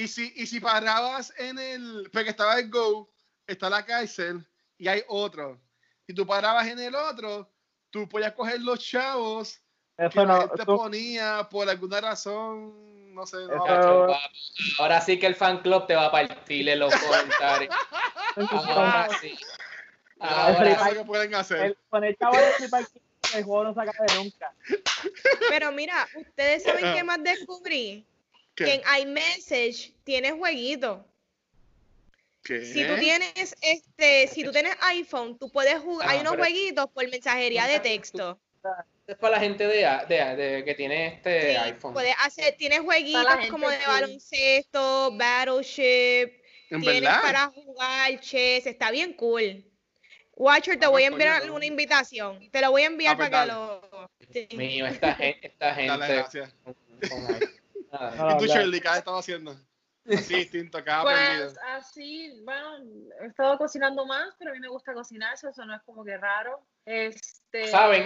Y 0.00 0.08
si, 0.08 0.32
y 0.34 0.46
si 0.46 0.60
parabas 0.60 1.32
en 1.36 1.58
el. 1.58 2.08
Porque 2.12 2.30
estaba 2.30 2.58
el 2.58 2.70
Go, 2.70 3.10
está 3.46 3.68
la 3.68 3.84
cárcel 3.84 4.46
y 4.78 4.88
hay 4.88 5.02
otro. 5.08 5.60
Si 6.06 6.14
tú 6.14 6.26
parabas 6.26 6.66
en 6.68 6.78
el 6.78 6.94
otro, 6.94 7.50
tú 7.90 8.08
podías 8.08 8.32
coger 8.32 8.60
los 8.62 8.78
chavos 8.78 9.60
que 9.98 10.06
eso 10.06 10.24
la 10.24 10.34
no. 10.38 10.48
gente 10.48 10.64
ponía 10.64 11.46
por 11.50 11.68
alguna 11.68 12.00
razón. 12.00 13.14
No 13.14 13.26
sé. 13.26 13.36
no. 13.46 13.62
Cacho. 13.64 14.06
Ahora 14.78 15.00
sí 15.02 15.18
que 15.18 15.26
el 15.26 15.34
fan 15.34 15.60
club 15.60 15.86
te 15.86 15.94
va 15.94 16.06
a 16.06 16.10
partir 16.10 16.66
en 16.66 16.78
los 16.78 16.94
comentarios. 16.96 17.74
Ahora 18.36 19.08
sí. 19.20 19.36
Ahora 20.18 20.88
sí. 20.88 20.96
que 20.96 21.04
pueden 21.04 21.34
hacer. 21.34 21.60
el, 21.62 21.78
con 21.90 22.04
el 22.04 22.16
chavo 22.16 22.36
de 22.36 22.86
el 23.34 23.44
juego 23.44 23.64
no 23.64 23.74
se 23.74 23.80
acaba 23.82 24.06
de 24.06 24.14
nunca. 24.24 24.54
Pero 25.50 25.72
mira, 25.72 26.08
ustedes 26.16 26.62
saben 26.64 26.86
Ah. 26.86 26.94
qué 26.94 27.04
más 27.04 27.22
descubrí. 27.22 28.06
¿Qué? 28.60 28.66
Que 28.66 28.74
en 28.74 29.08
iMessage 29.08 29.94
tienes 30.04 30.32
jueguitos. 30.32 31.00
¿Qué? 32.42 32.64
Si 32.64 32.84
tú 32.86 32.94
tienes 32.98 33.54
este, 33.60 34.26
si 34.28 34.44
tú 34.44 34.50
tienes 34.52 34.74
iPhone, 34.82 35.38
tú 35.38 35.50
puedes 35.50 35.78
jugar, 35.78 36.08
Ah, 36.08 36.12
hay 36.12 36.20
unos 36.20 36.32
pero- 36.32 36.44
jueguitos 36.44 36.86
por 36.90 37.08
mensajería 37.08 37.66
de 37.66 37.80
texto. 37.80 38.38
es 39.06 39.16
para 39.16 39.36
la 39.36 39.40
gente 39.40 39.66
de, 39.66 39.86
de, 40.08 40.36
de- 40.36 40.64
que 40.64 40.74
tiene 40.74 41.06
este 41.08 41.52
Sí, 41.52 41.56
iPhone. 41.56 41.92
puedes 41.94 42.14
hacer, 42.20 42.54
tienes 42.56 42.80
jueguitos 42.80 43.26
gente 43.26 43.48
como 43.48 43.68
de 43.70 43.78
baloncesto, 43.86 45.16
battleship, 45.16 46.30
¿En 46.70 46.80
tienes 46.80 47.00
verdad? 47.02 47.22
para 47.22 47.46
jugar 47.48 48.20
chess, 48.20 48.66
está 48.66 48.90
bien 48.90 49.14
cool. 49.14 49.64
Watcher, 50.36 50.78
te 50.78 50.86
Ah, 50.86 50.88
voy 50.88 51.04
a 51.04 51.10
pues, 51.10 51.20
enviar 51.20 51.40
coño, 51.42 51.54
una 51.54 51.66
invitación. 51.66 52.50
Te 52.50 52.60
lo 52.62 52.70
voy 52.70 52.82
a 52.82 52.86
enviar 52.86 53.14
Ah, 53.14 53.16
pues, 53.16 53.30
para 53.30 53.44
que 53.44 53.52
lo. 53.52 54.10
sí. 54.32 54.56
Mío, 54.56 54.86
esta 54.86 55.14
gente, 55.14 55.46
esta 55.48 55.74
gente. 55.74 55.88
Dale, 55.98 56.14
gracias. 56.14 56.54
con- 56.64 56.74
con 57.08 57.40
¿Y 57.92 58.38
tú. 58.38 58.46
Shirley, 58.46 58.80
qué 58.80 58.88
has 58.88 58.98
estado 58.98 59.18
haciendo? 59.18 59.56
Así 60.06 60.34
distinto, 60.34 60.82
cada 60.82 61.02
aprendido. 61.02 61.46
Pues 61.52 61.58
así, 61.68 62.40
bueno, 62.44 62.78
he 63.20 63.26
estado 63.26 63.58
cocinando 63.58 64.06
más, 64.06 64.34
pero 64.38 64.50
a 64.50 64.54
mí 64.54 64.60
me 64.60 64.68
gusta 64.68 64.94
cocinar, 64.94 65.34
eso 65.34 65.48
eso 65.48 65.64
no 65.64 65.74
es 65.74 65.82
como 65.82 66.04
que 66.04 66.16
raro. 66.16 66.66
Este, 66.84 67.68
¿Saben? 67.68 68.02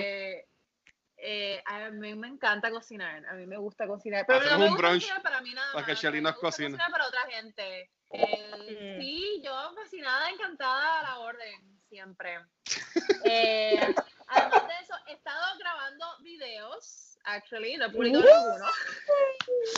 eh, 1.17 1.63
a 1.67 1.91
mí 1.91 2.15
me 2.15 2.29
encanta 2.29 2.71
cocinar, 2.71 3.25
a 3.27 3.35
mí 3.35 3.47
me 3.47 3.57
gusta 3.57 3.87
cocinar. 3.87 4.25
Pero 4.27 4.41
Hacemos 4.41 4.59
no 4.59 4.59
me 4.59 4.65
un 4.67 4.71
gusta 4.73 4.89
brunch 4.89 5.03
cocinar 5.03 5.23
para 5.23 5.41
mí 5.41 5.55
nada 5.55 5.73
para 5.73 5.87
que 5.87 6.11
me 6.11 6.21
nos 6.21 6.35
cocine. 6.37 6.77
para 6.77 7.07
otra 7.07 7.21
gente. 7.31 7.91
El- 8.11 9.01
Sí, 9.01 9.41
yo 9.45 9.75
fascinada, 9.75 10.31
encantada 10.31 11.01
a 11.01 11.03
la 11.03 11.19
orden, 11.21 11.81
siempre. 11.89 12.39
Eh, 13.27 13.95
además 14.27 14.69
de 14.69 14.75
eso, 14.83 14.95
he 15.09 15.13
estado 15.15 15.59
grabando 15.59 16.05
videos, 16.23 17.14
actually, 17.25 17.77
no 17.77 17.87
he 17.87 17.91
publicado 17.91 18.25
Uh. 18.25 18.27
ninguno, 18.27 18.67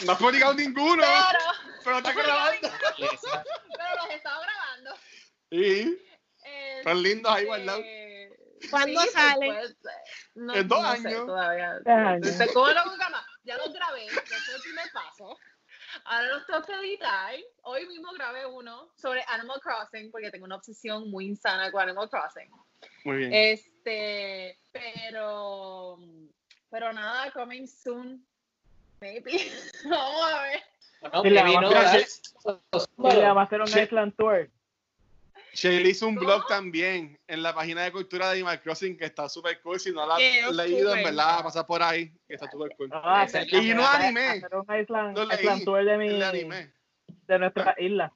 No 0.04 0.12
has 0.12 0.18
publicado 0.18 0.54
ninguno, 0.54 1.02
pero, 1.02 1.44
pero 1.84 1.98
está 1.98 2.12
grabando. 2.12 2.68
pero 2.98 3.96
los 3.96 4.10
he 4.10 4.14
estado 4.14 4.40
grabando. 4.42 4.94
Sí, 5.50 6.02
están 6.78 7.02
lindos 7.02 7.32
ahí 7.32 7.44
guardados. 7.44 7.84
¿Cuándo 8.70 9.00
sí, 9.02 9.08
salen? 9.12 9.52
pues, 9.54 9.76
no, 10.34 10.54
En 10.54 10.66
dos 10.68 10.82
no 10.82 10.96
sé 10.96 11.08
años. 11.08 11.26
todavía. 11.26 11.74
Dos 11.80 11.86
años. 11.86 12.52
¿cómo 12.52 12.68
lo? 12.68 12.82
Ya 13.44 13.56
los 13.58 13.72
grabé, 13.72 14.06
ya 14.06 14.12
fue 14.22 14.54
el 14.56 14.62
primer 14.62 14.90
paso. 14.92 15.38
Ahora 16.04 16.26
los 16.28 16.46
tengo 16.46 16.62
que 16.62 16.72
editar. 16.74 17.34
Hoy 17.62 17.86
mismo 17.86 18.12
grabé 18.12 18.44
uno 18.44 18.90
sobre 18.96 19.24
Animal 19.28 19.60
Crossing, 19.60 20.10
porque 20.10 20.30
tengo 20.30 20.44
una 20.46 20.56
obsesión 20.56 21.08
muy 21.10 21.26
insana 21.26 21.70
con 21.70 21.82
Animal 21.82 22.10
Crossing. 22.10 22.50
Muy 23.04 23.16
bien. 23.18 23.32
Este, 23.32 24.58
pero, 24.72 25.96
pero 26.70 26.92
nada, 26.92 27.30
coming 27.32 27.66
soon, 27.66 28.24
maybe. 29.00 29.50
Vamos 29.84 30.32
a 30.32 30.42
ver. 30.42 30.62
Bueno. 31.00 31.26
Y 31.26 31.30
le 31.30 31.42
vamos 31.42 31.74
a 31.74 33.42
hacer 33.42 33.60
un. 33.60 33.68
Island 33.68 34.14
Tour. 34.16 34.50
Shelly 35.52 35.90
hizo 35.90 36.06
un 36.08 36.16
¿Cómo? 36.16 36.26
blog 36.26 36.46
también 36.48 37.18
en 37.28 37.42
la 37.42 37.54
página 37.54 37.84
de 37.84 37.92
cultura 37.92 38.26
de 38.26 38.32
Animal 38.34 38.60
Crossing 38.60 38.96
que 38.96 39.06
está 39.06 39.28
súper 39.28 39.60
cool. 39.62 39.80
Si 39.80 39.90
no 39.90 40.06
la 40.06 40.16
has 40.16 40.54
leído, 40.54 40.94
en 40.94 41.04
verdad, 41.04 41.42
pasa 41.42 41.64
por 41.66 41.82
ahí, 41.82 42.12
que 42.28 42.34
está 42.34 42.50
súper 42.50 42.74
cool. 42.76 42.90
Ah, 42.92 43.22
hacer- 43.22 43.46
Y 43.54 43.72
no 43.72 43.86
anime. 43.86 44.26
Hacer 44.28 44.54
un 44.54 44.80
Island, 44.80 45.16
No 45.16 45.24
leí. 45.24 45.38
Island 45.40 45.64
Tour 45.64 45.84
de, 45.84 45.96
mi, 45.96 46.22
anime. 46.22 46.72
de 47.26 47.38
nuestra 47.38 47.74
isla. 47.78 48.12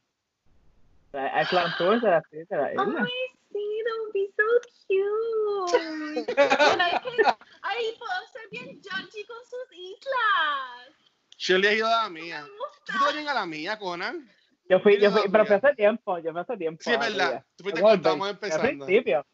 La 1.13 1.43
Island 1.43 1.77
Tour 1.79 2.01
de 2.01 2.11
la, 2.11 2.23
de 2.31 2.47
la 2.57 2.73
isla. 2.73 3.07
Ay, 3.07 3.37
sí, 3.53 3.83
would 3.99 4.13
be 4.13 4.29
so 4.37 4.45
cute. 4.87 6.27
Ahí 7.71 7.95
puedo 7.99 8.13
ser 8.33 8.49
bien 8.51 8.81
judgy 8.83 9.25
con 9.25 9.37
sus 9.45 9.79
islas. 9.79 10.97
Shelly 11.39 11.67
ha 11.69 11.73
ido 11.73 11.87
a 11.87 12.03
la 12.05 12.09
mía. 12.11 12.43
Me 12.43 12.49
¿Tú 12.93 12.99
también 13.05 13.29
a 13.29 13.35
la 13.35 13.47
mía, 13.47 13.79
Conan? 13.79 14.31
Yo 14.69 14.81
fui, 14.81 15.01
yo 15.01 15.11
fui, 15.11 15.23
pero 15.31 15.45
mira. 15.45 15.57
hace 15.57 15.75
tiempo, 15.75 16.19
yo 16.19 16.33
fui 16.33 16.41
hace 16.41 16.57
tiempo. 16.57 16.83
Sí, 16.83 16.93
es 16.93 16.99
verdad. 16.99 17.45
Tú 17.57 17.65
fuiste 17.65 17.81
cuando 17.81 17.97
estábamos 17.97 18.29
Al 18.29 18.35
empezando. 18.35 18.87
principio. 18.87 19.27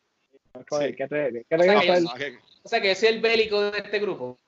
Joder, 0.70 0.90
Sí. 0.90 0.96
qué 0.96 1.07
re- 1.07 1.46
qué 1.49 1.55
O 1.57 1.62
sea, 1.62 2.14
que-. 2.16 2.38
O 2.62 2.68
sea 2.68 2.81
es 2.92 3.03
el 3.03 3.20
bélico 3.20 3.70
de 3.70 3.79
este 3.79 3.99
grupo. 3.99 4.38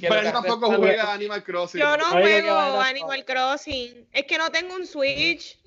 Pero 0.00 0.14
yo 0.16 0.22
que 0.22 0.30
tampoco 0.32 0.72
juega 0.76 1.12
Animal 1.12 1.42
Crossing. 1.42 1.80
Yo 1.80 1.96
no 1.96 2.04
juego 2.10 2.80
Animal 2.80 3.24
Crossing. 3.24 4.08
Es 4.12 4.24
que 4.24 4.38
no 4.38 4.50
tengo 4.50 4.74
un 4.74 4.86
Switch. 4.86 5.58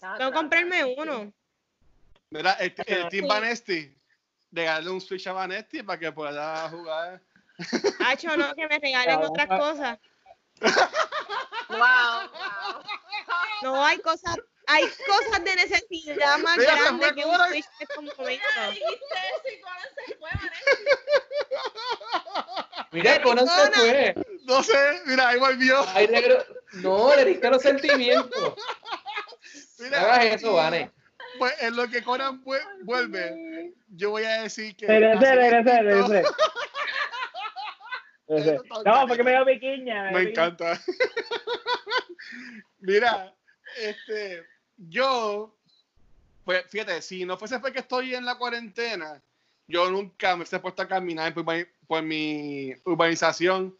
Tengo 0.00 0.30
que 0.30 0.36
comprarme 0.36 0.84
uno. 0.84 1.32
Mira, 2.30 2.52
el, 2.54 2.74
el 2.86 3.08
Team. 3.08 3.26
Vanesti, 3.28 3.94
regalarle 4.54 4.90
un 4.90 5.00
Switch 5.00 5.26
a 5.26 5.32
Vanesti 5.32 5.82
para 5.82 5.98
que 5.98 6.12
pueda 6.12 6.68
jugar. 6.70 7.20
Hacho, 8.06 8.36
no, 8.36 8.54
que 8.54 8.66
me 8.68 8.78
regalen 8.78 9.20
Ya, 9.20 9.28
otras 9.28 9.48
cosas. 9.48 9.98
Wow, 11.68 11.78
wow. 11.78 12.82
No 13.62 13.84
hay 13.84 13.98
cosas, 13.98 14.36
hay 14.66 14.84
cosas 15.06 15.44
de 15.44 15.56
necesidad 15.56 16.38
más 16.38 16.58
Mira, 16.58 16.76
fue 16.98 17.14
que 17.14 17.24
un. 17.24 17.36
Switch 17.48 17.64
en 17.80 18.10
fue, 18.10 18.24
Vanessa. 18.24 18.80
Mira, 22.92 23.22
Conan 23.22 23.46
se 23.46 23.72
fue. 23.72 24.14
No 24.44 24.62
sé, 24.62 25.00
mira, 25.06 25.28
ahí 25.28 25.38
volvió. 25.38 25.84
Ay, 25.94 26.06
negro. 26.08 26.44
No, 26.74 27.14
le 27.16 27.24
diste 27.24 27.50
los 27.50 27.62
sentimientos. 27.62 28.54
No 29.78 29.84
Mira, 29.84 30.14
hagas 30.14 30.36
eso, 30.36 30.54
Vane. 30.54 30.92
Pues 31.38 31.54
en 31.62 31.76
lo 31.76 31.88
que 31.88 32.02
Conan 32.02 32.42
vue- 32.44 32.60
vuelve, 32.82 33.72
yo 33.88 34.10
voy 34.10 34.24
a 34.24 34.42
decir 34.42 34.74
que. 34.76 34.86
Regresé, 34.86 35.34
regresé, 35.34 35.82
regresé. 35.82 36.22
No, 38.84 39.06
porque 39.06 39.22
me 39.22 39.32
dio 39.32 39.44
piquiña. 39.44 40.10
Me 40.10 40.22
encanta. 40.22 40.80
Mira, 42.80 43.34
este, 43.78 44.44
yo, 44.76 45.54
pues 46.44 46.64
fíjate, 46.68 47.00
si 47.02 47.24
no 47.24 47.36
fuese 47.38 47.58
porque 47.60 47.80
estoy 47.80 48.14
en 48.14 48.24
la 48.24 48.36
cuarentena, 48.36 49.22
yo 49.66 49.90
nunca 49.90 50.30
me 50.30 50.42
hubiese 50.42 50.58
puesto 50.58 50.82
a 50.82 50.88
caminar 50.88 51.32
por, 51.32 51.44
mi- 51.46 51.64
por 51.86 52.02
mi 52.02 52.74
urbanización. 52.84 53.76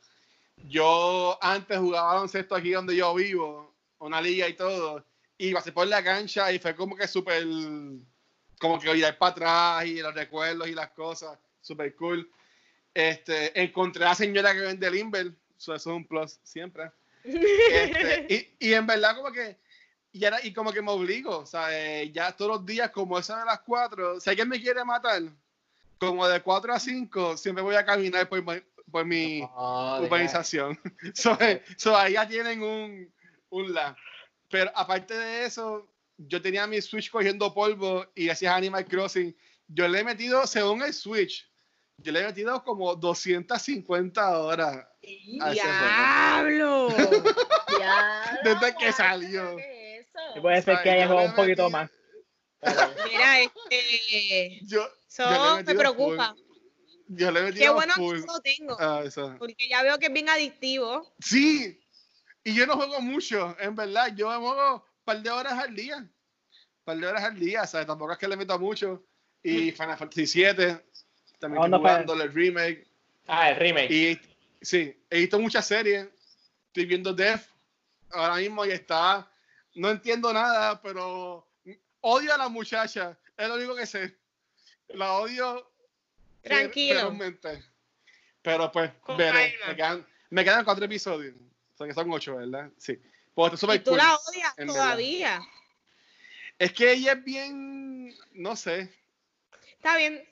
Yo 0.68 1.36
antes 1.42 1.78
jugaba 1.78 2.14
baloncesto 2.14 2.54
aquí 2.54 2.70
donde 2.70 2.96
yo 2.96 3.12
vivo, 3.14 3.74
una 3.98 4.20
liga 4.20 4.48
y 4.48 4.54
todo, 4.54 5.04
y 5.38 5.52
pasé 5.52 5.72
por 5.72 5.86
la 5.86 6.02
cancha 6.02 6.50
y 6.52 6.58
fue 6.58 6.74
como 6.76 6.96
que 6.96 7.08
súper, 7.08 7.44
como 8.58 8.78
que 8.80 8.92
mirar 8.92 9.18
para 9.18 9.32
atrás 9.32 9.86
y 9.86 10.00
los 10.00 10.14
recuerdos 10.14 10.68
y 10.68 10.74
las 10.74 10.90
cosas, 10.90 11.38
súper 11.60 11.94
cool. 11.96 12.30
Este, 12.92 13.60
encontré 13.60 14.04
a 14.04 14.10
la 14.10 14.14
señora 14.14 14.52
que 14.54 14.60
vende 14.60 14.90
Limber, 14.90 15.32
eso 15.56 15.74
es 15.74 15.84
un 15.86 16.06
plus 16.06 16.38
siempre. 16.44 16.90
Este, 17.24 18.26
y, 18.60 18.68
y 18.68 18.74
en 18.74 18.86
verdad 18.86 19.16
como 19.16 19.32
que 19.32 19.58
y, 20.12 20.24
era, 20.24 20.44
y 20.44 20.52
como 20.52 20.72
que 20.72 20.80
me 20.80 20.92
obligo, 20.92 21.38
o 21.38 21.46
sea, 21.46 21.66
eh, 21.72 22.12
ya 22.12 22.30
todos 22.36 22.58
los 22.58 22.66
días 22.66 22.90
como 22.90 23.18
eso 23.18 23.36
de 23.36 23.44
las 23.44 23.60
4, 23.60 24.20
si 24.20 24.30
alguien 24.30 24.48
me 24.48 24.60
quiere 24.60 24.84
matar, 24.84 25.22
como 25.98 26.28
de 26.28 26.40
4 26.40 26.72
a 26.72 26.78
5, 26.78 27.36
siempre 27.36 27.64
voy 27.64 27.74
a 27.74 27.84
caminar 27.84 28.28
por, 28.28 28.40
mi- 28.44 28.62
por 28.92 29.04
mi 29.04 29.40
deja- 29.40 30.00
urbanización. 30.02 30.78
so, 31.14 31.36
eh, 31.40 31.64
so, 31.76 31.96
ahí 31.96 32.12
ya 32.12 32.28
tienen 32.28 32.62
un, 32.62 33.12
un 33.50 33.74
la. 33.74 33.96
Pero 34.50 34.70
aparte 34.74 35.14
de 35.14 35.44
eso, 35.46 35.88
yo 36.18 36.40
tenía 36.40 36.66
mi 36.66 36.80
Switch 36.80 37.10
cogiendo 37.10 37.52
polvo 37.52 38.06
y 38.14 38.28
hacía 38.28 38.54
Animal 38.54 38.84
Crossing. 38.86 39.34
Yo 39.68 39.88
le 39.88 40.00
he 40.00 40.04
metido, 40.04 40.46
según 40.46 40.82
el 40.82 40.92
Switch, 40.92 41.50
yo 41.98 42.12
le 42.12 42.20
he 42.20 42.24
metido 42.26 42.62
como 42.64 42.94
250 42.96 44.38
horas 44.40 44.76
a 44.76 45.52
ese 45.52 45.60
juego. 45.62 46.88
¡Diablo! 46.88 46.88
Ya, 47.80 48.38
Desde 48.44 48.76
que 48.76 48.92
salió. 48.92 49.56
puede 50.40 50.62
ser 50.62 50.80
que 50.82 50.90
Ay, 50.90 50.96
haya 51.00 51.08
jugado 51.08 51.28
un 51.28 51.34
poquito 51.34 51.68
más. 51.70 51.90
Mira, 52.62 53.40
este. 53.40 54.60
Yo, 54.62 54.86
Eso 55.08 55.24
yo 55.28 55.56
me 55.64 55.74
preocupa. 55.74 56.34
full. 56.34 56.44
Yo 57.08 57.30
le 57.32 57.40
he 57.40 57.42
metido 57.42 57.64
Qué 57.64 57.70
bueno 57.70 57.94
full. 57.94 58.20
que 58.20 58.26
no 58.26 58.32
lo 58.34 58.40
tengo. 58.40 58.80
a 58.80 59.02
eso. 59.04 59.34
Porque 59.38 59.68
ya 59.68 59.82
veo 59.82 59.98
que 59.98 60.06
es 60.06 60.12
bien 60.12 60.28
adictivo. 60.28 61.12
Sí, 61.18 61.83
y 62.44 62.54
yo 62.54 62.66
no 62.66 62.76
juego 62.76 63.00
mucho, 63.00 63.56
en 63.58 63.74
verdad. 63.74 64.14
Yo 64.14 64.28
me 64.28 64.36
juego 64.36 64.74
un 64.74 65.04
par 65.04 65.22
de 65.22 65.30
horas 65.30 65.54
al 65.54 65.74
día. 65.74 65.96
Un 65.96 66.10
par 66.84 66.98
de 66.98 67.06
horas 67.06 67.24
al 67.24 67.38
día, 67.38 67.66
¿sabes? 67.66 67.86
Tampoco 67.86 68.12
es 68.12 68.18
que 68.18 68.28
le 68.28 68.36
meta 68.36 68.58
mucho. 68.58 69.02
Y 69.42 69.72
Final 69.72 69.96
Fantasy 69.96 70.42
VII, 70.42 70.76
también 71.38 71.62
¿A 71.62 71.68
dónde 71.68 71.76
estoy 71.76 71.78
jugando 71.78 72.22
el 72.22 72.32
remake. 72.32 72.86
Ah, 73.26 73.50
el 73.50 73.56
remake. 73.56 73.90
Y 73.90 74.20
sí, 74.60 74.94
he 75.08 75.20
visto 75.20 75.38
muchas 75.38 75.66
series. 75.66 76.06
Estoy 76.68 76.84
viendo 76.86 77.14
Death 77.14 77.42
ahora 78.10 78.36
mismo 78.36 78.64
y 78.66 78.70
está. 78.70 79.30
No 79.74 79.90
entiendo 79.90 80.32
nada, 80.32 80.80
pero 80.80 81.46
odio 82.00 82.34
a 82.34 82.38
la 82.38 82.48
muchacha. 82.48 83.18
Es 83.36 83.48
lo 83.48 83.54
único 83.54 83.74
que 83.74 83.86
sé. 83.86 84.16
La 84.88 85.12
odio. 85.14 85.70
Tranquilo. 86.42 87.16
Pero 88.42 88.70
pues, 88.70 88.90
veré. 89.16 89.54
Me 89.66 89.76
quedan, 89.76 90.06
me 90.30 90.44
quedan 90.44 90.64
cuatro 90.64 90.84
episodios. 90.84 91.34
O 91.74 91.76
sea 91.76 91.86
que 91.86 91.94
son 91.94 92.10
ocho, 92.12 92.36
¿verdad? 92.36 92.70
Sí. 92.78 92.98
Pues 93.34 93.52
está 93.54 93.74
Y 93.74 93.78
tú 93.80 93.90
cool. 93.90 93.98
la 93.98 94.14
odias 94.14 94.54
en 94.58 94.66
verdad. 94.68 94.82
todavía. 94.82 95.42
Es 96.58 96.72
que 96.72 96.92
ella 96.92 97.12
es 97.12 97.24
bien. 97.24 98.14
No 98.32 98.54
sé. 98.54 98.94
Está 99.76 99.96
bien. 99.96 100.22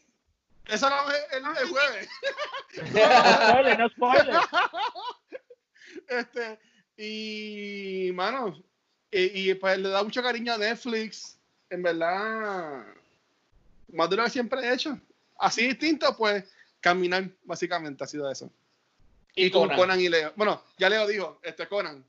Eso 0.66 0.88
no 0.88 1.10
es 1.10 1.26
el, 1.32 1.44
el 1.44 1.68
jueves. 1.68 2.08
No 2.94 3.34
spoiler, 3.34 3.78
no 3.78 3.88
spoiler. 3.88 4.36
Este, 6.08 6.58
y, 6.96 8.10
mano, 8.14 8.62
y, 9.10 9.50
y, 9.50 9.54
pues 9.54 9.78
le 9.78 9.88
da 9.90 10.02
mucho 10.02 10.22
cariño 10.22 10.54
a 10.54 10.58
Netflix. 10.58 11.38
En 11.70 11.82
verdad, 11.82 12.84
más 13.92 14.08
de 14.10 14.16
lo 14.16 14.24
que 14.24 14.30
siempre 14.30 14.60
he 14.60 14.72
hecho. 14.74 14.98
Así 15.38 15.66
distinto, 15.68 16.14
pues, 16.16 16.44
caminar, 16.80 17.28
básicamente, 17.44 18.04
ha 18.04 18.06
sido 18.06 18.30
eso. 18.30 18.50
Y 19.34 19.46
Y 19.46 19.50
con 19.50 19.62
Conan. 19.62 19.76
Conan 19.78 20.00
y 20.00 20.08
Leo. 20.08 20.32
Bueno, 20.36 20.60
ya 20.78 20.88
Leo 20.88 21.06
dijo, 21.06 21.38
este 21.42 21.66
Conan. 21.66 22.04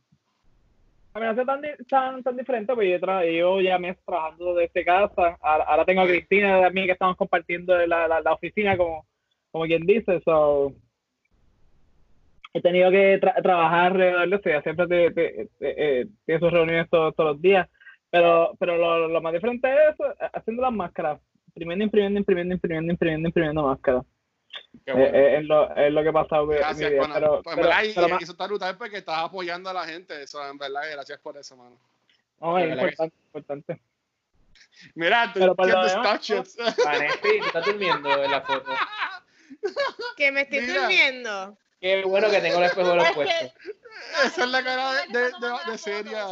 A 1.16 1.20
mí 1.20 1.26
no 1.28 1.32
es 1.40 1.46
tan, 1.46 1.62
tan, 1.88 2.24
tan 2.24 2.36
diferente, 2.38 2.74
porque 2.74 2.90
yo, 2.90 3.00
tra- 3.00 3.24
yo 3.38 3.62
ya 3.62 3.78
me 3.78 3.90
estoy 3.90 4.04
trabajando 4.06 4.56
desde 4.56 4.84
casa. 4.84 5.38
Ahora, 5.42 5.64
ahora 5.66 5.86
tengo 5.86 6.02
a 6.02 6.08
Cristina 6.08 6.60
también 6.60 6.88
que 6.88 6.94
estamos 6.94 7.16
compartiendo 7.18 7.78
la, 7.86 8.08
la, 8.08 8.20
la 8.22 8.34
oficina, 8.34 8.76
como, 8.76 9.06
como 9.52 9.66
quien 9.66 9.86
dice. 9.86 10.22
So, 10.26 10.74
he 12.52 12.62
tenido 12.62 12.90
que 12.90 13.22
tra- 13.22 13.42
trabajar 13.44 13.92
alrededor 13.92 14.28
de 14.28 14.36
eso. 14.38 14.50
Ya 14.50 14.62
siempre 14.64 14.88
te, 14.88 15.12
te- 15.12 15.50
te- 15.60 16.02
eh, 16.02 16.40
sus 16.40 16.52
reuniones 16.52 16.90
todos, 16.90 17.16
todos 17.16 17.34
los 17.34 17.42
días. 17.42 17.70
Pero, 18.10 18.54
pero 18.60 18.78
lo, 18.78 19.08
lo 19.08 19.22
más 19.22 19.34
diferente 19.34 19.68
es 19.72 19.94
eso, 19.94 20.04
haciendo 20.34 20.64
las 20.64 20.74
máscaras. 20.74 21.20
Imprimiendo, 21.50 21.84
imprimiendo, 21.86 22.20
imprimiendo, 22.20 22.54
imprimiendo, 22.56 22.92
imprimiendo, 22.92 23.28
imprimiendo 23.30 23.64
máscaras. 23.64 24.04
Eh, 24.86 24.92
bueno. 24.92 25.06
eh, 25.18 25.38
es, 25.38 25.46
lo, 25.46 25.76
es 25.76 25.94
lo 25.94 26.04
que 26.04 26.10
ha 26.10 26.14
pasado 26.14 26.44
en 26.44 26.50
mi 26.50 26.56
Gracias, 26.56 26.90
vida. 26.92 27.02
Conan. 27.02 27.14
Pero, 27.22 27.42
Pues, 27.44 27.56
pero- 27.56 27.68
¿verdad? 27.68 27.84
Y- 27.84 27.94
pero 27.94 28.08
y 28.20 28.24
eso 28.24 28.32
está 28.34 28.48
brutal 28.48 28.78
porque 28.78 28.98
estás 28.98 29.18
apoyando 29.20 29.70
a 29.70 29.74
la 29.74 29.86
gente. 29.86 30.22
Eso, 30.24 30.46
en 30.48 30.58
verdad, 30.58 30.82
gracias 30.92 31.20
por 31.20 31.38
eso, 31.38 31.56
mano. 31.56 31.78
No, 32.40 32.58
es 32.60 32.68
verdad 32.68 32.84
que 32.84 32.90
importante, 32.90 33.16
importante. 33.26 33.82
Mira, 34.96 35.32
tú 35.34 35.40
Pero 35.40 35.56
para 35.56 35.70
lo 35.70 35.76
tienes 35.76 35.92
demás, 35.94 36.20
touches. 36.20 36.58
Vanessi, 36.84 37.20
tú 37.40 37.46
estás 37.46 37.66
durmiendo 37.66 38.24
en 38.24 38.32
la 38.32 38.42
foto. 38.42 38.72
Que 40.18 40.32
me 40.32 40.42
estoy 40.42 40.62
Mira. 40.62 40.82
durmiendo. 40.82 41.58
Qué 41.80 42.04
bueno 42.04 42.30
que 42.30 42.42
tengo 42.42 42.58
el 42.60 42.66
espejo 42.66 42.90
de 42.90 42.96
los 42.96 43.12
puestos. 43.16 43.52
Esa 44.26 44.44
es 44.44 44.50
la 44.50 44.64
cara 44.64 44.92
de, 44.94 45.08
de, 45.08 45.20
de, 45.26 45.72
de 45.72 45.78
seria. 45.78 46.26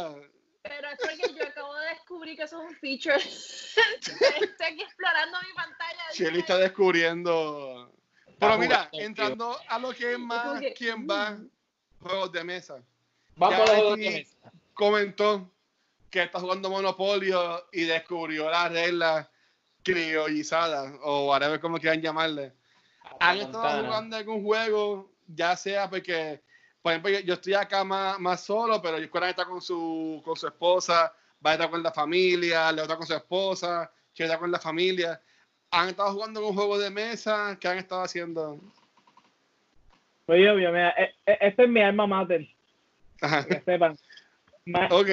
Pero 0.62 0.88
es 0.88 0.98
porque 1.00 1.34
yo 1.38 1.44
acabo 1.46 1.74
de 1.76 1.86
descubrir 1.88 2.36
que 2.36 2.42
eso 2.44 2.62
es 2.62 2.68
un 2.70 2.76
feature. 2.76 3.16
Estoy 3.16 4.66
aquí 4.66 4.82
explorando 4.82 5.38
mi 5.40 5.54
pantalla. 5.54 6.02
Shelly 6.12 6.40
está 6.40 6.58
descubriendo. 6.58 7.90
Pero 8.42 8.58
mira, 8.58 8.88
entrando 8.90 9.56
a 9.68 9.78
lo 9.78 9.92
que 9.92 10.14
es 10.14 10.18
más 10.18 10.60
quién 10.76 11.06
va, 11.08 11.38
juegos 12.00 12.32
de 12.32 12.42
mesa. 12.42 12.82
Vamos 13.36 13.56
Ya 13.56 13.62
a 13.62 13.66
los 13.66 13.76
juegos 13.76 13.98
de 13.98 14.10
mesa. 14.10 14.36
Comentó 14.74 15.50
que 16.10 16.24
está 16.24 16.40
jugando 16.40 16.68
Monopolio 16.68 17.68
y 17.70 17.84
descubrió 17.84 18.50
las 18.50 18.72
reglas 18.72 19.28
criollizadas 19.84 20.92
o 21.02 21.28
whatever 21.28 21.60
como 21.60 21.78
quieran 21.78 22.02
llamarle. 22.02 22.52
¿Han 23.20 23.38
estado 23.38 23.84
jugando 23.84 24.16
algún 24.16 24.42
juego? 24.42 25.12
Ya 25.28 25.56
sea 25.56 25.88
porque, 25.88 26.42
por 26.82 26.92
ejemplo, 26.92 27.12
yo, 27.12 27.20
yo 27.20 27.34
estoy 27.34 27.54
acá 27.54 27.84
más, 27.84 28.18
más 28.18 28.40
solo, 28.40 28.82
pero 28.82 28.98
Coran 29.08 29.30
está 29.30 29.44
con 29.44 29.62
su, 29.62 30.20
con 30.24 30.34
su 30.34 30.48
esposa, 30.48 31.14
va 31.44 31.50
a 31.50 31.54
estar 31.54 31.70
con 31.70 31.80
la 31.80 31.92
familia, 31.92 32.72
Leo 32.72 32.82
está 32.82 32.96
con 32.96 33.06
su 33.06 33.14
esposa, 33.14 33.88
Che 34.12 34.24
está 34.24 34.36
con 34.36 34.50
la 34.50 34.58
familia. 34.58 35.22
¿Han 35.74 35.88
estado 35.88 36.12
jugando 36.12 36.46
un 36.46 36.54
juego 36.54 36.78
de 36.78 36.90
mesa? 36.90 37.56
¿Qué 37.58 37.66
han 37.66 37.78
estado 37.78 38.02
haciendo? 38.02 38.58
Oye, 40.26 40.50
obvio, 40.50 40.70
mira, 40.70 40.90
e- 40.90 41.14
e- 41.26 41.38
este 41.40 41.62
es 41.64 41.68
mi 41.68 41.80
alma 41.80 42.06
mater, 42.06 42.46
Ajá. 43.22 43.46
que 43.46 43.60
sepan. 43.60 43.96
Ok. 44.90 45.08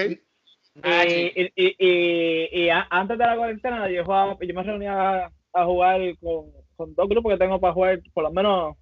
Ah, 0.83 1.05
y, 1.05 1.31
y, 1.35 1.51
y, 1.55 1.75
y, 1.79 2.49
y 2.65 2.69
a- 2.69 2.87
antes 2.89 3.17
de 3.17 3.25
la 3.25 3.37
cuarentena 3.37 3.89
yo 3.89 4.03
jugaba, 4.03 4.37
yo 4.39 4.53
me 4.53 4.63
reunía 4.63 5.25
a, 5.25 5.31
a 5.53 5.65
jugar 5.65 5.99
con, 6.21 6.51
con 6.75 6.93
dos 6.93 7.07
grupos 7.09 7.33
que 7.33 7.37
tengo 7.39 7.59
para 7.59 7.73
jugar 7.73 7.99
por 8.13 8.23
lo 8.25 8.31
menos 8.31 8.75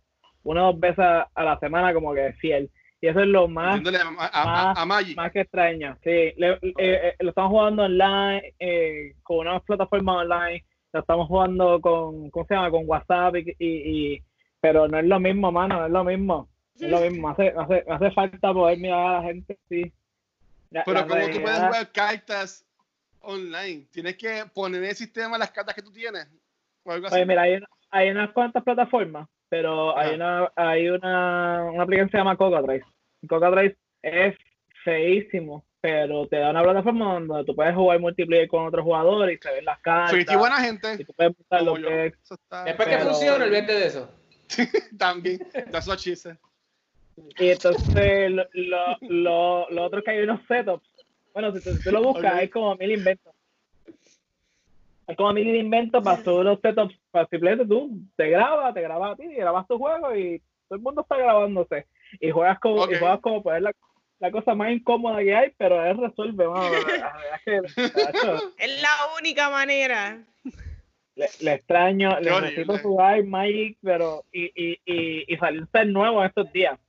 una 0.44 0.68
o 0.70 0.72
dos 0.74 0.80
veces 0.80 1.00
a, 1.00 1.30
la 1.36 1.60
semana 1.60 1.94
como 1.94 2.14
que 2.14 2.34
fiel. 2.34 2.70
Y 3.02 3.08
eso 3.08 3.20
es 3.20 3.28
lo 3.28 3.48
más, 3.48 3.80
a, 3.86 4.26
a- 4.26 4.72
a- 4.72 4.82
a 4.82 4.86
Magic. 4.86 5.16
más 5.16 5.32
que 5.32 5.42
extraño. 5.42 5.96
Sí, 6.04 6.34
le- 6.38 6.54
eh, 6.54 6.60
eh, 6.78 7.16
lo 7.20 7.30
estamos 7.30 7.52
jugando 7.52 7.84
online, 7.84 8.56
eh, 8.60 9.14
con 9.22 9.48
unas 9.48 9.62
plataformas 9.64 10.26
online, 10.26 10.66
estamos 11.00 11.28
jugando 11.28 11.80
con, 11.82 12.30
¿cómo 12.30 12.46
se 12.46 12.54
llama? 12.56 12.72
Con 12.72 12.84
WhatsApp 12.88 13.36
y, 13.38 13.56
y, 13.60 14.14
y- 14.16 14.24
pero 14.60 14.88
no 14.88 14.98
es 15.00 15.06
lo 15.06 15.20
mismo, 15.20 15.52
mano, 15.52 15.80
no 15.80 15.86
es 15.86 15.92
lo 15.92 16.04
mismo. 16.04 16.50
No 16.80 16.86
es 16.86 16.92
lo 16.92 17.00
mismo, 17.10 17.30
hace, 17.30 17.54
hace, 17.58 17.84
hace 17.90 18.12
falta 18.12 18.54
poder 18.54 18.78
mirar 18.78 19.00
a 19.08 19.14
la 19.20 19.24
gente, 19.24 19.58
sí. 19.70 19.92
La- 20.70 20.84
Pero 20.84 21.00
la 21.02 21.08
como 21.08 21.30
tú 21.30 21.42
puedes 21.42 21.60
jugar 21.60 21.92
cartas 21.92 22.66
online, 23.20 23.88
tienes 23.92 24.18
que 24.18 24.44
poner 24.54 24.84
en 24.84 24.90
el 24.90 24.96
sistema 24.96 25.38
las 25.38 25.52
cartas 25.52 25.76
que 25.76 25.82
tú 25.82 25.92
tienes. 25.92 26.28
O 26.84 26.92
algo 26.92 27.08
así. 27.08 27.16
Oye, 27.16 27.26
mira, 27.26 27.42
hay, 27.44 27.60
hay 27.92 28.10
unas 28.10 28.32
cuantas 28.32 28.64
plataformas, 28.64 29.28
pero 29.50 29.98
hay 29.98 30.16
una 30.16 30.52
hay 30.56 30.90
una, 30.90 31.64
una 31.74 31.84
aplicación 31.84 32.08
que 32.08 32.12
se 32.12 32.18
llama 32.18 32.38
Cocatrace. 32.38 32.86
Cocatrace 33.28 33.78
es 34.02 34.36
feísimo, 34.84 35.66
pero 35.82 36.28
te 36.28 36.38
da 36.38 36.50
una 36.50 36.64
plataforma 36.64 37.14
donde 37.20 37.46
tú 37.46 37.56
puedes 37.56 37.76
jugar 37.76 38.00
multiplayer 38.00 38.48
con 38.48 38.66
otros 38.66 38.84
jugadores 38.84 39.38
y 39.38 39.42
se 39.42 39.54
ven 39.54 39.66
las 39.66 39.80
cartas. 39.80 40.12
Soy 40.12 40.26
qué 40.26 40.36
buena 40.36 40.60
y 40.60 40.64
gente. 40.66 41.06
tú 41.06 41.14
puedes 41.14 41.36
decks. 41.82 42.20
Eso 42.24 42.34
está 42.36 42.64
Después 42.64 42.88
que 42.88 42.96
Pero- 42.98 43.10
funciona, 43.10 43.46
olvídate 43.46 43.74
de 43.74 43.86
eso. 43.88 44.10
también. 44.98 45.40
That's 45.72 45.88
what 45.88 45.98
she 46.00 46.16
said. 46.16 46.38
Y 47.40 47.50
entonces 47.50 48.32
lo, 48.32 48.44
lo, 48.54 48.98
lo, 49.02 49.70
lo 49.70 49.84
otro 49.86 50.00
es 50.00 50.06
que 50.06 50.12
hay 50.12 50.20
unos 50.24 50.40
setups. 50.48 50.88
Bueno, 51.34 51.52
si 51.54 51.64
tú, 51.64 51.76
si 51.76 51.84
tú 51.84 51.92
lo 51.92 52.02
buscas, 52.02 52.34
Ok. 52.34 52.40
hay 52.40 52.50
como 52.50 52.76
mil 52.76 52.92
inventos. 52.92 53.34
Hay 55.08 55.16
como 55.16 55.32
mil 55.34 55.48
inventos 55.56 56.04
para 56.04 56.22
todos 56.22 56.44
los 56.44 56.60
setups. 56.60 56.96
Para 57.12 57.28
simplemente 57.28 57.66
tú 57.66 58.00
te 58.16 58.30
grabas, 58.30 58.74
te 58.74 58.82
grabas 58.82 59.14
a 59.14 59.16
ti, 59.16 59.24
y 59.24 59.36
grabas 59.36 59.68
tu 59.68 59.78
juego 59.78 60.16
y 60.16 60.40
todo 60.68 60.78
el 60.78 60.82
mundo 60.82 61.02
está 61.02 61.18
grabándose. 61.18 61.88
Y 62.20 62.30
juegas 62.32 62.60
como, 62.60 62.82
Ok. 62.84 62.92
y 62.92 62.96
juegas 62.96 63.20
como 63.22 63.54
es 63.54 63.62
la, 63.62 63.74
la 64.20 64.32
cosa 64.32 64.56
más 64.56 64.72
incómoda 64.72 65.20
que 65.20 65.36
hay, 65.36 65.54
pero 65.58 65.86
él 65.86 65.98
resuelve, 65.98 66.48
mano. 66.48 66.72
La 66.72 67.14
verdad 67.18 67.40
es 67.46 67.74
que, 67.76 67.82
macho, 68.06 68.54
Es 68.58 68.82
la 68.82 68.90
única 69.20 69.50
manera. 69.50 70.24
le, 71.16 71.28
le 71.42 71.54
extraño, 71.54 72.20
le 72.20 72.32
Qué 72.32 72.42
necesito 72.42 72.78
jugar 72.80 73.24
Magic, 73.24 73.78
pero 73.84 74.24
y, 74.32 74.46
y, 74.56 74.80
y, 74.86 75.34
y 75.34 75.38
salió 75.38 75.62
un 75.62 75.70
set 75.72 75.88
nuevo 75.88 76.22
en 76.22 76.28
estos 76.30 76.52
días. 76.52 76.80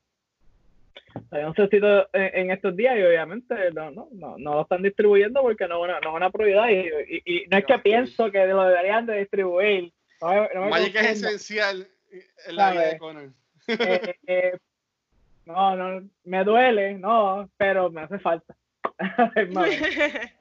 Salió 1.30 1.48
un 1.48 1.54
setcito 1.54 2.08
en, 2.12 2.30
en 2.38 2.50
estos 2.50 2.76
días 2.76 2.96
y 2.96 3.02
obviamente 3.02 3.54
no, 3.72 3.90
no, 3.90 4.08
no, 4.12 4.38
no 4.38 4.54
lo 4.54 4.62
están 4.62 4.82
distribuyendo 4.82 5.42
porque 5.42 5.66
no 5.66 5.80
una, 5.80 5.98
no 6.00 6.10
es 6.10 6.16
una 6.16 6.30
prioridad 6.30 6.68
y, 6.68 7.22
y, 7.24 7.42
y 7.42 7.46
no 7.48 7.58
es 7.58 7.64
que 7.64 7.78
pienso 7.78 8.30
que 8.30 8.46
lo 8.46 8.64
deberían 8.64 9.06
de 9.06 9.18
distribuir. 9.18 9.92
No 10.20 10.48
no 10.54 10.68
Magic 10.68 10.94
es 10.96 11.22
esencial 11.22 11.88
en 12.46 12.56
la 12.56 12.70
vida 12.72 12.86
de. 12.86 12.98
Connor. 12.98 13.30
Eh, 13.68 14.14
eh, 14.26 14.58
no, 15.48 15.76
no, 15.76 16.08
me 16.24 16.44
duele, 16.44 16.94
no, 16.98 17.50
pero 17.56 17.90
me 17.90 18.02
hace 18.02 18.18
falta. 18.18 18.54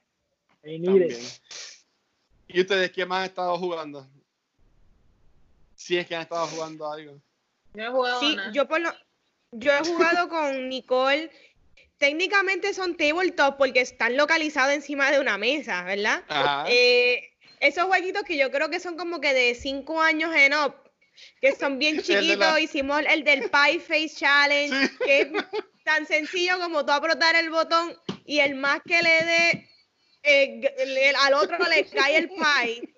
¿Y 0.63 2.61
ustedes 2.61 2.91
qué 2.91 3.05
más 3.05 3.19
han 3.19 3.25
estado 3.25 3.57
jugando? 3.57 4.05
Si 5.75 5.97
es 5.97 6.05
que 6.05 6.15
han 6.15 6.23
estado 6.23 6.45
jugando 6.47 6.91
algo. 6.91 7.21
Yo 7.73 7.83
he 7.83 7.89
jugado 7.89 8.19
Sí, 8.19 8.35
yo 8.51 8.67
por 8.67 8.81
lo, 8.81 8.91
yo 9.51 9.71
he 9.71 9.79
jugado 9.85 10.27
con 10.29 10.67
Nicole. 10.67 11.31
Técnicamente 11.97 12.73
son 12.73 12.97
tabletop 12.97 13.57
porque 13.57 13.79
están 13.81 14.17
localizados 14.17 14.73
encima 14.73 15.09
de 15.09 15.19
una 15.19 15.37
mesa, 15.37 15.83
¿verdad? 15.83 16.23
Ajá. 16.27 16.65
Eh, 16.67 17.31
esos 17.59 17.85
jueguitos 17.85 18.23
que 18.23 18.37
yo 18.37 18.51
creo 18.51 18.69
que 18.69 18.81
son 18.81 18.97
como 18.97 19.21
que 19.21 19.33
de 19.33 19.55
5 19.55 20.01
años 20.01 20.35
en 20.35 20.53
up, 20.53 20.75
que 21.41 21.55
son 21.55 21.79
bien 21.79 21.97
chiquitos. 22.01 22.37
la- 22.37 22.59
Hicimos 22.59 23.01
el 23.09 23.23
del 23.23 23.49
Pie 23.49 23.79
Face 23.79 24.09
Challenge, 24.15 24.87
Sí. 24.87 24.97
que 25.05 25.21
es 25.21 25.27
tan 25.83 26.05
sencillo 26.05 26.59
como 26.59 26.85
tú 26.85 26.91
apretar 26.91 27.35
el 27.35 27.49
botón 27.49 27.95
y 28.25 28.39
el 28.39 28.55
más 28.55 28.81
que 28.85 29.01
le 29.01 29.23
dé 29.25 29.69
eh, 30.23 31.13
al 31.19 31.33
otro 31.35 31.57
le 31.69 31.85
cae 31.89 32.17
el 32.17 32.29
pie. 32.29 32.93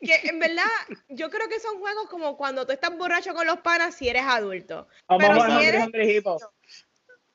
Que 0.00 0.20
en 0.28 0.38
verdad, 0.38 0.64
yo 1.08 1.30
creo 1.30 1.48
que 1.48 1.58
son 1.58 1.78
juegos 1.78 2.10
como 2.10 2.36
cuando 2.36 2.66
tú 2.66 2.72
estás 2.72 2.94
borracho 2.96 3.32
con 3.32 3.46
los 3.46 3.60
panas 3.60 3.94
si 3.96 4.08
eres 4.08 4.24
adulto. 4.26 4.86
Vamos 5.08 5.24
Pero 5.26 5.42
a 5.42 5.58
si 5.58 5.64
eres- 5.64 6.16
Hippo. 6.16 6.38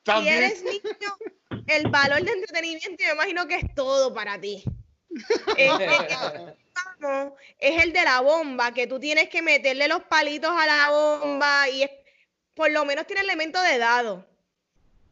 Si 0.04 0.28
eres 0.28 0.62
niño, 0.62 1.62
el 1.66 1.88
valor 1.90 2.22
de 2.22 2.30
entretenimiento 2.32 3.02
yo 3.02 3.08
me 3.08 3.14
imagino 3.14 3.46
que 3.48 3.56
es 3.56 3.74
todo 3.74 4.14
para 4.14 4.40
ti. 4.40 4.62
Este, 5.56 5.96
es 7.58 7.82
el 7.84 7.92
de 7.92 8.02
la 8.02 8.20
bomba, 8.20 8.72
que 8.72 8.86
tú 8.86 9.00
tienes 9.00 9.28
que 9.28 9.42
meterle 9.42 9.88
los 9.88 10.02
palitos 10.04 10.50
a 10.50 10.66
la 10.66 10.90
bomba 10.90 11.68
y 11.68 11.82
es- 11.82 11.90
por 12.54 12.70
lo 12.70 12.84
menos 12.84 13.06
tiene 13.06 13.22
elemento 13.22 13.60
de 13.62 13.78
dado. 13.78 14.26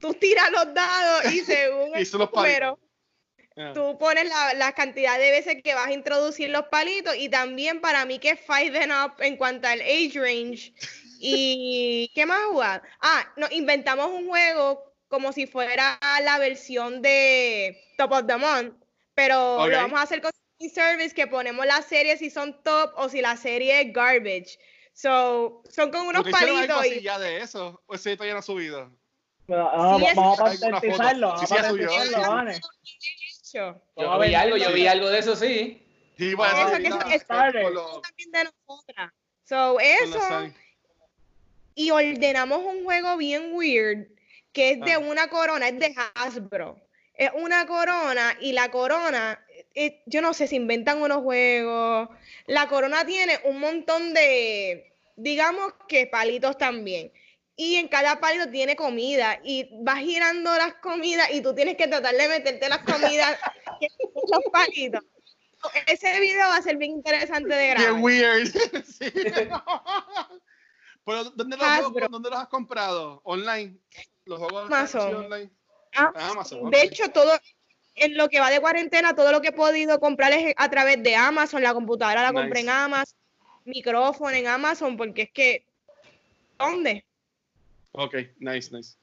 Tú 0.01 0.15
tiras 0.15 0.51
los 0.51 0.73
dados 0.75 1.33
y 1.33 1.41
según 1.41 1.93
el 1.97 2.09
número, 2.13 2.79
Ah. 3.61 3.73
tú 3.75 3.99
pones 3.99 4.29
la, 4.29 4.55
la 4.55 4.73
cantidad 4.73 5.19
de 5.19 5.33
veces 5.33 5.57
que 5.65 5.75
vas 5.75 5.89
a 5.89 5.93
introducir 5.93 6.49
los 6.51 6.67
palitos 6.69 7.17
y 7.17 7.29
también 7.29 7.81
para 7.81 8.05
mí 8.05 8.21
que 8.21 8.31
es 8.31 8.41
five 8.41 8.79
and 8.79 8.93
up 8.93 9.15
en 9.21 9.37
cuanto 9.37 9.67
al 9.67 9.81
age 9.81 10.13
range. 10.15 10.73
¿Y 11.19 12.09
qué 12.15 12.25
más 12.25 12.39
jugar? 12.45 12.83
Ah, 13.01 13.27
nos 13.37 13.51
inventamos 13.51 14.13
un 14.13 14.29
juego 14.29 14.95
como 15.09 15.33
si 15.33 15.49
fuera 15.49 15.99
la 16.23 16.39
versión 16.39 17.03
de 17.03 17.77
Top 17.97 18.13
of 18.13 18.27
the 18.29 18.37
Month, 18.37 18.75
pero 19.19 19.57
Ok. 19.57 19.69
lo 19.71 19.77
vamos 19.79 19.99
a 19.99 20.03
hacer 20.05 20.23
con 20.23 20.31
service 20.73 21.13
que 21.13 21.27
ponemos 21.27 21.67
las 21.67 21.87
series 21.87 22.21
si 22.21 22.31
son 22.31 22.63
top 22.63 22.93
o 22.95 23.09
si 23.09 23.21
la 23.21 23.37
serie 23.37 23.81
es 23.81 23.93
garbage. 23.93 24.57
So, 24.93 25.61
son 25.69 25.91
con 25.91 26.07
unos 26.07 26.21
¿Ustedes 26.25 26.37
hicieron 26.37 26.59
algo 26.63 26.77
palitos 26.77 26.99
y 26.99 27.03
ya 27.03 27.19
de 27.19 27.39
eso? 27.43 27.83
¿O 27.87 27.95
ese 27.97 28.15
todavía 28.17 28.35
no 28.35 28.39
ha 28.39 28.43
subido? 28.43 28.93
Vamos, 29.49 30.01
Sí, 30.09 30.15
vamos 30.15 30.39
a 30.39 30.45
patentizarlo, 30.45 31.29
vamos 31.31 31.49
sí, 31.49 31.55
a 31.55 31.61
ha 31.61 31.69
subido. 31.69 31.89
patentizarlo. 31.91 32.53
Yo. 33.53 33.83
Yo 33.97 34.19
vi 34.21 34.35
algo, 34.35 34.57
yo 34.57 34.73
vi 34.73 34.87
algo 34.87 35.09
de 35.11 35.19
eso, 35.19 35.35
sí. 35.35 35.85
Sí, 36.17 36.35
bueno, 36.35 36.53
Eso, 36.57 36.69
eso 36.69 36.77
que 36.77 36.87
eso 36.87 36.95
ahorita 36.97 37.15
es 37.17 37.27
tarde. 37.27 37.63
con 37.65 37.75
los- 37.75 38.03
también 38.03 38.31
de 38.31 38.45
nosotras. 38.45 39.13
So, 39.45 39.81
eso. 39.81 40.53
y 41.75 41.91
ordenamos 41.91 42.61
un 42.65 42.85
juego 42.85 43.17
bien 43.17 43.51
weird 43.53 44.07
que 44.53 44.73
es 44.73 44.81
de 44.81 44.93
Ah. 44.95 44.99
una 45.01 45.29
corona, 45.29 45.69
es 45.69 45.79
de 45.79 45.95
Hasbro. 46.15 46.77
Es 47.19 47.33
una 47.35 47.67
corona 47.67 48.37
y 48.41 48.53
la 48.53 48.71
corona, 48.71 49.45
eh, 49.75 50.03
yo 50.07 50.23
no 50.23 50.33
sé 50.33 50.47
si 50.47 50.55
inventan 50.55 51.03
unos 51.03 51.19
juegos. 51.23 52.09
La 52.47 52.69
corona 52.69 53.05
tiene 53.05 53.41
un 53.45 53.59
montón 53.59 54.15
de, 54.15 54.95
digamos 55.17 55.75
que 55.89 56.07
palitos 56.07 56.57
también. 56.57 57.13
Y 57.57 57.75
en 57.75 57.89
cada 57.89 58.21
palito 58.21 58.49
tiene 58.51 58.77
comida 58.77 59.41
y 59.43 59.69
vas 59.83 59.99
girando 59.99 60.57
las 60.57 60.75
comidas 60.75 61.29
y 61.33 61.43
tú 61.43 61.57
tienes 61.57 61.77
que 61.77 61.89
tratar 61.89 62.15
de 62.15 62.29
meterte 62.29 62.69
las 62.69 62.85
comidas 62.85 63.37
en 63.81 63.91
los 64.31 64.45
palitos. 64.53 65.05
Ese 65.89 66.21
video 66.21 66.47
va 66.47 66.59
a 66.59 66.63
ser 66.63 66.77
bien 66.77 66.93
interesante 66.93 67.53
de 67.53 67.69
grabar. 67.71 67.91
Bien 67.95 68.05
weird. 68.05 68.49
Sí. 68.87 69.11
Pero 71.05 71.25
¿dónde 71.25 71.57
los, 71.57 72.11
¿dónde 72.11 72.31
los 72.31 72.39
has 72.39 72.49
comprado? 72.49 73.21
¿Online? 73.25 73.77
¿Los 74.25 74.39
juegos 74.39 74.95
online? 74.95 75.51
Ah, 75.99 76.31
Amazon, 76.31 76.71
De 76.71 76.83
hecho, 76.83 77.09
todo, 77.11 77.33
en 77.95 78.17
lo 78.17 78.29
que 78.29 78.41
va 78.41 78.51
de 78.51 78.61
cuarentena, 78.61 79.15
todo 79.15 79.33
lo 79.33 79.41
que 79.41 79.49
he 79.49 79.53
podido 79.53 79.99
comprar 80.01 80.33
es 80.33 80.55
a 80.57 80.71
través 80.71 81.03
de 81.03 81.17
Amazon. 81.17 81.63
La 81.63 81.75
computadora 81.75 82.23
la 82.23 82.33
compré 82.33 82.61
en 82.61 82.67
Nice. 82.67 82.79
Amazon, 82.79 83.19
micrófono 83.65 84.31
en 84.37 84.47
Amazon, 84.47 84.97
porque 84.97 85.23
es 85.23 85.31
que. 85.33 85.65
¿Dónde? 86.59 87.05
Ok, 87.93 88.15
nice, 88.39 88.75
nice. 88.75 88.97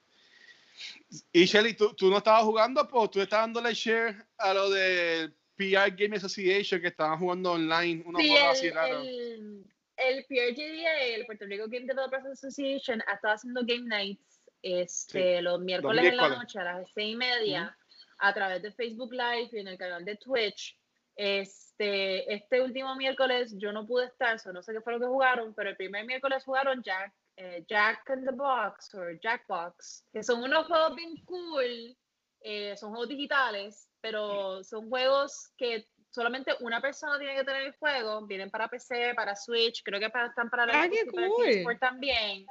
Y 1.31 1.45
Shelly, 1.45 1.73
¿tú, 1.73 1.93
tú 1.93 2.09
no 2.09 2.17
estabas 2.17 2.43
jugando, 2.43 2.87
pues 2.87 3.11
tú 3.11 3.21
estabas 3.21 3.45
dándole 3.45 3.73
share 3.73 4.25
a 4.37 4.53
lo 4.53 4.69
del 4.69 5.33
PR 5.55 5.89
Game 5.95 6.17
Association 6.17 6.81
que 6.81 6.87
estaban 6.89 7.17
jugando 7.17 7.53
online, 7.53 8.03
unos 8.05 8.21
Sí, 8.21 8.29
juegos 8.29 8.49
así 8.51 8.67
el, 8.67 8.73
raros. 8.73 9.07
el, 9.07 9.65
el 9.97 10.25
PRGDA, 10.25 11.01
el 11.15 11.25
Puerto 11.25 11.45
Rico 11.45 11.65
Game 11.67 11.85
Developers 11.85 12.25
Association, 12.25 13.01
ha 13.07 13.13
estado 13.13 13.35
haciendo 13.35 13.61
game 13.65 13.85
nights 13.87 14.34
este, 14.65 15.43
los 15.43 15.59
miércoles 15.59 16.05
en 16.05 16.17
la 16.17 16.29
noche 16.29 16.59
a 16.59 16.63
las 16.63 16.89
seis 16.91 17.13
y 17.13 17.15
media 17.15 17.77
a 18.17 18.33
través 18.33 18.63
de 18.63 18.71
Facebook 18.71 19.13
Live 19.13 19.49
y 19.51 19.59
en 19.59 19.67
el 19.67 19.77
canal 19.77 20.03
de 20.03 20.15
Twitch. 20.15 20.75
Este, 21.15 22.33
este 22.33 22.61
último 22.61 22.95
miércoles 22.95 23.53
yo 23.57 23.71
no 23.71 23.85
pude 23.85 24.05
estar, 24.05 24.39
so 24.39 24.51
no 24.51 24.63
sé 24.63 24.73
qué 24.73 24.81
fue 24.81 24.93
lo 24.93 24.99
que 24.99 25.05
jugaron, 25.05 25.53
pero 25.53 25.69
el 25.69 25.77
primer 25.77 26.03
miércoles 26.05 26.43
jugaron 26.43 26.81
Jack, 26.81 27.13
eh, 27.37 27.63
Jack 27.69 28.09
in 28.09 28.25
the 28.25 28.31
Box 28.31 28.93
o 28.95 29.03
Jackbox, 29.21 30.03
que 30.11 30.23
son 30.23 30.41
unos 30.41 30.65
juegos 30.65 30.95
bien 30.95 31.15
cool, 31.25 31.95
eh, 32.41 32.75
son 32.75 32.89
juegos 32.89 33.09
digitales, 33.09 33.87
pero 34.01 34.63
son 34.63 34.89
juegos 34.89 35.51
que 35.57 35.87
solamente 36.09 36.53
una 36.61 36.81
persona 36.81 37.19
tiene 37.19 37.35
que 37.35 37.43
tener 37.43 37.61
el 37.61 37.75
juego, 37.75 38.25
vienen 38.25 38.49
para 38.49 38.67
PC, 38.67 39.13
para 39.15 39.35
Switch, 39.35 39.83
creo 39.83 39.99
que 39.99 40.09
para, 40.09 40.27
están 40.27 40.49
para 40.49 40.65
la 40.65 40.81
Ah, 40.81 40.89
cool. 41.11 41.35
PS4 41.37 41.79
también. 41.79 42.47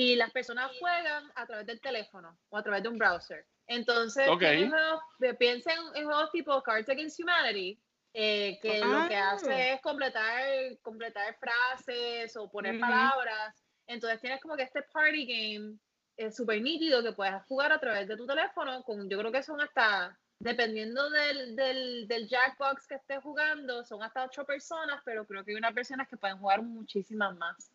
Y 0.00 0.14
las 0.14 0.30
personas 0.30 0.70
juegan 0.78 1.24
a 1.34 1.44
través 1.44 1.66
del 1.66 1.80
teléfono 1.80 2.38
o 2.50 2.56
a 2.56 2.62
través 2.62 2.84
de 2.84 2.88
un 2.88 2.98
browser. 2.98 3.44
Entonces, 3.66 4.28
Ok. 4.28 4.38
tienen 4.38 4.70
juegos- 4.70 5.00
de- 5.18 5.34
piensen 5.34 5.76
en 5.96 6.04
juegos 6.04 6.30
tipo 6.30 6.62
Cards 6.62 6.88
Against 6.88 7.18
Humanity, 7.18 7.82
eh, 8.14 8.60
que 8.62 8.78
lo 8.78 9.08
que 9.08 9.16
Ah. 9.16 9.32
hace 9.32 9.72
es 9.72 9.80
completar, 9.80 10.44
completar 10.82 11.36
frases 11.40 12.36
o 12.36 12.48
poner 12.48 12.78
palabras. 12.78 13.56
Entonces 13.88 14.20
tienes 14.20 14.40
como 14.40 14.54
que 14.56 14.62
este 14.62 14.82
party 14.82 15.26
game 15.26 15.78
es 16.16 16.36
súper 16.36 16.62
nítido 16.62 17.02
que 17.02 17.12
puedes 17.12 17.34
jugar 17.48 17.72
a 17.72 17.80
través 17.80 18.06
de 18.06 18.16
tu 18.16 18.24
teléfono. 18.24 18.84
Con, 18.84 19.08
yo 19.10 19.18
creo 19.18 19.32
que 19.32 19.42
son 19.42 19.60
hasta, 19.60 20.16
dependiendo 20.38 21.10
del, 21.10 21.56
del, 21.56 22.06
del 22.06 22.28
Jackbox 22.28 22.86
que 22.86 22.94
estés 22.94 23.20
jugando, 23.20 23.84
son 23.84 24.00
hasta 24.04 24.24
ocho 24.26 24.44
personas, 24.44 25.02
pero 25.04 25.26
creo 25.26 25.44
que 25.44 25.50
hay 25.50 25.56
unas 25.56 25.74
personas 25.74 26.06
que 26.08 26.16
pueden 26.16 26.38
jugar 26.38 26.62
muchísimas 26.62 27.36
más. 27.36 27.72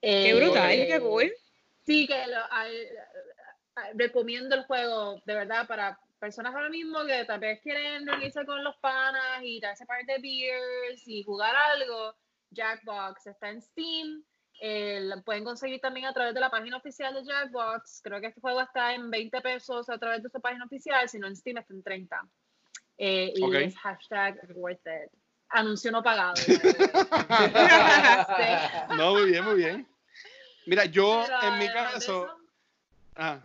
Qué 0.00 0.30
Eh, 0.30 0.34
brutal, 0.34 0.70
qué 0.70 1.00
cool. 1.00 1.32
Sí, 1.86 2.06
que 2.06 2.26
lo- 2.26 2.50
al- 2.52 2.88
a- 3.76 3.90
recomiendo 3.94 4.54
el 4.56 4.64
juego, 4.64 5.20
de 5.24 5.34
verdad, 5.34 5.66
para 5.68 5.98
personas 6.18 6.54
ahora 6.54 6.68
mismo 6.70 7.04
que 7.04 7.24
tal 7.26 7.38
vez 7.40 7.60
quieren 7.62 8.06
reunirse 8.06 8.44
con 8.44 8.64
los 8.64 8.74
panas 8.78 9.40
y 9.42 9.60
darse 9.60 9.84
par 9.86 10.04
de 10.06 10.18
beers 10.18 11.06
y 11.06 11.22
jugar 11.24 11.54
algo. 11.54 12.14
Jackbox 12.50 13.26
está 13.26 13.50
en 13.50 13.60
Steam. 13.62 14.24
eh, 14.62 15.00
lo 15.02 15.22
pueden 15.22 15.44
conseguir 15.44 15.82
también 15.82 16.06
a 16.06 16.14
través 16.14 16.32
de 16.32 16.40
la 16.40 16.48
página 16.48 16.78
oficial 16.78 17.12
de 17.12 17.22
Jackbox. 17.26 18.00
Creo 18.02 18.22
que 18.22 18.28
este 18.28 18.40
juego 18.40 18.62
está 18.62 18.94
en 18.94 19.10
20 19.10 19.42
pesos 19.42 19.90
a 19.90 19.98
través 19.98 20.22
de 20.22 20.30
su 20.30 20.40
página 20.40 20.64
oficial, 20.64 21.06
si 21.10 21.18
no 21.18 21.26
en 21.26 21.36
Steam 21.36 21.58
está 21.58 21.74
en 21.74 21.82
30. 21.82 22.22
Eh, 22.96 23.34
y 23.36 23.42
Ok. 23.44 23.54
es 23.56 23.76
hashtag 23.76 24.40
worth 24.54 24.80
it. 24.86 25.12
Anuncio 25.50 25.92
no 25.92 26.02
pagado. 26.02 26.32
way. 26.48 26.56
No, 28.96 29.12
muy 29.12 29.30
bien, 29.30 29.44
muy 29.44 29.56
bien. 29.56 29.86
Mira, 30.66 30.84
yo 30.84 31.24
Pero 31.26 31.52
en 31.52 31.58
mi 31.58 31.66
caso, 31.68 32.28
ah, 33.14 33.40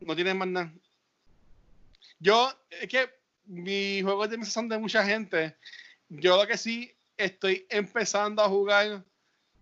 no 0.00 0.14
tienes 0.14 0.34
más 0.34 0.48
nada. 0.48 0.72
Yo, 2.18 2.52
es 2.70 2.88
que 2.88 3.10
mis 3.46 4.04
juegos 4.04 4.30
de 4.30 4.38
mesa 4.38 4.50
son 4.50 4.68
de 4.68 4.78
mucha 4.78 5.04
gente. 5.04 5.56
Yo 6.08 6.36
lo 6.36 6.46
que 6.46 6.58
sí 6.58 6.94
estoy 7.16 7.66
empezando 7.70 8.42
a 8.42 8.48
jugar 8.48 9.02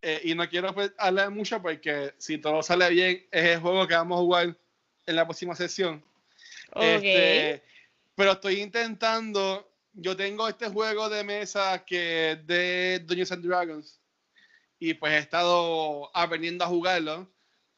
eh, 0.03 0.21
y 0.25 0.35
no 0.35 0.49
quiero 0.49 0.75
pues, 0.75 0.93
hablar 0.99 1.31
mucho 1.31 1.61
porque 1.61 2.15
si 2.19 2.39
todo 2.39 2.63
sale 2.63 2.89
bien 2.91 3.27
es 3.31 3.45
el 3.45 3.61
juego 3.61 3.87
que 3.87 3.95
vamos 3.95 4.19
a 4.19 4.23
jugar 4.23 4.57
en 5.07 5.17
la 5.17 5.25
próxima 5.25 5.55
sesión. 5.55 6.03
Ok. 6.73 6.83
Este, 6.83 7.63
pero 8.15 8.33
estoy 8.33 8.61
intentando. 8.61 9.71
Yo 9.93 10.17
tengo 10.17 10.49
este 10.49 10.69
juego 10.69 11.09
de 11.09 11.25
mesa 11.25 11.85
que 11.85 12.33
es 12.33 12.47
de 12.47 13.03
Dungeons 13.05 13.33
and 13.33 13.45
Dragons. 13.45 14.01
Y 14.79 14.95
pues 14.95 15.13
he 15.13 15.19
estado 15.19 16.11
aprendiendo 16.15 16.65
a 16.65 16.69
jugarlo. 16.69 17.29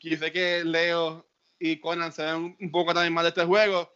Y 0.01 0.17
sé 0.17 0.33
que 0.33 0.65
Leo 0.65 1.27
y 1.59 1.79
Conan 1.79 2.13
se 2.13 2.23
ven 2.25 2.57
un 2.61 2.71
poco 2.71 2.93
también 2.95 3.13
más 3.13 3.25
de 3.25 3.29
este 3.31 3.45
juego. 3.45 3.93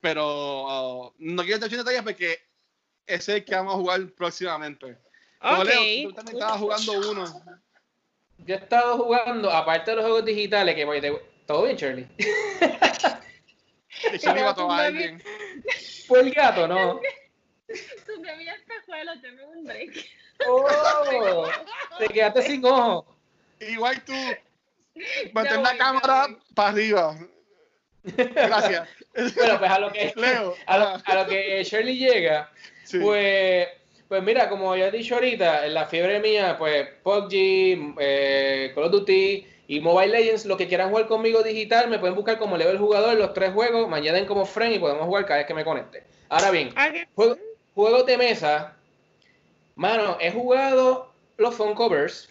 Pero 0.00 1.06
uh, 1.08 1.14
no 1.18 1.42
quiero 1.42 1.56
entrar 1.56 1.72
en 1.72 1.78
detalles 1.78 2.02
porque 2.02 2.38
ese 3.06 3.14
es 3.16 3.28
el 3.28 3.44
que 3.44 3.54
vamos 3.54 3.74
a 3.74 3.78
jugar 3.78 4.08
próximamente. 4.12 4.96
Como 5.40 5.62
Ok. 5.62 5.64
Leo, 5.64 6.08
tú 6.08 6.14
también 6.14 6.36
estabas 6.36 6.58
jugando 6.60 7.10
uno. 7.10 7.42
Yo 8.38 8.54
he 8.54 8.58
estado 8.58 8.96
jugando, 8.96 9.50
aparte 9.50 9.90
de 9.90 9.96
los 9.96 10.04
juegos 10.06 10.24
digitales, 10.24 10.74
que 10.74 10.82
the 11.00 11.10
way- 11.10 11.20
¿Todo 11.46 11.64
bien, 11.64 11.76
Shirley? 11.76 12.08
Y 14.14 14.18
se 14.18 14.34
mató 14.34 14.70
a 14.70 14.84
alguien. 14.84 15.22
¿Fue 16.06 16.20
el 16.20 16.32
gato, 16.32 16.66
no? 16.66 17.00
Tuve 18.06 18.36
mi 18.36 18.48
espejuelo, 18.48 19.16
deme 19.16 19.44
un 19.44 19.64
break. 19.64 19.92
¡Oh! 20.48 21.46
Te 21.98 22.08
quedaste 22.08 22.42
sin 22.42 22.64
ojo. 22.64 23.06
Igual 23.60 24.02
tú. 24.04 24.12
Mantén 25.32 25.62
la 25.62 25.76
cámara 25.76 26.28
para 26.54 26.68
arriba. 26.70 27.16
Gracias. 28.02 28.88
Bueno, 29.36 29.58
pues 29.58 29.70
a 29.70 29.78
lo 29.78 29.92
que, 29.92 30.12
Leo. 30.16 30.54
a 30.66 30.78
lo, 30.78 30.84
ah, 30.86 31.02
a 31.04 31.14
lo 31.16 31.26
que 31.26 31.62
Shirley 31.64 31.98
llega, 31.98 32.50
sí. 32.84 32.98
pues, 32.98 33.68
pues 34.08 34.22
mira, 34.22 34.48
como 34.48 34.74
ya 34.76 34.86
he 34.86 34.90
dicho 34.90 35.16
ahorita, 35.16 35.66
en 35.66 35.74
la 35.74 35.86
fiebre 35.86 36.20
mía, 36.20 36.56
pues 36.58 36.88
PUBG, 37.02 37.96
eh, 37.98 38.72
Call 38.74 38.84
of 38.84 38.92
Duty 38.92 39.46
y 39.68 39.80
Mobile 39.80 40.08
Legends, 40.18 40.46
lo 40.46 40.56
que 40.56 40.66
quieran 40.68 40.90
jugar 40.90 41.06
conmigo 41.06 41.42
digital, 41.42 41.88
me 41.88 41.98
pueden 41.98 42.14
buscar 42.16 42.38
como 42.38 42.56
level 42.56 42.78
jugador 42.78 43.16
los 43.16 43.34
tres 43.34 43.52
juegos, 43.52 43.88
me 43.88 43.96
añaden 43.98 44.26
como 44.26 44.46
friend 44.46 44.76
y 44.76 44.78
podemos 44.78 45.04
jugar 45.06 45.26
cada 45.26 45.38
vez 45.38 45.46
que 45.46 45.54
me 45.54 45.64
conecte. 45.64 46.04
Ahora 46.28 46.50
bien, 46.50 46.72
Juego- 47.14 47.36
juegos 47.74 48.06
de 48.06 48.16
mesa. 48.16 48.76
Mano, 49.74 50.16
he 50.20 50.30
jugado 50.30 51.10
los 51.36 51.54
phone 51.54 51.74
covers. 51.74 52.28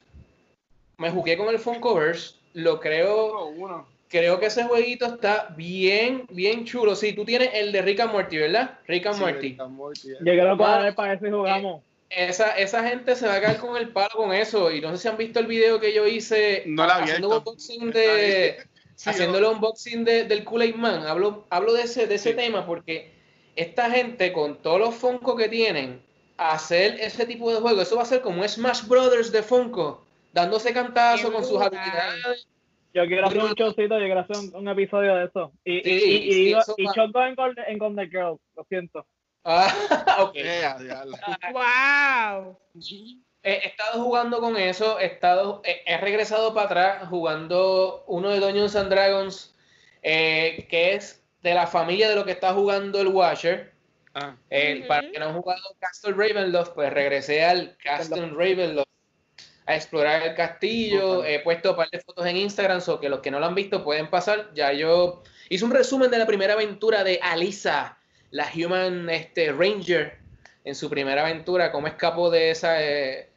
Me 0.97 1.09
jugué 1.11 1.37
con 1.37 1.49
el 1.49 1.59
phone 1.59 1.79
covers. 1.79 2.35
Lo 2.53 2.79
creo. 2.79 3.47
uno. 3.47 3.87
Creo 4.09 4.39
que 4.39 4.47
ese 4.47 4.63
jueguito 4.63 5.05
está 5.05 5.53
bien, 5.55 6.25
bien 6.31 6.65
chulo. 6.65 6.95
Sí, 6.95 7.13
tú 7.13 7.23
tienes 7.25 7.51
el 7.53 7.71
de 7.71 7.81
Rick 7.83 7.99
and 7.99 8.11
Morty, 8.11 8.37
¿verdad? 8.37 8.79
Rick 8.87 9.05
and 9.05 9.15
Sí, 9.15 9.21
Morty. 9.21 9.39
Rick 9.49 9.59
and 9.61 9.71
Morty, 9.75 10.09
eh. 10.11 10.15
Yo 10.19 10.23
quiero 10.25 10.43
Mano, 10.45 10.57
cuadrar 10.57 10.95
para 10.95 11.13
eso 11.13 11.27
y 11.27 11.31
jugamos. 11.31 11.83
Esa, 12.09 12.57
esa 12.57 12.87
gente 12.89 13.15
se 13.15 13.27
va 13.27 13.35
a 13.35 13.41
caer 13.41 13.57
con 13.57 13.77
el 13.77 13.89
palo 13.89 14.09
con 14.15 14.33
eso. 14.33 14.71
Y 14.71 14.81
no 14.81 14.89
sé 14.91 14.97
si 14.97 15.07
han 15.07 15.17
visto 15.17 15.39
el 15.39 15.45
video 15.45 15.79
que 15.79 15.93
yo 15.93 16.07
hice 16.07 16.63
No 16.65 16.87
la 16.87 16.95
haciendo 16.97 17.37
unboxing 17.37 17.91
de. 17.91 18.57
Sí, 18.95 19.11
haciendo 19.11 19.37
el 19.37 19.45
unboxing 19.45 20.03
de- 20.03 20.23
del 20.23 20.43
Kool-Aid 20.43 20.75
Man. 20.75 21.05
Hablo, 21.05 21.45
hablo 21.51 21.71
de 21.73 21.83
ese, 21.83 22.07
de 22.07 22.15
ese 22.15 22.31
Sí. 22.31 22.35
tema 22.35 22.65
porque 22.65 23.11
esta 23.55 23.91
gente, 23.91 24.33
con 24.33 24.57
todos 24.57 24.79
los 24.79 24.95
Funko 24.95 25.35
que 25.37 25.47
tienen, 25.49 26.01
hacer 26.39 26.97
ese 26.99 27.25
tipo 27.25 27.51
de 27.53 27.59
juego, 27.59 27.81
eso 27.81 27.95
va 27.97 28.03
a 28.03 28.05
ser 28.05 28.21
como 28.21 28.41
un 28.41 28.47
Smash 28.47 28.87
Brothers 28.87 29.31
de 29.31 29.43
Funko, 29.43 30.05
dándose 30.33 30.73
cantazo 30.73 31.31
con 31.33 31.43
sus 31.43 31.61
habilidades. 31.61 32.47
Yo 32.93 33.05
quiero 33.05 33.27
hacer 33.27 33.43
un 33.43 33.53
showcito, 33.53 33.99
yo 33.99 34.05
quiero 34.05 34.19
hacer 34.21 34.37
un, 34.37 34.55
un 34.55 34.67
episodio 34.67 35.15
de 35.15 35.25
eso. 35.25 35.51
Y, 35.63 35.81
Sí, 35.81 35.89
y, 35.89 35.93
y, 35.95 36.31
sí, 36.31 36.45
digo- 36.45 36.59
eso 36.61 36.73
y 36.77 36.85
va. 36.85 36.93
Shotgun 36.95 37.23
en 37.23 37.35
Golden, 37.35 37.65
en 37.67 37.77
Golden 37.77 38.09
Girl, 38.09 38.39
lo 38.55 38.63
siento. 38.67 39.05
Ah, 39.43 39.67
ok. 40.21 40.31
Eh. 40.35 40.67
Wow. 41.53 42.57
He 43.41 43.67
estado 43.67 44.01
jugando 44.03 44.39
con 44.41 44.57
eso, 44.57 44.99
he, 44.99 45.05
estado, 45.05 45.61
he, 45.63 45.81
he 45.85 45.97
regresado 45.97 46.53
para 46.53 46.65
atrás 46.65 47.07
jugando 47.09 48.03
uno 48.07 48.29
de 48.29 48.39
Dungeons 48.39 48.75
and 48.75 48.89
Dragons, 48.89 49.55
eh, 50.01 50.67
que 50.69 50.95
es 50.95 51.23
de 51.41 51.53
la 51.53 51.67
familia 51.67 52.09
de 52.09 52.15
lo 52.15 52.25
que 52.25 52.31
está 52.31 52.53
jugando 52.53 52.99
el 52.99 53.07
Watcher. 53.07 53.73
Ah, 54.13 54.35
Ujú. 54.51 54.87
Para 54.87 55.11
que 55.11 55.19
no 55.19 55.25
han 55.25 55.41
jugado 55.41 55.61
Castle 55.79 56.13
Ravenloft, 56.13 56.73
pues 56.73 56.91
regresé 56.91 57.43
al 57.43 57.77
Castle 57.77 58.31
Ravenloft 58.31 58.89
a 59.69 59.75
explorar 59.75 60.23
el 60.23 60.33
castillo. 60.33 61.23
He 61.23 61.39
puesto 61.41 61.71
un 61.71 61.77
par 61.77 61.89
de 61.91 61.99
fotos 61.99 62.25
en 62.25 62.37
Instagram, 62.37 62.81
so 62.81 62.99
que 62.99 63.07
los 63.07 63.19
que 63.19 63.29
no 63.29 63.39
lo 63.39 63.45
han 63.45 63.53
visto 63.53 63.83
pueden 63.83 64.09
pasar. 64.09 64.51
Ya 64.55 64.73
yo 64.73 65.21
hice 65.47 65.63
un 65.63 65.71
resumen 65.71 66.09
de 66.09 66.17
la 66.17 66.25
primera 66.25 66.53
aventura 66.53 67.03
de 67.03 67.19
Alisa, 67.21 67.99
la 68.31 68.49
Human 68.55 69.09
este, 69.11 69.51
Ranger, 69.51 70.17
en 70.63 70.73
su 70.73 70.89
primera 70.89 71.21
aventura, 71.21 71.71
cómo 71.71 71.85
escapó 71.85 72.31
de, 72.31 72.49
esa, 72.49 72.83
eh, 72.83 73.29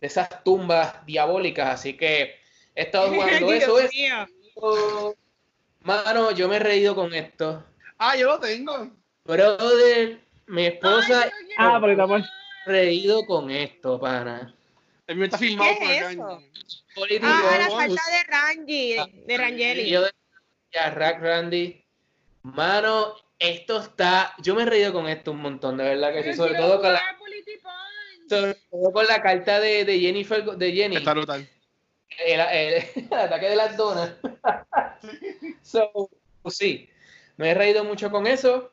de 0.00 0.06
esas 0.06 0.44
tumbas 0.44 1.04
diabólicas. 1.06 1.68
Así 1.74 1.96
que 1.96 2.36
he 2.76 2.82
estado 2.82 3.08
jugando 3.12 3.52
eso. 3.52 3.80
Es, 3.80 3.90
mano, 5.80 6.30
yo 6.30 6.48
me 6.48 6.56
he 6.56 6.60
reído 6.60 6.94
con 6.94 7.12
esto. 7.14 7.64
Ah, 7.98 8.16
yo 8.16 8.28
lo 8.28 8.38
tengo. 8.38 8.92
Brother, 9.24 10.20
mi 10.46 10.66
esposa 10.66 11.22
Ay, 11.24 11.30
Ah, 11.56 11.78
porque 11.80 11.92
estamos- 11.92 12.28
reído 12.66 13.24
con 13.26 13.50
esto, 13.50 13.98
pana. 14.00 14.54
El 15.06 15.16
mío 15.16 15.24
está 15.26 15.38
filmado 15.38 15.70
¿Qué 15.78 15.84
por 15.84 15.90
es? 15.90 16.16
Político, 16.94 17.26
Ah, 17.26 17.56
la 17.58 17.70
salsa 17.70 18.02
de 18.10 18.22
Rangi, 18.30 18.92
de 19.26 19.34
y 19.34 19.36
Rangeli. 19.36 19.90
yo 19.90 20.02
de 20.02 20.10
ya, 20.72 20.90
Rack 20.90 21.20
Randy. 21.22 21.84
Mano, 22.42 23.14
esto 23.38 23.80
está, 23.80 24.34
yo 24.42 24.54
me 24.54 24.62
he 24.62 24.66
reído 24.66 24.92
con 24.92 25.08
esto 25.08 25.30
un 25.32 25.40
montón, 25.40 25.76
de 25.78 25.84
verdad 25.84 26.12
que 26.12 26.22
sí, 26.22 26.34
sobre 26.34 26.54
todo 26.56 26.80
con 26.80 26.92
la, 26.92 27.00
sobre 28.28 28.54
todo 28.70 28.92
con 28.92 29.06
la 29.06 29.22
carta 29.22 29.60
de, 29.60 29.84
de 29.84 30.00
Jennifer, 30.00 30.44
de 30.44 30.72
Jenny. 30.72 30.96
Está 30.96 31.14
brutal. 31.14 31.48
el, 32.26 32.40
el- 32.40 32.84
el 33.10 33.18
ataque 33.18 33.48
de 33.50 33.56
las 33.56 33.76
donas. 33.76 34.12
so, 35.62 36.10
pues 36.42 36.56
sí, 36.56 36.88
me 37.36 37.50
he 37.50 37.54
reído 37.54 37.84
mucho 37.84 38.10
con 38.10 38.26
eso. 38.26 38.72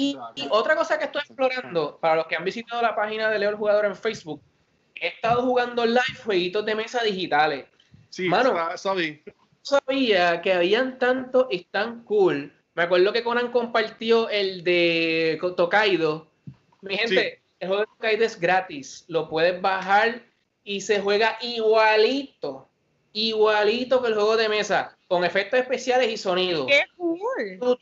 Y, 0.00 0.16
y 0.34 0.48
otra 0.50 0.74
cosa 0.74 0.98
que 0.98 1.04
estoy 1.04 1.20
explorando, 1.20 1.98
para 1.98 2.16
los 2.16 2.26
que 2.26 2.36
han 2.36 2.44
visitado 2.44 2.80
la 2.80 2.96
página 2.96 3.28
de 3.28 3.38
Leo 3.38 3.50
el 3.50 3.56
Jugador 3.56 3.84
en 3.84 3.94
Facebook, 3.94 4.40
he 4.94 5.08
estado 5.08 5.42
jugando 5.42 5.84
live 5.84 6.00
jueguitos 6.24 6.64
de 6.64 6.74
mesa 6.74 7.02
digitales. 7.02 7.66
Sí, 8.08 8.26
Mano. 8.28 8.54
Mano, 8.54 8.78
sabí. 8.78 9.22
No 9.26 9.34
sabía 9.62 10.40
que 10.40 10.54
habían 10.54 10.98
tantos 10.98 11.46
y 11.50 11.64
tan 11.64 12.02
cool. 12.04 12.52
Me 12.74 12.84
acuerdo 12.84 13.12
que 13.12 13.22
Conan 13.22 13.52
compartió 13.52 14.30
el 14.30 14.64
de 14.64 15.38
Tokaido. 15.56 16.28
Mi 16.80 16.96
gente, 16.96 17.42
el 17.58 17.68
juego 17.68 17.82
de 17.82 17.88
Tokaido 17.88 18.24
es 18.24 18.40
gratis. 18.40 19.04
Lo 19.08 19.28
puedes 19.28 19.60
bajar 19.60 20.22
y 20.64 20.80
se 20.80 21.00
juega 21.00 21.36
igualito. 21.42 22.68
Igualito 23.12 24.00
que 24.00 24.08
el 24.08 24.14
juego 24.14 24.36
de 24.38 24.48
mesa. 24.48 24.96
Con 25.08 25.24
efectos 25.24 25.60
especiales 25.60 26.10
y 26.10 26.16
sonido. 26.16 26.66
¡Qué 26.66 26.84
cool! 26.96 27.78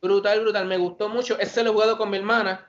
Brutal, 0.00 0.40
brutal. 0.40 0.66
Me 0.66 0.76
gustó 0.76 1.08
mucho. 1.08 1.38
Ese 1.38 1.62
lo 1.62 1.70
he 1.70 1.72
jugado 1.72 1.98
con 1.98 2.10
mi 2.10 2.16
hermana. 2.16 2.68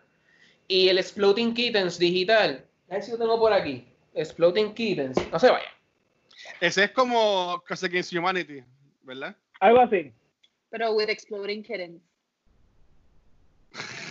Y 0.67 0.89
el 0.89 0.97
Exploding 0.97 1.53
Kittens 1.53 1.97
digital. 1.97 2.65
A 2.89 2.95
ver 2.95 3.03
si 3.03 3.11
lo 3.11 3.17
tengo 3.17 3.39
por 3.39 3.53
aquí. 3.53 3.87
Exploding 4.13 4.73
Kittens. 4.73 5.17
No 5.31 5.39
se 5.39 5.49
vaya. 5.49 5.71
Ese 6.59 6.85
es 6.85 6.91
como 6.91 7.61
Cause 7.65 7.85
Against 7.85 8.13
Humanity, 8.13 8.63
¿verdad? 9.03 9.35
Algo 9.59 9.81
así. 9.81 10.11
Pero 10.69 10.93
with 10.93 11.09
exploding 11.09 11.63
kittens. 11.63 12.01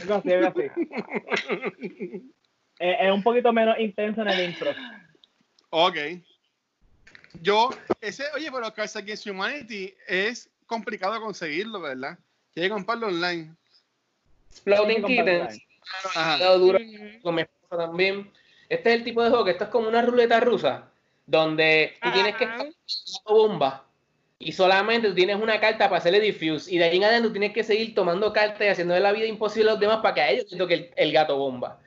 Algo 0.02 0.14
así, 0.14 0.32
algo 0.32 0.48
así. 0.48 2.32
Eh, 2.82 2.96
es 2.98 3.12
un 3.12 3.22
poquito 3.22 3.52
menos 3.52 3.78
intenso 3.78 4.22
en 4.22 4.28
el 4.28 4.48
intro. 4.48 4.70
Ok. 5.68 5.96
Yo, 7.42 7.68
ese, 8.00 8.24
oye, 8.34 8.50
pero 8.50 8.72
Cause 8.72 8.98
Against 8.98 9.26
Humanity 9.26 9.94
es 10.08 10.48
complicado 10.64 11.20
conseguirlo, 11.20 11.82
¿verdad? 11.82 12.18
Que 12.54 12.68
comprarlo 12.68 13.08
online. 13.08 13.54
Comprarlo 14.64 15.06
Kittens. 15.06 15.58
Ajá. 16.14 16.36
Me 16.38 16.44
ha 16.44 16.46
dado 16.46 16.58
duro 16.58 16.78
con 17.22 17.34
mi 17.34 17.42
esposa 17.42 17.76
también. 17.76 18.30
Este 18.68 18.90
es 18.90 18.96
el 18.96 19.04
tipo 19.04 19.22
de 19.22 19.30
juego 19.30 19.44
que 19.44 19.50
esto 19.52 19.64
es 19.64 19.70
como 19.70 19.88
una 19.88 20.02
ruleta 20.02 20.40
rusa, 20.40 20.90
donde 21.26 21.94
tú 22.02 22.12
tienes 22.12 22.36
que 22.36 22.44
estar 22.44 22.66
bomba 23.26 23.84
y 24.38 24.52
solamente 24.52 25.08
tú 25.08 25.14
tienes 25.14 25.36
una 25.36 25.60
carta 25.60 25.88
para 25.88 25.98
hacerle 25.98 26.20
diffuse 26.20 26.72
y 26.72 26.78
de 26.78 26.84
ahí 26.84 26.96
en 26.96 27.04
adelante 27.04 27.28
tú 27.28 27.32
tienes 27.32 27.52
que 27.52 27.62
seguir 27.62 27.94
tomando 27.94 28.32
cartas 28.32 28.62
y 28.62 28.68
haciéndole 28.68 29.00
la 29.00 29.12
vida 29.12 29.26
imposible 29.26 29.68
a 29.68 29.72
los 29.72 29.80
demás 29.80 29.98
para 29.98 30.14
que 30.14 30.20
a 30.22 30.30
ellos 30.30 30.46
les 30.48 30.58
toque 30.58 30.74
el, 30.74 30.90
el 30.96 31.12
gato 31.12 31.36
bomba. 31.36 31.78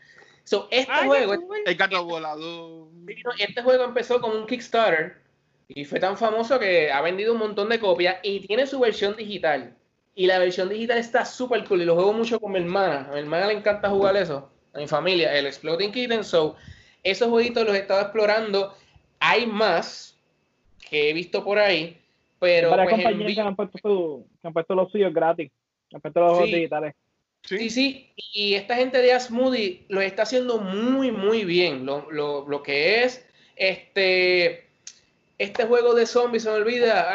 So, 0.43 0.67
este 0.69 0.91
Ay, 0.91 1.07
juego. 1.07 1.33
El 1.65 1.75
gato 1.75 2.03
volador. 2.05 2.89
este 3.39 3.61
juego 3.63 3.85
empezó 3.85 4.21
como 4.21 4.35
un 4.35 4.45
Kickstarter 4.45 5.17
y 5.67 5.85
fue 5.85 5.99
tan 5.99 6.17
famoso 6.17 6.59
que 6.59 6.91
ha 6.91 7.01
vendido 7.01 7.33
un 7.33 7.39
montón 7.39 7.69
de 7.69 7.79
copias 7.79 8.17
y 8.21 8.45
tiene 8.45 8.67
su 8.67 8.79
versión 8.79 9.15
digital. 9.15 9.75
Y 10.15 10.27
la 10.27 10.37
versión 10.39 10.69
digital 10.69 10.97
está 10.99 11.25
súper 11.25 11.63
cool 11.65 11.81
y 11.81 11.85
lo 11.85 11.95
juego 11.95 12.13
mucho 12.13 12.39
con 12.39 12.51
mi 12.51 12.59
hermana. 12.59 13.07
A 13.09 13.13
mi 13.13 13.19
hermana 13.19 13.47
le 13.47 13.53
encanta 13.53 13.89
jugar 13.89 14.15
eso. 14.15 14.49
A 14.73 14.77
mi 14.79 14.87
familia, 14.87 15.35
el 15.37 15.47
Exploding 15.47 15.91
Kitten. 15.91 16.23
So, 16.23 16.55
esos 17.03 17.29
jueguitos 17.29 17.65
los 17.65 17.75
he 17.75 17.79
estado 17.79 18.01
explorando. 18.01 18.75
Hay 19.19 19.45
más 19.47 20.15
que 20.89 21.09
he 21.09 21.13
visto 21.13 21.43
por 21.43 21.57
ahí, 21.57 21.97
pero 22.39 22.69
Varias 22.69 22.89
pues, 22.89 23.03
compañías 23.03 23.33
que 23.35 23.41
han, 23.41 23.55
puesto 23.55 23.77
su- 23.81 24.27
que 24.41 24.47
han 24.47 24.53
puesto 24.53 24.75
los 24.75 24.91
suyos 24.91 25.13
gratis. 25.13 25.51
Que 25.89 25.95
han 25.95 26.01
puesto 26.01 26.19
los 26.19 26.29
juegos 26.31 26.49
Sí. 26.49 26.55
digitales. 26.55 26.95
Sí. 27.43 27.57
Sí, 27.57 27.69
sí, 27.69 28.13
y 28.33 28.53
esta 28.53 28.75
gente 28.75 29.01
de 29.01 29.11
Asmoody 29.13 29.85
lo 29.89 29.99
está 30.01 30.23
haciendo 30.23 30.59
muy, 30.59 31.11
muy 31.11 31.43
bien. 31.43 31.85
Lo, 31.85 32.09
lo- 32.11 32.47
lo 32.47 32.63
que 32.63 33.03
es 33.03 33.25
este 33.55 34.67
este 35.39 35.65
juego 35.65 35.93
de 35.93 36.05
zombies, 36.05 36.43
se 36.43 36.49
me 36.49 36.55
olvida. 36.55 37.05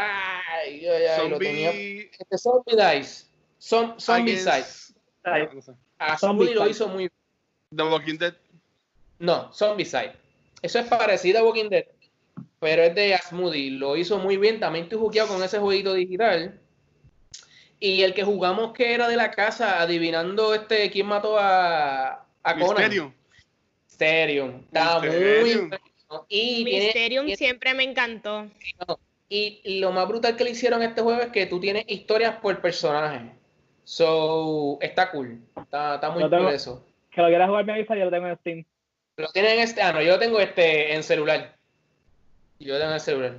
Ay, 0.68 0.86
ay, 0.86 1.04
ay, 1.06 1.28
lo 1.28 1.38
tenía. 1.38 1.70
Zombie. 1.70 2.10
Este 2.18 2.38
Zombie 2.38 2.76
Dice. 2.76 3.24
Zom- 3.60 3.98
zombie 4.00 4.34
no 5.54 5.62
sé. 5.62 5.72
Asmoody 5.98 6.54
lo 6.54 6.68
hizo 6.68 6.88
muy 6.88 7.10
The 7.74 7.82
Walking 7.82 8.18
Dead. 8.18 8.34
No, 9.18 9.52
Zombicide. 9.52 10.12
Eso 10.62 10.78
es 10.78 10.86
parecido 10.86 11.40
a 11.40 11.42
Walking 11.44 11.68
Dead, 11.68 11.84
pero 12.60 12.82
es 12.82 12.94
de 12.94 13.14
Asmoody. 13.14 13.70
Lo 13.70 13.96
hizo 13.96 14.18
muy 14.18 14.36
bien. 14.36 14.60
También 14.60 14.84
estoy 14.84 14.98
jugueado 14.98 15.34
con 15.34 15.42
ese 15.42 15.58
jueguito 15.58 15.92
digital. 15.94 16.60
Y 17.80 18.02
el 18.02 18.14
que 18.14 18.24
jugamos 18.24 18.72
que 18.72 18.92
era 18.94 19.08
de 19.08 19.16
la 19.16 19.30
casa, 19.30 19.80
adivinando 19.82 20.54
este 20.54 20.90
quién 20.90 21.06
mató 21.06 21.36
a, 21.38 22.24
a 22.42 22.54
Conan. 22.58 22.90
Misterio. 22.90 23.14
Mysterium. 23.88 24.62
Está 24.66 24.98
muy 25.00 25.08
Mysterium. 25.08 25.68
bueno. 25.68 26.26
y, 26.28 26.64
Mysterium 26.64 27.24
tiene- 27.26 27.36
siempre 27.36 27.74
me 27.74 27.82
encantó. 27.84 28.48
Y 29.28 29.78
lo 29.80 29.92
más 29.92 30.08
brutal 30.08 30.36
que 30.36 30.44
le 30.44 30.50
hicieron 30.50 30.82
este 30.82 31.02
juego 31.02 31.20
es 31.20 31.28
que 31.28 31.46
tú 31.46 31.60
tienes 31.60 31.84
historias 31.86 32.36
por 32.36 32.60
personaje. 32.60 33.32
So, 33.84 34.78
está 34.80 35.10
cool. 35.10 35.40
Está, 35.60 35.96
está 35.96 36.10
muy 36.10 36.22
tengo- 36.28 36.44
cool 36.44 36.54
eso. 36.54 36.84
Que 37.10 37.22
lo 37.22 37.28
quieras 37.28 37.48
jugar 37.48 37.64
me 37.64 37.72
avisa, 37.72 37.96
yo 37.96 38.04
lo 38.04 38.10
tengo 38.10 38.26
en 38.26 38.36
Steam. 38.38 38.64
Lo 39.16 39.28
tienen 39.32 39.52
en 39.54 39.60
este. 39.60 39.82
Ah, 39.82 39.92
no, 39.92 40.00
yo 40.02 40.12
lo 40.12 40.18
tengo 40.18 40.38
este 40.40 40.94
en 40.94 41.02
celular. 41.02 41.56
Yo 42.60 42.74
lo 42.74 42.80
tengo 42.80 42.92
en 42.92 43.00
celular. 43.00 43.38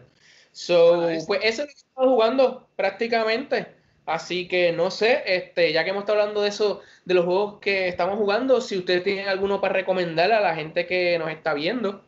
So, 0.51 1.09
pues 1.27 1.39
eso 1.43 1.61
es 1.63 1.67
lo 1.67 1.67
que 1.67 1.71
he 1.71 1.75
estado 1.87 2.09
jugando 2.09 2.67
prácticamente. 2.75 3.67
Así 4.05 4.47
que 4.47 4.71
no 4.71 4.89
sé, 4.89 5.21
este, 5.27 5.71
ya 5.71 5.83
que 5.83 5.91
hemos 5.91 6.01
estado 6.01 6.19
hablando 6.19 6.41
de 6.41 6.49
eso, 6.49 6.81
de 7.05 7.13
los 7.13 7.25
juegos 7.25 7.59
que 7.59 7.87
estamos 7.87 8.17
jugando, 8.17 8.59
si 8.59 8.75
ustedes 8.77 9.03
tienen 9.03 9.27
alguno 9.29 9.61
para 9.61 9.75
recomendar 9.75 10.31
a 10.31 10.41
la 10.41 10.55
gente 10.55 10.87
que 10.87 11.17
nos 11.19 11.29
está 11.29 11.53
viendo. 11.53 12.03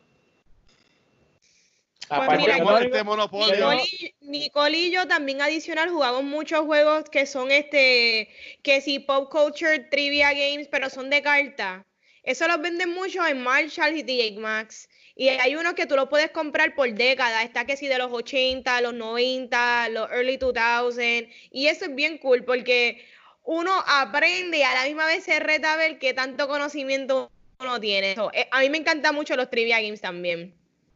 Aparte 2.12 2.36
Pokémon, 2.46 2.80
yo- 2.80 2.86
este 2.86 3.04
monopolio. 3.04 3.54
Nicole 3.54 3.82
y, 3.84 4.14
Nicole 4.20 4.78
y 4.78 4.90
yo 4.90 5.06
también 5.08 5.40
adicional 5.40 5.88
jugamos 5.90 6.24
muchos 6.24 6.60
juegos 6.60 7.08
que 7.10 7.26
son 7.26 7.50
este, 7.50 8.28
que 8.62 8.80
sí, 8.80 8.98
pop 8.98 9.30
culture, 9.30 9.78
trivia 9.78 10.32
games, 10.32 10.68
pero 10.68 10.90
son 10.90 11.10
de 11.10 11.22
carta. 11.22 11.84
Eso 12.22 12.46
los 12.46 12.60
venden 12.60 12.90
mucho 12.94 13.26
en 13.26 13.42
Marshall 13.42 13.96
y 13.96 14.04
TJ 14.04 14.38
Maxx. 14.38 14.88
Y 15.16 15.28
hay 15.28 15.56
unos 15.56 15.74
que 15.74 15.86
tú 15.86 15.96
los 15.96 16.08
puedes 16.08 16.30
comprar 16.30 16.74
por 16.74 16.92
décadas. 16.92 17.44
Está 17.44 17.64
que 17.64 17.76
sí 17.76 17.88
de 17.88 17.98
los 17.98 18.12
80, 18.12 18.80
los 18.80 18.94
90, 18.94 19.88
los 19.90 20.10
early 20.10 20.36
2000. 20.36 21.28
Y 21.50 21.66
eso 21.66 21.86
es 21.86 21.94
bien 21.94 22.18
cool 22.18 22.44
porque 22.44 23.04
uno 23.44 23.72
aprende 23.86 24.58
y 24.58 24.62
a 24.62 24.72
la 24.72 24.84
misma 24.84 25.06
vez 25.06 25.24
se 25.24 25.40
reta 25.40 25.72
a 25.72 25.76
ver 25.76 25.98
qué 25.98 26.14
tanto 26.14 26.46
conocimiento 26.46 27.30
uno 27.58 27.80
tiene. 27.80 28.14
So, 28.14 28.30
eh, 28.32 28.48
a 28.50 28.60
mí 28.60 28.70
me 28.70 28.78
encantan 28.78 29.14
mucho 29.14 29.34
los 29.36 29.50
trivia 29.50 29.80
games 29.80 30.00
también. 30.00 30.54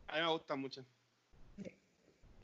A 0.08 0.16
mí 0.16 0.22
me 0.22 0.28
gusta 0.28 0.54
mucho. 0.56 0.84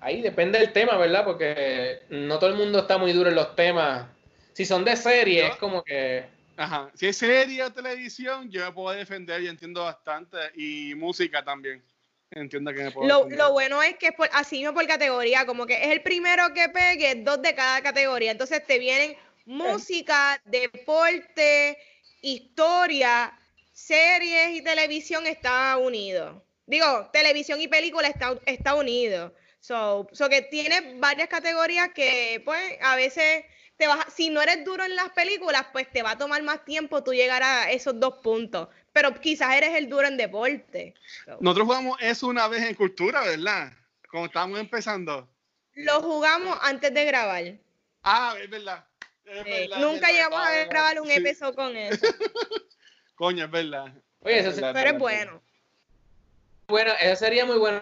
Ahí 0.02 0.20
depende 0.20 0.58
del 0.58 0.72
tema, 0.72 0.96
¿verdad? 0.96 1.24
Porque 1.24 2.02
no 2.10 2.38
todo 2.40 2.50
el 2.50 2.56
mundo 2.56 2.80
está 2.80 2.98
muy 2.98 3.12
duro 3.12 3.30
en 3.30 3.36
los 3.36 3.54
temas. 3.54 4.08
Si 4.52 4.64
son 4.64 4.84
de 4.84 4.96
serie, 4.96 5.42
Yo- 5.42 5.46
es 5.46 5.56
como 5.56 5.82
que. 5.84 6.24
Ajá. 6.56 6.90
Si 6.94 7.06
es 7.06 7.16
serie 7.16 7.62
o 7.62 7.72
televisión, 7.72 8.50
yo 8.50 8.64
me 8.66 8.72
puedo 8.72 8.96
defender 8.96 9.40
y 9.42 9.46
entiendo 9.46 9.84
bastante. 9.84 10.36
Y 10.56 10.94
música 10.96 11.44
también. 11.44 11.82
Entiendo 12.32 12.72
que 12.72 12.82
me 12.82 12.90
puedo 12.90 13.08
Lo, 13.08 13.16
defender. 13.18 13.38
lo 13.38 13.52
bueno 13.52 13.80
es 13.80 13.96
que 13.96 14.08
es 14.08 14.12
por, 14.14 14.28
así 14.32 14.58
mismo 14.58 14.74
por 14.74 14.86
categoría, 14.88 15.46
como 15.46 15.66
que 15.66 15.74
es 15.74 15.88
el 15.90 16.02
primero 16.02 16.52
que 16.52 16.68
pegue, 16.68 17.14
dos 17.22 17.40
de 17.40 17.54
cada 17.54 17.80
categoría. 17.80 18.32
Entonces 18.32 18.66
te 18.66 18.78
vienen 18.80 19.16
música, 19.46 20.40
deporte, 20.46 21.78
historia, 22.22 23.32
series 23.72 24.50
y 24.56 24.62
televisión 24.62 25.26
está 25.26 25.76
unido. 25.76 26.44
Digo, 26.66 27.08
televisión 27.12 27.60
y 27.60 27.68
película 27.68 28.08
está, 28.08 28.34
está 28.46 28.74
unido. 28.74 29.32
So, 29.66 30.08
so 30.10 30.28
que 30.28 30.42
tiene 30.42 30.98
varias 30.98 31.28
categorías 31.28 31.90
que, 31.94 32.42
pues, 32.44 32.76
a 32.82 32.96
veces 32.96 33.44
te 33.76 33.86
vas, 33.86 34.04
a- 34.04 34.10
si 34.10 34.28
no 34.28 34.42
eres 34.42 34.64
duro 34.64 34.82
en 34.84 34.96
las 34.96 35.10
películas, 35.10 35.66
pues 35.72 35.88
te 35.92 36.02
va 36.02 36.10
a 36.10 36.18
tomar 36.18 36.42
más 36.42 36.64
tiempo 36.64 37.04
tú 37.04 37.12
llegar 37.12 37.44
a 37.44 37.70
esos 37.70 37.98
dos 38.00 38.14
puntos. 38.24 38.68
Pero 38.92 39.14
quizás 39.20 39.54
eres 39.54 39.70
el 39.76 39.88
duro 39.88 40.08
en 40.08 40.16
deporte. 40.16 40.94
So. 41.24 41.36
Nosotros 41.40 41.66
jugamos 41.68 41.96
eso 42.00 42.26
una 42.26 42.48
vez 42.48 42.62
en 42.64 42.74
cultura, 42.74 43.20
¿verdad? 43.20 43.72
Cuando 44.10 44.26
estábamos 44.26 44.58
empezando. 44.58 45.28
Lo 45.74 46.02
jugamos 46.02 46.58
antes 46.62 46.92
de 46.92 47.04
grabar. 47.04 47.44
Ah, 48.02 48.34
es 48.42 48.50
verdad. 48.50 48.84
Es 49.24 49.46
es 49.46 49.68
Nunca 49.78 50.08
verdad. 50.08 50.08
llegamos 50.10 50.40
a 50.40 50.48
Ah, 50.60 50.64
grabar 50.68 51.00
un 51.00 51.06
sí. 51.06 51.14
episodio 51.14 51.54
con 51.54 51.76
eso. 51.76 52.04
Coño, 53.14 53.44
es 53.44 53.50
verdad. 53.52 53.94
Oye, 54.18 54.40
eso 54.40 54.50
Es 54.50 54.56
verdad, 54.56 54.72
Pero 54.74 54.90
es 54.90 54.98
bueno. 54.98 55.42
Bueno, 56.66 56.92
eso 57.00 57.16
sería 57.16 57.44
muy 57.46 57.58
bueno. 57.58 57.80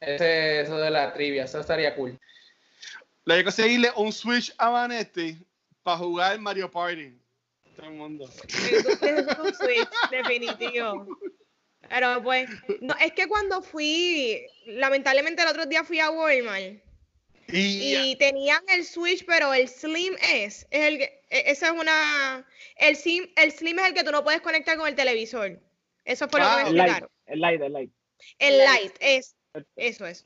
Ese, 0.00 0.60
eso 0.60 0.76
de 0.78 0.90
la 0.90 1.12
trivia, 1.12 1.44
eso 1.44 1.60
estaría 1.60 1.94
cool. 1.94 2.18
Le 3.24 3.34
hay 3.34 3.40
que 3.40 3.44
conseguirle 3.44 3.90
un 3.96 4.12
Switch 4.12 4.54
a 4.58 4.68
Vanetti 4.68 5.36
para 5.82 5.98
jugar 5.98 6.38
Mario 6.38 6.70
Party. 6.70 7.18
Todo 7.76 7.86
el 7.86 7.92
mundo. 7.94 8.30
Es 8.48 9.38
un 9.38 9.54
Switch, 9.54 9.88
definitivo. 10.10 11.06
Pero 11.88 12.22
pues, 12.22 12.48
no, 12.80 12.94
es 12.96 13.12
que 13.12 13.26
cuando 13.26 13.62
fui, 13.62 14.46
lamentablemente 14.66 15.42
el 15.42 15.48
otro 15.48 15.66
día 15.66 15.84
fui 15.84 16.00
a 16.00 16.10
Walmart 16.10 16.80
Y, 17.48 18.16
tenían 18.16 18.62
el 18.68 18.84
Switch, 18.84 19.24
pero 19.24 19.54
el 19.54 19.68
Slim 19.68 20.14
es, 20.32 20.66
es 20.70 20.86
el 20.86 20.98
que, 20.98 21.22
e, 21.30 21.50
esa 21.50 21.66
es 21.66 21.72
una, 21.72 22.46
el 22.76 22.96
Slim, 22.96 23.28
el 23.36 23.52
Slim 23.52 23.78
es 23.78 23.86
el 23.86 23.94
que 23.94 24.04
tú 24.04 24.10
no 24.10 24.24
puedes 24.24 24.40
conectar 24.40 24.76
con 24.76 24.88
el 24.88 24.94
televisor. 24.94 25.60
Eso 26.04 26.28
fue 26.28 26.40
lo 26.40 26.46
que 26.46 26.54
me 26.54 26.60
explicaron. 26.62 27.10
El 27.26 27.40
Light, 27.40 27.60
el 27.60 27.72
Light. 27.72 27.90
El 28.38 28.58
Light, 28.58 28.94
es, 29.00 29.36
eso 29.76 30.06
es. 30.06 30.24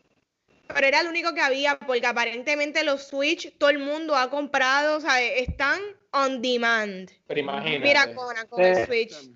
Pero 0.68 0.87
era 0.87 1.01
el 1.01 1.09
único 1.09 1.35
que 1.35 1.41
había, 1.41 1.78
porque 1.78 2.07
aparentemente 2.07 2.85
los 2.85 3.09
Switch, 3.09 3.57
todo 3.59 3.70
el 3.70 3.78
mundo 3.78 4.16
ha 4.16 4.31
comprado, 4.31 4.99
o 4.99 5.01
sea, 5.01 5.20
están 5.22 5.81
on 6.12 6.41
demand. 6.41 7.11
Pero 7.26 7.41
imagínate. 7.41 7.81
Mira 7.81 8.14
con 8.14 8.64
el 8.64 8.87
Switch. 8.87 9.31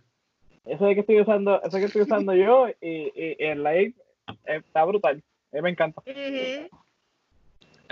Eso 0.65 0.89
es 0.89 0.95
que 0.95 1.01
estoy 1.01 1.21
usando, 1.21 1.61
eso 1.63 1.79
que 1.79 1.85
estoy 1.85 2.03
usando 2.03 2.35
yo 2.35 2.69
y, 2.81 3.13
y, 3.15 3.37
el 3.39 3.63
Light 3.63 3.95
está 4.45 4.85
brutal. 4.85 5.23
A 5.53 5.57
mí 5.57 5.63
me 5.63 5.71
encanta. 5.71 6.03
En 6.07 6.69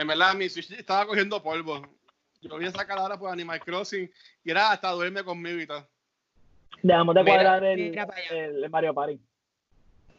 verdad, 0.06 0.34
mi 0.34 0.48
Switch 0.48 0.70
estaba 0.72 1.06
cogiendo 1.06 1.42
polvo. 1.42 1.82
Yo 2.40 2.50
voy 2.50 2.64
a 2.64 2.70
sacar 2.72 2.98
ahora 2.98 3.18
por 3.18 3.30
Animal 3.30 3.60
Crossing 3.60 4.10
y 4.42 4.50
era 4.50 4.72
hasta 4.72 4.90
duerme 4.90 5.22
conmigo 5.22 5.60
y 5.60 5.66
todo. 5.66 5.86
Dejamos 6.82 7.14
de 7.14 7.24
cuadrar 7.24 7.62
el, 7.64 7.96
el, 8.30 8.70
Mario 8.70 8.94
Party. 8.94 9.20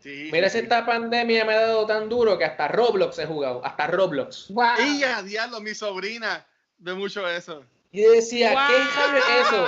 Sí, 0.04 0.28
mira, 0.34 0.50
si 0.50 0.58
esta 0.58 0.86
pandemia 0.86 1.46
me 1.46 1.54
ha 1.54 1.62
dado 1.62 1.86
tan 1.86 2.10
duro 2.10 2.38
que 2.38 2.44
hasta 2.44 2.68
Roblox 2.68 3.18
he 3.20 3.26
jugado. 3.26 3.66
Hasta 3.66 3.88
Roblox. 3.88 4.50
Wow. 4.50 4.66
Y 4.86 5.00
ya, 5.00 5.24
diablo, 5.24 5.62
mi 5.62 5.74
sobrina 5.74 6.46
ve 6.78 6.94
mucho 6.94 7.26
eso. 7.26 7.64
Y 7.90 8.02
decía, 8.02 8.50
¿qué 8.50 8.84
sabe 8.94 9.20
eso? 9.40 9.68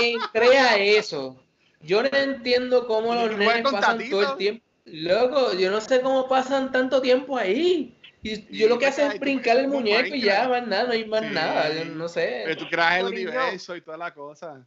Entré 0.00 0.56
a 0.56 0.78
eso. 0.78 1.38
Yo 1.82 2.02
no 2.02 2.08
entiendo 2.16 2.86
cómo 2.86 3.14
los 3.14 3.36
nenes 3.36 3.70
pasan 3.70 4.08
todo 4.08 4.32
el 4.32 4.38
tiempo. 4.38 4.64
Loco, 4.86 5.52
yo 5.52 5.70
no 5.70 5.82
sé 5.82 6.00
cómo 6.00 6.28
pasan 6.28 6.72
tanto 6.72 7.02
tiempo 7.02 7.36
ahí. 7.36 7.94
Y 8.22 8.56
yo 8.56 8.68
lo 8.68 8.78
que 8.78 8.86
hace 8.86 9.06
es 9.06 9.20
brincar 9.20 9.58
el 9.58 9.68
muñeco 9.68 10.14
y 10.14 10.22
ya, 10.22 10.48
más 10.48 10.66
nada, 10.66 10.84
no 10.84 10.92
hay 10.92 11.04
más 11.04 11.30
nada, 11.30 11.70
yo 11.74 11.84
no 11.84 12.08
sé. 12.08 12.44
Pero 12.46 12.56
tú 12.56 12.70
creas 12.70 13.00
el 13.00 13.06
universo 13.06 13.76
y 13.76 13.82
toda 13.82 13.98
la 13.98 14.14
cosa. 14.14 14.66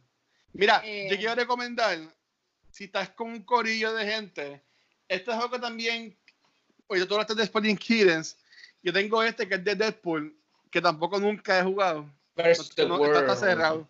Mira, 0.52 0.80
yo 0.84 0.88
eh. 0.88 1.16
quiero 1.18 1.34
recomendar, 1.34 1.98
si 2.70 2.84
estás 2.84 3.08
con 3.10 3.30
un 3.30 3.42
corillo 3.42 3.92
de 3.94 4.06
gente, 4.06 4.62
este 5.08 5.32
juego 5.32 5.58
también, 5.60 6.16
oye, 6.86 7.06
tú 7.06 7.14
hablaste 7.14 7.34
de 7.34 7.44
Sporting 7.44 7.76
Kittens, 7.76 8.36
yo 8.82 8.92
tengo 8.92 9.22
este 9.22 9.48
que 9.48 9.56
es 9.56 9.64
de 9.64 9.74
Deadpool, 9.74 10.36
que 10.70 10.80
tampoco 10.80 11.18
nunca 11.18 11.58
he 11.58 11.62
jugado. 11.62 12.10
No, 12.36 13.04
está, 13.04 13.34
cerrado. 13.34 13.88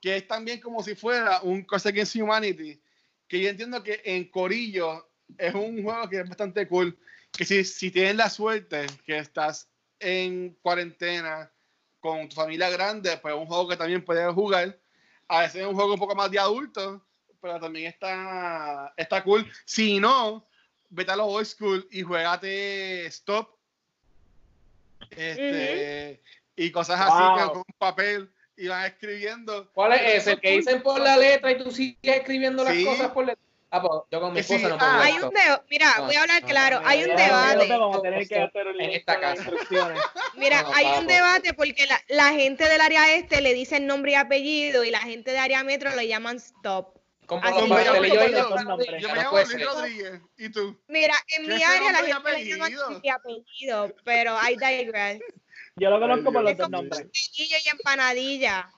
Que 0.00 0.16
es 0.16 0.26
también 0.26 0.60
como 0.60 0.82
si 0.82 0.94
fuera 0.94 1.42
un 1.42 1.62
Cosa 1.62 1.90
Against 1.90 2.16
Humanity, 2.16 2.80
que 3.28 3.40
yo 3.40 3.50
entiendo 3.50 3.82
que 3.82 4.00
en 4.04 4.30
corillo 4.30 5.10
es 5.36 5.54
un 5.54 5.82
juego 5.82 6.08
que 6.08 6.20
es 6.20 6.28
bastante 6.28 6.66
cool 6.66 6.98
que 7.32 7.44
si, 7.44 7.64
si 7.64 7.90
tienes 7.90 8.16
la 8.16 8.30
suerte 8.30 8.86
que 9.04 9.18
estás 9.18 9.68
en 9.98 10.56
cuarentena 10.62 11.52
con 12.00 12.28
tu 12.28 12.34
familia 12.34 12.70
grande, 12.70 13.16
pues 13.18 13.34
es 13.34 13.40
un 13.40 13.46
juego 13.46 13.68
que 13.68 13.76
también 13.76 14.04
puedes 14.04 14.32
jugar. 14.32 14.78
A 15.28 15.40
veces 15.42 15.62
es 15.62 15.66
un 15.66 15.74
juego 15.74 15.94
un 15.94 16.00
poco 16.00 16.14
más 16.14 16.30
de 16.30 16.38
adulto, 16.38 17.04
pero 17.40 17.60
también 17.60 17.86
está, 17.86 18.92
está 18.96 19.22
cool. 19.22 19.50
Si 19.64 19.98
no, 20.00 20.46
vete 20.90 21.12
a 21.12 21.16
los 21.16 21.26
old 21.28 21.46
school 21.46 21.88
y 21.90 22.02
juegate 22.02 23.06
Stop. 23.06 23.56
Este, 25.10 26.20
Y 26.56 26.70
cosas 26.70 27.00
así 27.00 27.52
con 27.52 27.64
papel 27.78 28.30
y 28.56 28.68
van 28.68 28.86
escribiendo. 28.86 29.70
¿Cuál 29.72 29.94
es 29.94 30.22
ese? 30.22 30.32
El 30.32 30.40
que 30.40 30.50
dicen 30.52 30.82
por 30.82 31.00
la 31.00 31.16
letra 31.16 31.52
y 31.52 31.58
tú 31.58 31.70
sigues 31.70 32.16
escribiendo 32.16 32.62
las 32.62 32.76
cosas 32.84 33.10
por 33.10 33.26
letra. 33.26 33.42
Ah, 33.72 33.80
pues 33.80 34.02
yo 34.10 34.20
con 34.20 34.32
mi 34.32 34.40
esposa 34.40 34.68
no 34.68 34.78
puedo. 34.78 34.90
Ah, 34.90 35.02
hay 35.04 35.14
un 35.14 35.30
debate, 35.30 35.64
mira, 35.70 35.94
voy 36.00 36.16
a 36.16 36.22
hablar 36.22 36.42
claro, 36.42 36.80
hay 36.84 37.04
un 37.04 37.14
debate. 37.14 37.68
Vamos 37.68 37.98
a 37.98 38.02
tener 38.02 38.26
que 38.26 38.40
hacer 38.40 38.66
en 38.66 38.90
esta 38.90 39.20
casa. 39.20 39.48
Mira, 40.36 40.66
hay 40.74 40.98
un 40.98 41.06
debate 41.06 41.54
porque 41.54 41.86
la, 41.86 42.00
la, 42.08 42.32
gente 42.32 42.68
del 42.68 42.80
área 42.80 43.14
este 43.14 43.40
le 43.40 43.54
dicen 43.54 43.86
nombre 43.86 44.12
y 44.12 44.14
apellido 44.16 44.82
y 44.82 44.90
la 44.90 44.98
gente 44.98 45.30
del 45.30 45.40
área 45.40 45.62
metro 45.62 45.94
le 45.94 46.08
llaman 46.08 46.36
stop. 46.36 46.99
¿Cómo 47.30 47.44
Así 47.44 47.60
yo, 47.60 47.66
yo, 47.68 48.02
yo, 48.02 48.98
yo, 48.98 49.08
me 49.14 49.22
llamo 49.22 49.38
Luis 49.38 49.64
Rodríguez. 49.64 50.20
¿Y 50.36 50.48
tú? 50.48 50.76
Mira, 50.88 51.14
en 51.28 51.46
mi 51.46 51.62
área 51.62 51.92
la 51.92 51.98
gente 51.98 52.32
le 52.32 52.44
llama 52.44 52.68
y 53.00 53.08
apellido, 53.08 53.94
pero 54.02 54.36
I 54.36 54.56
digress. 54.56 55.22
Yo 55.76 55.90
lo 55.90 56.00
conozco 56.00 56.32
por 56.32 56.42
los 56.42 56.56
dos 56.56 56.68
nombres. 56.68 57.02
Pastelillo 57.02 57.56
y 57.64 57.68
empanadilla. 57.68 58.68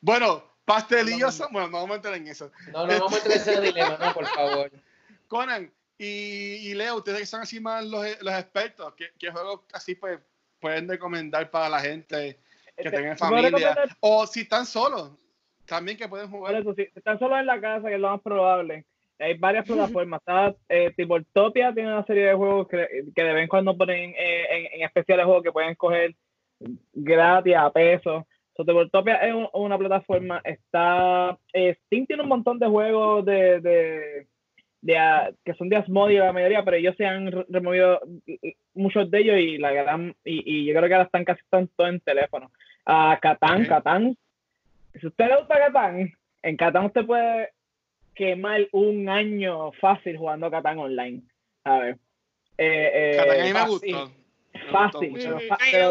Bueno, 0.00 0.44
Pastelillos 0.64 1.34
son. 1.34 1.48
Bueno, 1.50 1.66
no 1.66 1.78
vamos 1.78 1.90
a 1.90 1.96
entrar 1.96 2.14
en 2.14 2.28
eso. 2.28 2.52
No, 2.72 2.86
no 2.86 2.92
vamos 2.92 3.14
a 3.14 3.16
entrar 3.16 3.34
en 3.34 3.42
ese 3.42 3.60
dilema, 3.60 3.96
no, 3.96 4.14
por 4.14 4.26
favor. 4.28 4.70
Conan 5.26 5.74
y, 5.98 6.72
Leo, 6.74 6.98
ustedes 6.98 7.18
que 7.18 7.26
son 7.26 7.40
así 7.40 7.58
más 7.58 7.84
los, 7.86 8.06
los 8.22 8.34
expertos, 8.34 8.94
¿qué, 8.96 9.10
¿qué, 9.18 9.32
juegos 9.32 9.62
así 9.72 9.96
pues 9.96 10.20
pueden 10.60 10.88
recomendar 10.88 11.50
para 11.50 11.68
la 11.68 11.80
gente 11.80 12.38
que 12.76 12.84
este, 12.84 12.90
tenga 12.96 13.16
familia? 13.16 13.96
O 13.98 14.28
si 14.28 14.42
están 14.42 14.64
solos, 14.64 15.10
también 15.70 15.96
que 15.96 16.08
pueden 16.08 16.28
jugar. 16.28 16.54
Eso, 16.56 16.74
si 16.74 16.82
están 16.82 17.18
solos 17.18 17.38
en 17.38 17.46
la 17.46 17.60
casa, 17.60 17.88
que 17.88 17.94
es 17.94 18.00
lo 18.00 18.10
más 18.10 18.20
probable. 18.20 18.84
Hay 19.18 19.38
varias 19.38 19.64
plataformas. 19.64 20.20
Está, 20.20 20.54
eh, 20.68 20.92
tipo 20.96 21.18
Topia 21.32 21.72
tiene 21.72 21.92
una 21.92 22.04
serie 22.04 22.26
de 22.26 22.34
juegos 22.34 22.68
que, 22.68 23.04
que 23.14 23.22
de 23.22 23.32
vez 23.32 23.42
en 23.44 23.48
cuando 23.48 23.76
ponen 23.76 24.14
eh, 24.18 24.46
en, 24.50 24.80
en 24.80 24.86
especiales 24.86 25.24
juegos 25.24 25.44
que 25.44 25.52
pueden 25.52 25.74
coger 25.76 26.14
gratis 26.92 27.56
a 27.56 27.70
peso. 27.70 28.26
Tabletopia 28.66 29.16
es 29.16 29.34
una 29.54 29.78
plataforma, 29.78 30.40
está, 30.44 31.38
eh, 31.52 31.76
Steam 31.86 32.06
tiene 32.06 32.22
un 32.22 32.28
montón 32.28 32.58
de 32.58 32.66
juegos 32.66 33.24
de, 33.24 33.60
de, 33.60 34.26
de 34.82 34.98
ah, 34.98 35.30
que 35.44 35.54
son 35.54 35.68
de 35.68 35.76
Asmodee 35.76 36.18
la 36.18 36.32
mayoría, 36.32 36.64
pero 36.64 36.76
ellos 36.76 36.94
se 36.96 37.06
han 37.06 37.30
removido 37.48 38.00
muchos 38.74 39.10
de 39.10 39.18
ellos 39.18 39.38
y 39.38 39.58
la 39.58 39.72
gran, 39.72 40.14
y, 40.24 40.42
y 40.44 40.66
yo 40.66 40.74
creo 40.74 40.88
que 40.88 40.94
ahora 40.94 41.06
están 41.06 41.24
casi 41.24 41.40
todos 41.50 41.68
en 41.78 42.00
teléfono. 42.00 42.50
A 42.84 43.14
uh, 43.14 43.20
Catán, 43.20 43.64
Catán. 43.64 44.16
Si 44.98 45.06
usted 45.06 45.26
le 45.28 45.36
gusta 45.36 45.58
Catán, 45.58 46.12
en 46.42 46.56
Catán 46.56 46.86
usted 46.86 47.04
puede 47.04 47.50
quemar 48.14 48.66
un 48.72 49.08
año 49.08 49.72
fácil 49.72 50.16
jugando 50.16 50.50
Catán 50.50 50.78
online. 50.78 51.22
A 51.64 51.78
ver. 51.78 51.98
Eh, 52.58 52.90
eh, 52.94 53.16
Catán 53.16 53.40
a 53.40 53.44
mí 53.44 53.52
me 53.52 53.66
gusta. 53.66 54.12
Fácil, 54.72 55.12
pero, 55.14 55.38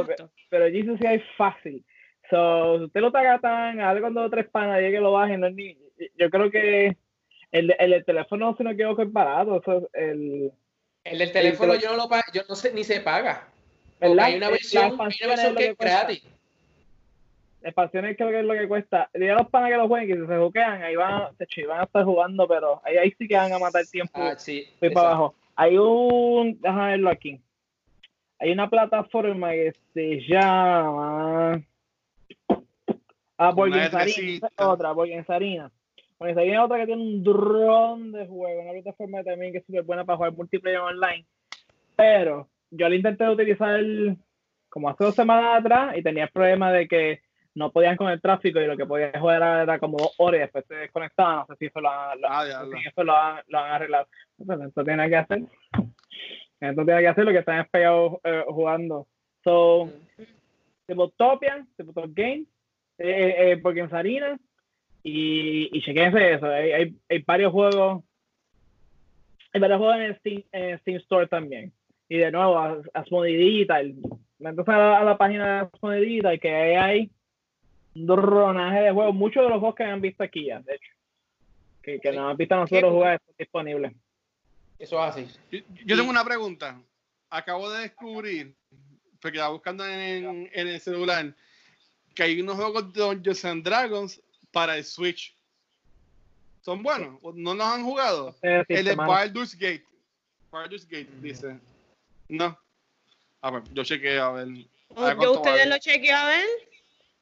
pero, 0.06 0.30
pero, 0.50 0.70
Jesus 0.70 1.00
sí 1.00 1.08
es 1.08 1.24
fácil. 1.38 1.84
So, 2.30 2.78
si 2.78 2.84
usted 2.86 3.00
lo 3.00 3.08
está 3.08 3.40
tan, 3.40 3.80
hable 3.80 4.02
con 4.02 4.14
dos 4.14 4.28
o 4.28 4.30
tres 4.30 4.48
panas 4.50 4.82
y 4.82 4.92
que 4.92 5.00
lo 5.00 5.14
bajen, 5.14 5.40
no 5.40 5.50
ni, 5.50 5.78
yo 6.18 6.30
creo 6.30 6.52
que 6.52 6.98
el, 7.52 7.76
el, 7.80 7.94
el 7.94 8.06
teléfono, 8.06 8.56
si 8.58 8.64
no 8.64 8.72
equivoco, 8.72 9.02
es 9.02 9.12
barato. 9.12 9.62
Eso 9.62 9.90
el, 9.94 10.52
el 11.04 11.18
del 11.18 11.32
teléfono 11.32 11.76
yo 11.76 11.92
no 11.92 11.98
lo 11.98 12.10
pago, 12.10 12.24
yo 12.34 12.42
no 12.48 12.56
sé, 12.56 12.74
ni 12.74 12.84
se 12.84 13.00
paga. 13.00 13.48
Hay 14.02 14.36
una 14.36 14.50
versión, 14.50 14.94
una 14.94 15.06
versión 15.06 15.56
que 15.56 15.70
es 15.70 15.78
gratis. 15.78 16.24
La 17.62 17.70
expansión 17.70 18.06
es 18.06 18.16
creo 18.16 18.30
que 18.30 18.40
es 18.40 18.46
lo 18.46 18.54
que 18.54 18.68
cuesta. 18.68 19.10
Dile 19.14 19.32
a 19.32 19.36
los 19.36 19.50
panas 19.50 19.70
que 19.70 19.78
lo 19.78 19.88
jueguen, 19.88 20.08
que 20.08 20.22
si 20.22 20.28
se 20.28 20.38
juquean, 20.38 20.82
ahí 20.82 20.96
van, 20.96 21.36
se 21.38 21.66
van 21.66 21.82
a 21.82 21.84
estar 21.84 22.06
jugando, 22.06 22.48
pero 22.48 22.82
ahí, 22.86 22.98
ahí 22.98 23.14
sí 23.18 23.28
que 23.28 23.36
van 23.36 23.52
a 23.52 23.60
matar 23.60 23.86
tiempo. 23.86 24.14
Ah, 24.16 24.36
sí, 24.38 24.66
para 24.94 25.10
abajo. 25.10 25.36
Hay 25.56 25.78
un, 25.78 26.60
déjame 26.62 26.92
verlo 26.92 27.10
aquí. 27.10 27.42
Hay 28.40 28.52
una 28.52 28.70
plataforma 28.70 29.52
que 29.52 29.74
se 29.94 30.22
llama 30.22 31.62
Ah, 33.42 33.54
Sarina, 33.90 34.50
otra, 34.58 34.94
Sarina. 35.26 35.72
Sarina 36.20 36.54
es 36.56 36.60
otra 36.60 36.78
que 36.80 36.88
tiene 36.88 37.02
un 37.02 37.24
dron 37.24 38.12
de 38.12 38.28
juego, 38.28 38.64
una 38.64 38.74
plataforma 38.74 39.24
también 39.24 39.54
que 39.54 39.60
es 39.60 39.66
súper 39.66 39.84
buena 39.84 40.04
para 40.04 40.18
jugar 40.18 40.34
multiplayer 40.34 40.80
online. 40.80 41.26
Pero 41.96 42.50
yo 42.70 42.90
la 42.90 42.96
intenté 42.96 43.30
utilizar 43.30 43.80
como 44.68 44.90
hace 44.90 45.06
dos 45.06 45.16
semanas 45.16 45.62
atrás 45.62 45.98
y 45.98 46.04
tenía 46.04 46.26
el 46.26 46.32
problema 46.32 46.74
de 46.74 46.90
que 46.90 47.22
no 47.56 47.72
podían 47.72 47.98
con 47.98 48.10
el 48.10 48.22
tráfico 48.22 48.60
y 48.60 48.68
lo 48.68 48.78
que 48.78 48.86
podía 48.86 49.20
jugar 49.20 49.62
era, 49.64 49.80
como 49.80 49.98
dos 49.98 50.14
horas 50.18 50.38
y 50.38 50.42
después 50.42 50.66
se 50.68 50.76
desconectaban. 50.76 51.38
No 51.38 51.46
sé 51.48 51.56
si 51.58 51.66
eso 51.66 51.82
lo, 51.82 51.90
han, 51.90 52.20
ah, 52.28 52.46
eso 52.86 53.04
lo, 53.04 53.16
han, 53.16 53.42
lo 53.48 53.60
han 53.60 53.72
arreglado. 53.72 54.08
Entonces, 54.38 54.68
esto 54.68 54.84
tiene 54.84 55.10
que 55.10 55.16
hacer. 55.16 55.42
Esto 56.60 56.86
tiene 56.86 57.02
que 57.02 57.08
hacer 57.08 57.26
lo 57.26 57.32
que 57.32 57.40
están 57.40 57.68
pegados 57.72 58.20
eh, 58.24 58.44
jugando. 58.48 59.08
So, 59.44 59.90
Topia, 61.18 61.66
Top 61.94 62.10
Game, 62.14 62.46
eh, 62.98 63.36
eh, 63.38 63.60
porque 63.62 63.82
en 63.82 63.90
Sarina 63.90 64.38
y, 65.04 65.76
y 65.76 65.82
chequense 65.82 66.34
eso. 66.34 66.48
Hay, 66.48 66.72
hay, 66.72 66.96
hay, 67.10 67.20
varios 67.20 67.52
juegos. 67.52 68.04
Hay 69.54 69.62
varios 69.62 69.80
juegos 69.80 69.98
en 70.00 70.16
Steam, 70.18 70.44
en 70.52 70.80
Steam 70.80 70.98
Store 70.98 71.28
también. 71.28 71.72
Y 72.10 72.18
de 72.18 72.32
nuevo, 72.32 72.84
Asmodee 72.94 73.38
Digital. 73.38 73.96
Entonces 74.40 74.74
a 74.74 75.04
la, 75.04 75.18
página 75.18 75.46
de 75.46 75.70
Asmodee 75.74 76.02
Digital 76.02 76.40
que 76.40 76.78
hay 76.78 77.02
un 77.02 77.10
dronaje 77.94 78.82
de 78.82 78.92
juegos. 78.92 79.16
Muchos 79.16 79.44
de 79.44 79.50
los 79.50 79.60
juegos 79.60 79.76
que 79.76 79.84
han 79.84 80.02
visto 80.02 80.24
aquí 80.24 80.46
ya, 80.46 80.60
de 80.60 80.76
hecho. 80.76 80.92
Que, 81.82 82.00
que 82.00 82.12
nos 82.12 82.32
han 82.32 82.38
visto 82.38 82.56
nosotros 82.56 82.92
jugar 82.92 83.22
disponibles. 83.38 83.94
Eso 84.78 85.06
es 85.06 85.16
así. 85.16 85.28
Yo, 85.86 85.98
tengo 85.98 86.10
una 86.10 86.24
pregunta. 86.24 86.82
Acabo 87.30 87.70
de 87.70 87.82
descubrir, 87.82 88.56
porque 89.22 89.38
estaba 89.38 89.54
buscando 89.54 89.86
en, 89.86 90.50
en 90.52 90.68
el 90.68 90.80
celular, 90.80 91.34
que 92.16 92.24
hay 92.24 92.42
unos 92.42 92.56
juegos 92.56 92.92
de 92.94 93.02
Dungeons 93.02 93.46
and 93.46 93.64
Dragons 93.64 94.22
para 94.52 94.78
el 94.78 94.84
Switch. 94.84 95.36
¿Son 96.62 96.84
buenos? 96.84 97.22
¿No 97.36 97.54
los 97.54 97.66
han 97.66 97.84
jugado? 97.84 98.36
el 98.42 98.86
de 98.86 98.96
Baldur's 98.96 99.56
Gate. 99.56 99.86
Baldur's 100.52 100.88
Gate, 100.88 101.10
dice. 101.22 101.60
No. 102.28 102.58
Ah, 103.42 103.52
pues 103.52 103.64
yo 103.74 103.84
chequeo 103.84 104.24
a 104.24 104.32
ver. 104.34 104.48
¿O 104.90 105.22
yo 105.22 105.34
ustedes 105.34 105.68
lo 105.68 105.78
chequeo 105.78 106.16
a 106.16 106.26
ver? 106.26 106.46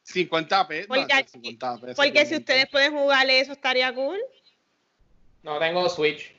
50 0.08 0.68
pesos. 0.68 0.88
Porque, 0.88 1.26
50 1.28 1.78
pesos 1.82 1.96
porque 1.96 2.26
si 2.26 2.36
ustedes 2.36 2.68
pueden 2.70 2.94
jugarle 2.94 3.40
eso 3.42 3.52
estaría 3.52 3.94
cool. 3.94 4.20
No 5.44 5.60
tengo 5.60 5.90
Switch. 5.90 6.34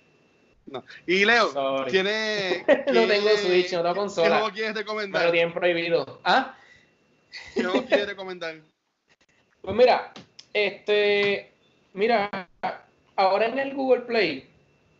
No. 0.66 0.84
Y 1.06 1.24
Leo, 1.24 1.52
Sorry. 1.52 1.90
tiene. 1.90 2.64
no 2.92 3.06
tengo 3.06 3.28
Switch, 3.36 3.72
no 3.72 3.82
tengo 3.82 3.94
¿Qué 3.94 4.00
consola. 4.00 4.38
juego 4.38 4.52
quieres 4.54 4.74
Me 4.74 4.80
recomendar? 4.80 5.24
lo 5.26 5.32
tienen 5.32 5.52
prohibido. 5.52 6.20
¿Ah? 6.24 6.54
¿Qué 7.54 7.62
juego 7.62 7.84
quieres 7.86 8.06
recomendar? 8.06 8.56
Pues 9.60 9.76
mira, 9.76 10.12
este, 10.54 11.52
mira, 11.92 12.48
ahora 13.16 13.46
en 13.46 13.58
el 13.58 13.74
Google 13.74 14.02
Play, 14.02 14.48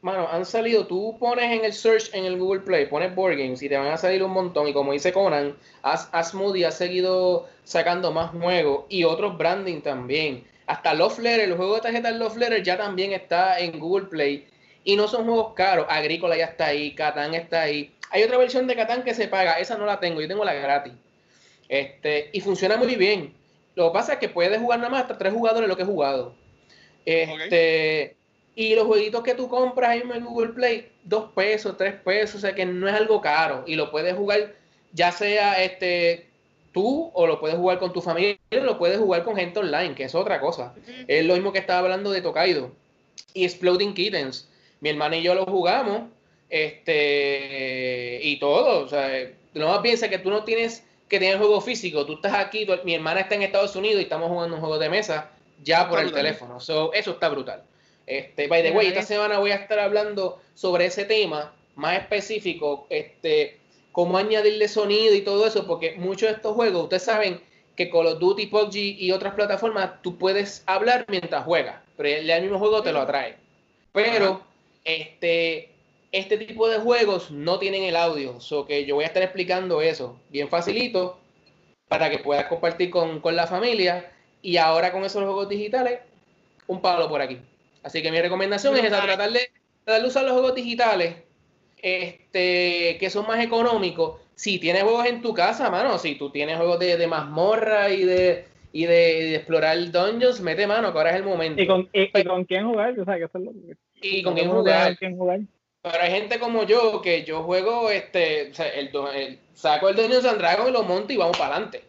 mano, 0.01 0.29
han 0.31 0.45
salido, 0.45 0.87
tú 0.87 1.17
pones 1.19 1.53
en 1.53 1.65
el 1.65 1.73
search 1.73 2.15
en 2.15 2.25
el 2.25 2.39
Google 2.39 2.61
Play, 2.61 2.87
pones 2.87 3.15
board 3.15 3.37
games 3.37 3.63
y 3.63 3.69
te 3.69 3.77
van 3.77 3.89
a 3.89 3.97
salir 3.97 4.23
un 4.23 4.31
montón. 4.31 4.69
Y 4.69 4.73
como 4.73 4.93
dice 4.93 5.13
Conan, 5.13 5.57
As 5.83 6.09
Asmodee 6.13 6.65
ha 6.65 6.71
seguido 6.71 7.49
sacando 7.65 8.13
más 8.13 8.31
juegos 8.31 8.85
y 8.89 9.05
otros 9.05 9.37
branding 9.37 9.81
también. 9.81 10.45
Hasta 10.67 10.95
Love 10.95 11.19
Letter, 11.21 11.49
el 11.49 11.57
juego 11.57 11.77
de 11.77 11.81
tarjetas 11.81 12.15
Love 12.17 12.37
Letter 12.37 12.63
ya 12.63 12.77
también 12.77 13.13
está 13.13 13.59
en 13.59 13.79
Google 13.79 14.07
Play. 14.07 14.47
Y 14.85 14.97
no 14.97 15.09
son 15.09 15.25
juegos 15.25 15.55
caros. 15.55 15.87
Agrícola 15.89 16.37
ya 16.37 16.47
está 16.47 16.67
ahí, 16.67 16.95
Catán 16.95 17.35
está 17.35 17.63
ahí. 17.63 17.95
Hay 18.11 18.23
otra 18.23 18.39
versión 18.39 18.67
de 18.67 18.77
Catán 18.77 19.03
que 19.03 19.15
se 19.15 19.29
paga, 19.29 19.59
esa 19.59 19.77
no 19.77 19.87
la 19.87 20.01
tengo, 20.01 20.21
yo 20.21 20.29
tengo 20.29 20.45
la 20.45 20.55
gratis. 20.55 20.93
Este, 21.69 22.31
y 22.33 22.41
funciona 22.41 22.77
muy 22.77 22.97
bien. 22.97 23.35
Lo 23.75 23.89
que 23.89 23.95
pasa 23.95 24.15
es 24.15 24.19
que 24.19 24.29
puedes 24.29 24.61
jugar 24.61 24.79
nada 24.79 24.91
más 24.91 25.03
hasta 25.03 25.19
tres 25.19 25.33
jugadores 25.33 25.69
lo 25.69 25.77
que 25.77 25.83
he 25.83 25.87
jugado. 25.87 26.35
Este, 27.05 28.18
Y 28.61 28.75
los 28.75 28.87
jueguitos 28.87 29.23
que 29.23 29.35
tú 29.35 29.49
compras 29.49 29.91
ahí 29.91 30.03
en 30.03 30.25
Google 30.25 30.49
Play, 30.49 30.91
dos 31.05 31.31
pesos, 31.33 31.77
tres 31.77 31.95
pesos, 31.95 32.37
o 32.37 32.41
sea 32.41 32.57
que 32.57 32.67
no 32.67 32.89
es 32.89 32.95
algo 32.95 33.21
caro. 33.21 33.63
Y 33.69 33.77
lo 33.77 33.89
puedes 33.93 34.17
jugar, 34.17 34.53
ya 34.93 35.13
sea 35.13 35.63
este 35.63 36.27
tú, 36.73 37.13
o 37.15 37.27
lo 37.29 37.39
puedes 37.39 37.57
jugar 37.57 37.79
con 37.79 37.93
tu 37.93 38.01
familia, 38.03 38.37
o 38.51 38.57
lo 38.57 38.77
puedes 38.77 38.99
jugar 38.99 39.23
con 39.23 39.37
gente 39.37 39.61
online, 39.61 39.95
que 39.95 40.03
es 40.03 40.15
otra 40.17 40.41
cosa. 40.41 40.75
Es 41.07 41.25
lo 41.25 41.35
mismo 41.35 41.53
que 41.53 41.61
estaba 41.61 41.79
hablando 41.79 42.11
de 42.11 42.21
Tokaido. 42.21 42.73
Y 43.33 43.45
Exploding 43.45 43.95
Kittens. 43.95 44.49
Mi 44.81 44.89
hermana 44.89 45.17
y 45.19 45.23
yo 45.23 45.37
lo 45.37 45.45
jugamos. 45.47 46.03
Este, 46.51 48.21
y 48.23 48.39
todo. 48.39 48.85
O 48.85 48.89
sea, 48.89 49.09
no 49.55 49.69
más 49.69 49.79
piensa 49.81 50.09
que 50.09 50.19
tú 50.19 50.31
no 50.31 50.45
tienes 50.45 50.83
que 51.09 51.19
tener 51.19 51.39
juego 51.39 51.61
físico. 51.61 52.05
Tú 52.07 52.15
estás 52.15 52.35
aquí, 52.35 52.67
tú- 52.67 52.73
mi 52.85 52.95
hermana 52.95 53.21
está 53.21 53.35
en 53.35 53.43
Estados 53.43 53.75
Unidos 53.77 54.01
y 54.01 54.03
estamos 54.05 54.29
jugando 54.29 54.57
un 54.57 54.61
juego 54.61 54.79
de 54.79 54.89
mesa 54.91 55.31
ya 55.63 55.89
por 55.89 55.99
el 56.01 56.07
teléfono. 56.13 56.61
So, 56.61 56.93
eso 56.93 57.13
está 57.13 57.29
brutal. 57.29 57.63
Este, 58.09 58.49
by 58.49 58.63
the 58.63 58.71
way, 58.71 58.87
esta 58.87 59.03
semana 59.03 59.39
voy 59.39 59.51
a 59.51 59.57
estar 59.57 59.79
hablando 59.79 60.41
sobre 60.55 60.87
ese 60.87 61.05
tema 61.05 61.55
más 61.75 61.99
específico, 61.99 62.87
este, 62.89 63.59
cómo 63.93 64.17
añadirle 64.17 64.67
sonido 64.67 65.15
y 65.15 65.21
todo 65.21 65.47
eso, 65.47 65.67
porque 65.67 65.95
muchos 65.97 66.31
de 66.31 66.37
estos 66.37 66.55
juegos, 66.55 66.85
ustedes 66.85 67.03
saben 67.03 67.41
que 67.77 67.91
Call 67.91 68.07
of 68.07 68.19
Duty, 68.19 68.47
PUBG 68.47 68.77
y 68.77 69.13
otras 69.13 69.35
plataformas, 69.35 70.03
tú 70.03 70.17
puedes 70.17 70.65
hablar 70.67 71.05
mientras 71.09 71.45
juegas, 71.45 71.83
pero 71.97 72.09
el, 72.09 72.29
el 72.29 72.43
mismo 72.43 72.59
juego 72.59 72.83
te 72.83 72.93
lo 72.93 73.01
atrae. 73.01 73.37
Pero 73.93 74.43
este, 74.85 75.71
este 76.11 76.39
tipo 76.39 76.69
de 76.69 76.79
juegos 76.79 77.31
no 77.31 77.59
tienen 77.59 77.85
el 77.85 77.97
audio, 77.97 78.41
so 78.41 78.67
que 78.67 78.87
yo 78.87 78.95
voy 78.95 79.05
a 79.05 79.09
estar 79.09 79.23
explicando 79.23 79.83
eso 79.83 80.19
bien 80.31 80.49
facilito 80.49 81.19
para 81.89 82.09
que 82.11 82.19
puedas 82.19 82.47
compartir 82.47 82.91
con, 82.91 83.21
con 83.21 83.37
la 83.37 83.47
familia 83.47 84.11
y 84.41 84.57
ahora 84.57 84.93
con 84.93 85.05
esos 85.05 85.23
juegos 85.23 85.49
digitales, 85.49 86.01
un 86.67 86.81
palo 86.81 87.09
por 87.09 87.21
aquí. 87.21 87.39
Así 87.83 88.03
que 88.03 88.11
mi 88.11 88.21
recomendación 88.21 88.77
es 88.77 88.85
esa, 88.85 89.03
tratar 89.03 89.31
de, 89.33 89.51
tratar 89.85 90.03
de 90.03 90.09
usar 90.09 90.25
los 90.25 90.33
juegos 90.33 90.55
digitales 90.55 91.15
este, 91.81 92.97
que 92.99 93.11
son 93.11 93.27
más 93.27 93.43
económicos. 93.43 94.21
Si 94.35 94.59
tienes 94.59 94.83
juegos 94.83 95.07
en 95.07 95.23
tu 95.23 95.35
casa, 95.35 95.71
mano, 95.71 95.99
si 95.99 96.15
tú 96.15 96.31
tienes 96.31 96.57
juegos 96.57 96.79
de, 96.79 96.97
de 96.97 97.07
mazmorra 97.07 97.91
y 97.91 98.05
de, 98.05 98.45
y 98.73 98.85
de, 98.87 98.95
de 98.95 99.35
explorar 99.37 99.77
dungeons, 99.91 100.41
mete 100.41 100.67
mano, 100.67 100.93
que 100.93 100.99
ahora 100.99 101.11
es 101.11 101.17
el 101.17 101.25
momento. 101.25 101.61
¿Y 101.63 101.67
con, 101.67 101.89
y, 101.93 102.19
y 102.19 102.25
con 102.25 102.45
quién 102.45 102.67
jugar? 102.67 102.99
O 102.99 103.05
sea, 103.05 103.17
que 103.17 103.25
eso 103.25 103.39
es 103.39 103.45
lo 103.45 103.53
que- 103.53 103.77
Y 104.01 104.23
con 104.23 104.35
quién 104.35 104.49
jugar. 104.51 104.91
de 104.91 104.97
quién 104.97 105.17
jugar. 105.17 105.41
Pero 105.83 106.03
hay 106.03 106.11
gente 106.11 106.39
como 106.39 106.65
yo 106.65 107.01
que 107.03 107.25
yo 107.25 107.43
juego, 107.45 107.91
este, 107.91 108.51
o 108.51 108.55
sea, 108.55 108.69
el, 108.69 108.91
el- 109.15 109.39
saco 109.55 109.89
el 109.89 109.97
Dungeons 109.97 110.25
and 110.25 110.39
Dragons 110.39 110.71
y 110.71 110.73
lo 110.73 110.83
monto 110.83 111.13
y 111.13 111.17
vamos 111.17 111.37
para 111.39 111.55
adelante. 111.57 111.83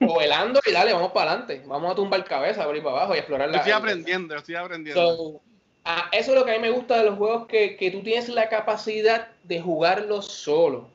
O 0.00 0.20
el 0.20 0.30
Andor 0.32 0.62
y 0.66 0.72
dale, 0.72 0.92
vamos 0.92 1.12
para 1.12 1.30
adelante. 1.32 1.62
Vamos 1.66 1.92
a 1.92 1.94
tumbar 1.94 2.22
cabeza, 2.24 2.64
ahí 2.64 2.80
para 2.80 2.96
abajo 2.96 3.14
y 3.14 3.18
explorar 3.18 3.48
Yo 3.48 3.52
la. 3.52 3.58
estoy 3.58 3.72
aprendiendo, 3.72 4.34
yo 4.34 4.38
estoy 4.40 4.54
aprendiendo. 4.54 5.16
So, 5.16 5.40
ah, 5.84 6.08
eso 6.12 6.32
es 6.32 6.38
lo 6.38 6.44
que 6.44 6.50
a 6.52 6.54
mí 6.54 6.60
me 6.60 6.70
gusta 6.70 6.98
de 6.98 7.04
los 7.04 7.16
juegos, 7.16 7.46
que, 7.46 7.76
que 7.76 7.90
tú 7.90 8.02
tienes 8.02 8.28
la 8.28 8.48
capacidad 8.48 9.28
de 9.44 9.60
jugarlo 9.60 10.20
solo. 10.20 10.88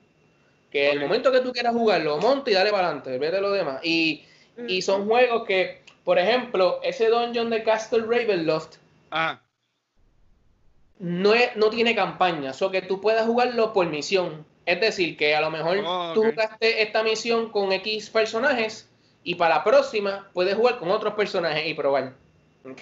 Que 0.72 0.92
el 0.92 1.00
momento 1.02 1.32
que 1.32 1.40
tú 1.42 1.52
quieras 1.52 1.74
jugarlo, 1.74 2.18
monta 2.20 2.50
y 2.52 2.54
dale 2.54 2.72
para 2.72 2.88
adelante, 2.88 3.18
vete 3.18 3.42
lo 3.42 3.52
demás. 3.52 3.82
Y, 3.84 4.24
y 4.68 4.82
son 4.84 5.06
juegos 5.08 5.46
que, 5.46 5.82
por 6.06 6.18
ejemplo, 6.20 6.80
ese 6.84 7.08
dungeon 7.10 7.50
de 7.50 7.64
Castle 7.64 8.04
Ravenloft 8.04 8.76
Ajá. 9.10 9.42
no, 11.00 11.34
es- 11.34 11.56
no 11.56 11.70
tiene 11.70 11.96
campaña, 11.96 12.54
so 12.54 12.70
que 12.72 12.82
tú 12.84 13.02
puedas 13.02 13.26
jugarlo 13.26 13.74
por 13.74 13.88
misión. 13.88 14.46
Es 14.66 14.80
decir, 14.80 15.18
que 15.18 15.36
a 15.36 15.42
lo 15.42 15.50
mejor 15.50 15.80
Oh, 15.86 16.12
tú 16.14 16.24
jugaste 16.24 16.84
esta 16.84 17.02
misión 17.04 17.50
con 17.52 17.72
X 17.74 18.10
personajes 18.12 18.88
y 19.24 19.36
para 19.36 19.56
la 19.56 19.64
próxima 19.64 20.30
puedes 20.34 20.56
jugar 20.56 20.78
con 20.80 20.90
otros 20.92 21.14
personajes 21.14 21.66
y 21.68 21.74
probar. 21.74 22.14
¿Ok? 22.66 22.82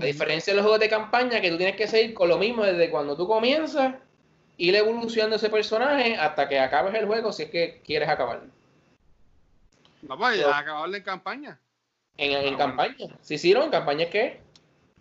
A 0.00 0.04
diferencia 0.04 0.52
de 0.52 0.56
los 0.56 0.62
juegos 0.62 0.80
de 0.80 0.88
campaña, 0.88 1.40
que 1.40 1.50
tú 1.50 1.56
tienes 1.56 1.76
que 1.76 1.88
seguir 1.88 2.14
con 2.14 2.28
lo 2.28 2.38
mismo 2.38 2.64
desde 2.64 2.90
cuando 2.90 3.16
tú 3.16 3.26
comienzas, 3.26 3.94
ir 4.56 4.74
evolucionando 4.76 5.36
ese 5.36 5.48
personaje 5.48 6.16
hasta 6.16 6.48
que 6.48 6.58
acabes 6.58 6.94
el 6.94 7.06
juego 7.06 7.32
si 7.32 7.44
es 7.44 7.50
que 7.50 7.80
quieres 7.84 8.08
acabarlo. 8.08 8.50
No, 10.02 10.16
pues 10.18 10.36
So- 10.40 10.48
ya 10.50 10.58
acabarle 10.58 10.98
en 10.98 11.04
campaña. 11.04 11.58
En, 12.16 12.32
en 12.32 12.36
Ah, 12.36 12.40
bueno. 12.42 12.58
campaña. 12.58 13.16
Sí, 13.22 13.38
sí, 13.38 13.52
¿no? 13.54 13.64
¿En 13.64 13.70
campaña 13.70 14.04
es 14.04 14.10
qué? 14.10 14.40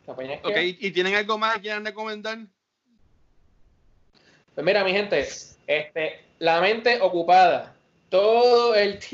¿Campaña 0.06 0.36
es 0.36 0.42
qué? 0.42 0.48
Ok, 0.48 0.58
¿y 0.80 0.92
tienen 0.92 1.16
algo 1.16 1.38
más 1.38 1.56
que 1.56 1.62
quieran 1.62 1.86
recomendar? 1.86 2.38
Pues 4.56 4.66
mira, 4.66 4.84
mi 4.84 4.92
gente, 4.92 5.28
este, 5.68 6.20
la 6.40 6.62
mente 6.62 7.00
ocupada 7.02 7.76
todo 8.10 8.76
el 8.76 9.00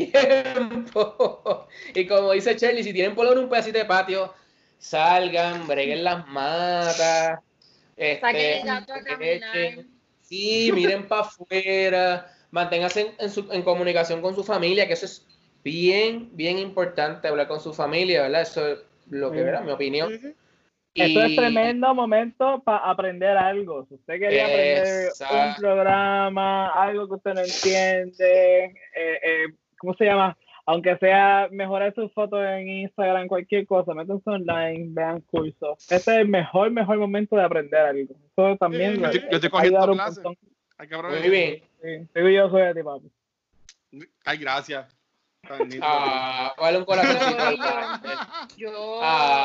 tiempo. 0.56 1.68
Y 1.94 2.06
como 2.08 2.32
dice 2.32 2.56
Charlie, 2.56 2.84
si 2.84 2.94
tienen 2.94 3.16
por 3.16 3.26
lo 3.26 3.32
menos 3.32 3.44
un 3.46 3.50
pedacito 3.50 3.78
de 3.78 3.86
patio, 3.86 4.34
salgan, 4.80 5.68
breguen 5.68 6.04
las 6.04 6.28
matas. 6.28 7.40
Este, 7.98 8.20
Saquen 8.22 8.60
el 8.60 8.66
gato 8.66 8.94
a 8.94 9.04
caminar. 9.04 9.56
echen- 9.56 9.88
sí, 10.22 10.72
miren 10.74 11.08
para 11.08 11.22
afuera, 11.22 12.34
manténganse 12.52 13.02
en, 13.02 13.08
en 13.20 13.30
su- 13.30 13.52
en 13.52 13.62
comunicación 13.62 14.22
con 14.22 14.36
su 14.36 14.44
familia, 14.44 14.88
que 14.88 14.94
eso 14.94 15.06
es 15.06 15.26
bien, 15.64 16.30
bien 16.34 16.58
importante, 16.60 17.28
hablar 17.28 17.48
con 17.48 17.60
su 17.60 17.74
familia, 17.74 18.24
¿verdad? 18.24 18.42
Eso 18.42 18.68
es 18.68 18.80
lo 19.10 19.32
que. 19.32 19.42
¿verdad? 19.44 19.64
Mi 19.64 19.72
opinión. 19.72 20.36
Eso 20.96 21.22
es 21.24 21.36
tremendo 21.36 21.94
momento 21.94 22.62
para 22.64 22.78
aprender 22.90 23.36
algo. 23.38 23.86
Si 23.88 23.96
usted 23.96 24.20
quería 24.20 24.46
aprender 24.46 25.08
Exacto. 25.08 25.36
un 25.36 25.56
programa, 25.56 26.68
algo 26.70 27.08
que 27.08 27.14
usted 27.16 27.34
no 27.34 27.42
entiende, 27.42 28.64
eh, 28.66 29.20
eh, 29.24 29.46
¿cómo 29.78 29.94
se 29.96 30.06
llama? 30.06 30.38
Aunque 30.68 30.98
sea 30.98 31.48
mejorar 31.52 31.94
sus 31.94 32.12
fotos 32.14 32.40
en 32.44 32.68
Instagram, 32.68 33.28
cualquier 33.28 33.68
cosa, 33.68 33.94
métanse 33.94 34.30
online, 34.30 34.86
vean 34.90 35.22
cursos. 35.22 35.78
Este 35.92 35.96
es 36.14 36.18
el 36.20 36.28
mejor, 36.28 36.72
mejor 36.72 36.98
momento 36.98 37.36
de 37.36 37.44
aprender 37.44 37.82
algo. 37.82 38.16
Eso 38.36 38.58
también 38.58 38.96
Yo 39.00 39.12
yo 39.12 39.20
estoy 39.32 39.50
cogiendo 39.50 39.86
un 39.86 39.94
clases. 39.98 40.24
Muy 40.24 41.30
bien. 41.30 41.62
Sí, 41.82 41.90
estoy 41.90 42.22
orgulloso 42.24 42.58
de 42.58 42.74
ti, 42.74 42.84
papi. 42.84 43.12
Ay, 44.26 44.38
gracias. 44.38 44.96
Ah, 45.82 46.54
vale 46.58 46.78
un 46.80 46.86
al 46.88 46.88
padre. 47.58 48.12
Yo, 48.58 49.00
Ah. 49.04 49.45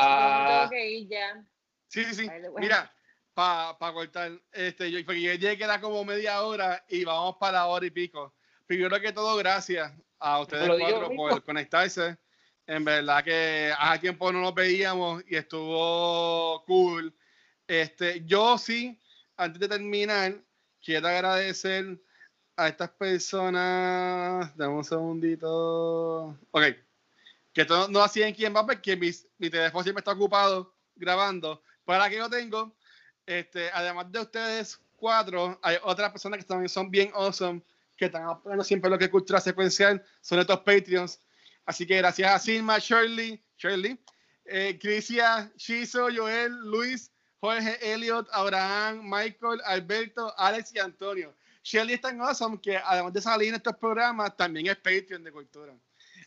ya. 1.09 1.45
Sí, 1.87 2.03
sí, 2.05 2.15
sí. 2.15 2.29
Mira, 2.57 2.91
para 3.33 3.93
cortar, 3.93 4.31
este, 4.51 4.91
yo, 4.91 5.03
porque 5.05 5.21
yo 5.21 5.33
llegué 5.33 5.57
queda 5.57 5.79
como 5.79 6.03
media 6.03 6.41
hora 6.43 6.83
y 6.87 7.03
vamos 7.03 7.37
para 7.39 7.59
la 7.59 7.67
hora 7.67 7.85
y 7.85 7.91
pico. 7.91 8.33
Primero 8.67 8.99
que 8.99 9.11
todo, 9.11 9.35
gracias 9.37 9.91
a 10.19 10.39
ustedes 10.39 10.63
digo, 10.63 10.77
cuatro 10.79 11.09
por 11.15 11.43
conectarse. 11.43 12.17
En 12.67 12.85
verdad 12.85 13.23
que 13.23 13.73
hace 13.77 13.99
tiempo 13.99 14.31
no 14.31 14.41
nos 14.41 14.53
veíamos 14.53 15.23
y 15.27 15.35
estuvo 15.35 16.63
cool. 16.65 17.13
Este, 17.67 18.23
yo 18.25 18.57
sí, 18.57 18.97
antes 19.35 19.59
de 19.59 19.67
terminar, 19.67 20.35
quiero 20.83 21.07
agradecer 21.07 21.99
a 22.55 22.67
estas 22.67 22.89
personas. 22.91 24.55
Dame 24.55 24.73
un 24.73 24.85
segundito. 24.85 26.37
Ok. 26.51 26.63
Que 27.53 27.61
esto 27.61 27.75
no, 27.75 27.87
no 27.87 28.01
hacía 28.01 28.27
en 28.27 28.35
quién 28.35 28.55
va 28.55 28.65
porque 28.65 28.95
mi, 28.95 29.09
mi 29.37 29.49
teléfono 29.49 29.83
siempre 29.83 29.99
está 29.99 30.11
ocupado 30.11 30.70
grabando. 30.95 31.61
Para 31.85 32.09
que 32.09 32.17
yo 32.17 32.29
tengo, 32.29 32.75
este, 33.25 33.69
además 33.71 34.11
de 34.11 34.19
ustedes 34.19 34.79
cuatro, 34.95 35.59
hay 35.61 35.77
otras 35.83 36.11
personas 36.11 36.39
que 36.39 36.45
también 36.45 36.69
son 36.69 36.89
bien 36.91 37.11
awesome, 37.13 37.61
que 37.97 38.05
están 38.05 38.23
apoyando 38.23 38.63
siempre 38.63 38.89
lo 38.89 38.97
que 38.97 39.05
es 39.05 39.11
cultura 39.11 39.41
secuencial, 39.41 40.03
son 40.21 40.39
estos 40.39 40.59
Patreons. 40.59 41.19
Así 41.65 41.85
que 41.85 41.97
gracias 41.97 42.33
a 42.33 42.39
Silma, 42.39 42.79
Shirley, 42.79 43.43
Shirley, 43.57 43.99
eh, 44.45 44.77
Crisia, 44.81 45.51
Shizo, 45.55 46.07
Joel, 46.13 46.51
Luis, 46.65 47.11
Jorge, 47.39 47.77
Elliot, 47.93 48.27
Abraham, 48.31 49.01
Michael, 49.03 49.61
Alberto, 49.65 50.33
Alex 50.37 50.73
y 50.75 50.79
Antonio. 50.79 51.35
Shelly 51.63 51.93
es 51.93 52.01
tan 52.01 52.19
awesome 52.21 52.59
que 52.59 52.77
además 52.77 53.13
de 53.13 53.21
salir 53.21 53.49
en 53.49 53.55
estos 53.55 53.75
programas, 53.77 54.35
también 54.35 54.67
es 54.67 54.77
Patreon 54.77 55.23
de 55.23 55.31
cultura. 55.31 55.73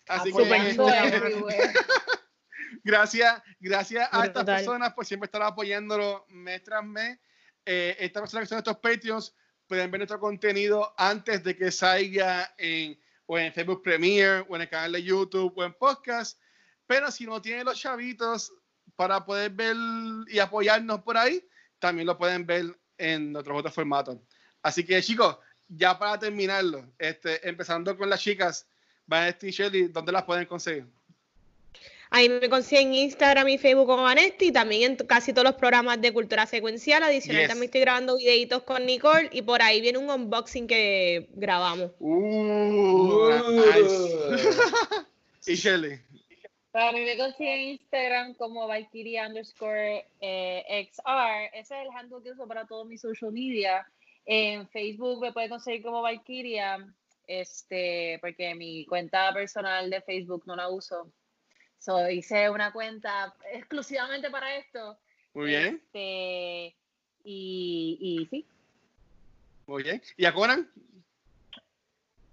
Así 0.07 0.31
Ah, 0.31 0.33
pues, 0.33 0.49
que 0.49 1.17
everywhere. 1.17 1.73
gracias, 2.83 3.43
gracias 3.61 4.09
a 4.13 4.25
estas 4.25 4.45
personas 4.45 4.93
por 4.93 5.07
siempre 5.07 5.27
estar 5.27 5.43
apoyándolo 5.43 6.25
mes 6.29 6.63
tras 6.63 6.85
mes. 6.85 7.19
Eh, 7.65 7.97
estas 7.99 8.23
personas 8.23 8.45
que 8.45 8.49
son 8.49 8.59
estos 8.59 8.79
Patreons 8.79 9.35
pueden 9.67 9.91
ver 9.91 10.01
nuestro 10.01 10.21
contenido 10.21 10.95
antes 10.97 11.43
de 11.43 11.57
que 11.57 11.71
salga 11.71 12.55
en, 12.59 12.99
o 13.27 13.39
en 13.39 13.53
Facebook 13.53 13.83
Premiere, 13.83 14.45
o 14.49 14.57
en 14.57 14.63
el 14.63 14.69
canal 14.69 14.93
de 14.93 15.03
YouTube, 15.03 15.53
o 15.57 15.65
en 15.65 15.73
podcast. 15.75 16.39
Pero 16.87 17.11
si 17.11 17.25
no 17.25 17.41
tienen 17.41 17.65
los 17.65 17.81
chavitos 17.81 18.53
para 18.97 19.25
poder 19.25 19.51
ver 19.51 19.77
y 20.29 20.39
apoyarnos 20.39 21.03
por 21.03 21.17
ahí, 21.17 21.43
también 21.79 22.07
lo 22.07 22.19
pueden 22.19 22.47
ver 22.47 22.79
en 22.99 23.35
otros 23.35 23.59
otros 23.59 23.75
formatos. 23.75 24.19
Así 24.63 24.85
que 24.85 25.03
chicos, 25.03 25.39
ya 25.69 25.99
para 25.99 26.19
terminarlo, 26.19 26.93
este, 26.99 27.47
empezando 27.49 27.97
con 27.97 28.09
las 28.11 28.21
chicas, 28.21 28.67
Vanessa 29.07 29.47
y 29.47 29.51
Shelly, 29.51 29.89
¿dónde 29.89 30.13
las 30.13 30.25
pueden 30.25 30.47
conseguir? 30.47 30.87
Ahí 32.17 32.29
me 32.29 32.49
consiguen 32.49 32.95
Instagram 32.95 33.49
y 33.49 33.59
Facebook 33.59 33.87
como 33.87 34.05
Vanesti 34.05 34.47
y 34.47 34.53
también 34.53 34.93
en 34.93 34.97
casi 35.05 35.33
todos 35.33 35.47
los 35.47 35.57
programas 35.57 36.01
de 36.01 36.13
cultura 36.13 36.47
secuencial. 36.47 37.03
Adicional, 37.03 37.43
Yes. 37.43 37.49
también 37.49 37.65
estoy 37.65 37.81
grabando 37.81 38.17
videitos 38.17 38.63
con 38.63 38.87
Nicole 38.87 39.29
y 39.33 39.43
por 39.43 39.61
ahí 39.61 39.81
viene 39.81 39.99
un 39.99 40.09
unboxing 40.09 40.69
que 40.69 41.27
grabamos. 41.33 41.91
Uh, 41.99 43.31
nice. 43.51 44.15
y 45.49 45.55
Shelly. 45.57 45.99
Para 46.71 46.93
mí 46.93 47.01
me 47.01 47.17
consiguen 47.17 47.53
en 47.53 47.69
Instagram 47.71 48.35
como 48.35 48.69
Valkyria 48.69 49.27
underscore 49.27 50.07
eh, 50.21 50.89
XR. 50.93 51.51
Ese 51.53 51.75
es 51.75 51.81
el 51.83 51.89
handle 51.97 52.23
que 52.23 52.31
uso 52.31 52.47
para 52.47 52.65
todos 52.65 52.87
mis 52.87 53.01
social 53.01 53.33
media. 53.33 53.85
En 54.25 54.69
Facebook 54.69 55.21
me 55.21 55.33
pueden 55.33 55.51
conseguir 55.51 55.83
como 55.83 56.01
Valkyria, 56.01 56.79
este, 57.27 58.19
porque 58.21 58.55
mi 58.55 58.87
cuenta 58.87 59.35
personal 59.35 59.91
de 59.91 60.01
Facebook 60.01 60.45
no 60.47 60.55
la 60.55 60.69
uso. 60.69 61.11
So, 61.79 62.09
hice 62.09 62.49
una 62.51 62.73
cuenta 62.73 63.35
exclusivamente 63.53 64.31
para 64.31 64.57
esto. 64.57 64.97
Muy 65.35 65.47
bien, 65.47 65.81
Este, 65.85 66.75
y, 67.25 67.99
y 68.01 68.27
sí. 68.31 68.47
muy 69.67 69.83
bien. 69.83 70.01
¿Y 70.17 70.25
a 70.25 70.33
Conan? 70.33 70.69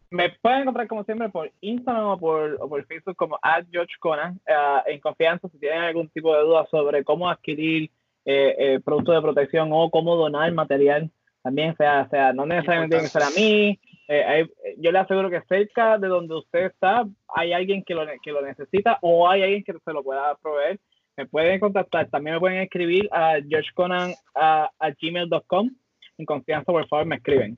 Me 0.10 0.30
pueden 0.42 0.62
encontrar 0.62 0.88
como 0.88 1.06
siempre 1.06 1.30
por 1.30 1.52
Instagram 1.62 2.06
o 2.06 2.20
por, 2.20 2.58
o 2.60 2.68
por 2.68 2.86
Facebook 2.86 3.16
como 3.16 3.40
at 3.42 3.66
George 3.72 3.96
Conan. 4.00 4.40
eh, 4.46 4.54
en 4.88 5.00
confianza, 5.00 5.48
si 5.50 5.58
tienen 5.58 5.82
algún 5.84 6.10
tipo 6.10 6.36
de 6.36 6.44
duda 6.44 6.68
sobre 6.70 7.04
cómo 7.04 7.30
adquirir 7.30 7.90
eh, 8.26 8.56
eh, 8.60 8.80
productos 8.84 9.16
de 9.16 9.22
protección 9.22 9.70
o 9.72 9.90
cómo 9.90 10.16
donar 10.18 10.52
material, 10.52 11.10
también 11.42 11.76
sea, 11.78 12.08
sea 12.10 12.34
no 12.34 12.46
necesariamente 12.46 12.98
tiene 12.98 13.08
que 13.08 13.10
ser 13.10 13.24
a 13.24 13.30
mí. 13.30 13.80
Eh, 14.14 14.24
hay- 14.26 14.52
yo 14.78 14.92
le 14.92 15.00
aseguro 15.00 15.30
que 15.30 15.42
cerca 15.48 15.98
de 15.98 16.08
donde 16.08 16.36
usted 16.36 16.66
está 16.66 17.06
hay 17.30 17.54
alguien 17.54 17.82
que 17.84 17.94
lo, 17.94 18.06
que 18.22 18.32
lo 18.32 18.42
necesita 18.42 18.98
o 19.02 19.30
hay 19.30 19.42
alguien 19.44 19.64
que 19.64 19.74
se 19.74 19.94
lo 19.94 20.04
pueda 20.04 20.36
proveer. 20.36 20.80
Me 21.18 21.26
pueden 21.26 21.60
contactar, 21.60 22.10
también 22.10 22.36
me 22.36 22.40
pueden 22.40 22.60
escribir 22.62 23.08
a 23.12 23.38
georgeconan 23.48 24.14
a, 24.36 24.70
a 24.80 24.90
gmail.com. 25.02 25.70
En 26.18 26.26
confianza, 26.26 26.72
por 26.72 26.88
favor, 26.88 27.06
me 27.06 27.16
escriben. 27.18 27.58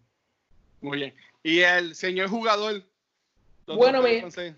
Muy 0.82 0.98
bien. 0.98 1.14
¿Y 1.44 1.60
el 1.62 1.96
señor 1.96 2.30
jugador? 2.30 2.84
¿Dónde 3.66 3.78
Bueno, 3.84 4.02
conseguir? 4.22 4.56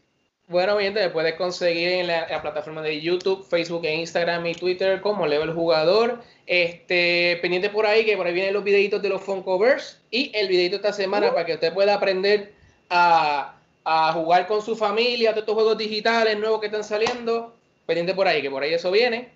Bueno, 0.47 0.75
mi 0.75 0.83
gente, 0.83 1.01
me 1.01 1.09
puedes 1.09 1.33
conseguir 1.35 1.89
en 1.89 2.07
la, 2.07 2.27
la 2.27 2.41
plataforma 2.41 2.81
de 2.83 3.01
YouTube, 3.01 3.43
Facebook 3.47 3.83
e 3.85 3.95
Instagram 3.95 4.45
y 4.45 4.53
Twitter 4.53 5.01
como 5.01 5.25
Level 5.25 5.53
Jugador. 5.53 6.21
Este, 6.45 7.39
pendiente 7.41 7.69
por 7.69 7.87
ahí, 7.87 8.05
que 8.05 8.15
por 8.15 8.27
ahí 8.27 8.33
vienen 8.33 8.53
los 8.53 8.63
videitos 8.63 9.01
de 9.01 9.09
los 9.09 9.23
Funkoverse 9.23 9.97
y 10.11 10.31
el 10.35 10.47
videito 10.47 10.75
esta 10.75 10.93
semana 10.93 11.31
para 11.31 11.45
que 11.45 11.55
usted 11.55 11.73
pueda 11.73 11.95
aprender 11.95 12.53
a, 12.91 13.55
a 13.83 14.13
jugar 14.13 14.45
con 14.45 14.61
su 14.61 14.75
familia, 14.75 15.31
todos 15.31 15.41
estos 15.41 15.55
juegos 15.55 15.77
digitales 15.79 16.37
nuevos 16.37 16.59
que 16.59 16.67
están 16.67 16.83
saliendo. 16.83 17.55
Pendiente 17.87 18.13
por 18.13 18.27
ahí, 18.27 18.41
que 18.41 18.49
por 18.49 18.61
ahí 18.61 18.73
eso 18.73 18.91
viene. 18.91 19.31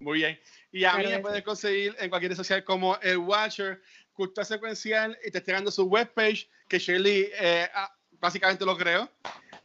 Muy 0.00 0.18
bien. 0.18 0.38
Y 0.72 0.84
a 0.84 0.94
mí 0.96 1.06
me 1.06 1.18
puedes 1.20 1.42
conseguir 1.42 1.96
en 1.98 2.10
cualquier 2.10 2.32
red 2.32 2.36
social 2.36 2.64
como 2.64 2.98
el 3.00 3.18
Watcher, 3.18 3.80
Cultura 4.12 4.44
Secuencial, 4.44 5.18
y 5.24 5.30
te 5.30 5.38
estoy 5.38 5.54
dando 5.54 5.70
su 5.70 5.84
webpage, 5.84 6.48
que 6.68 6.78
Shirley 6.78 7.30
eh, 7.40 7.68
ah, 7.74 7.94
básicamente 8.20 8.64
lo 8.64 8.76
creo. 8.76 9.10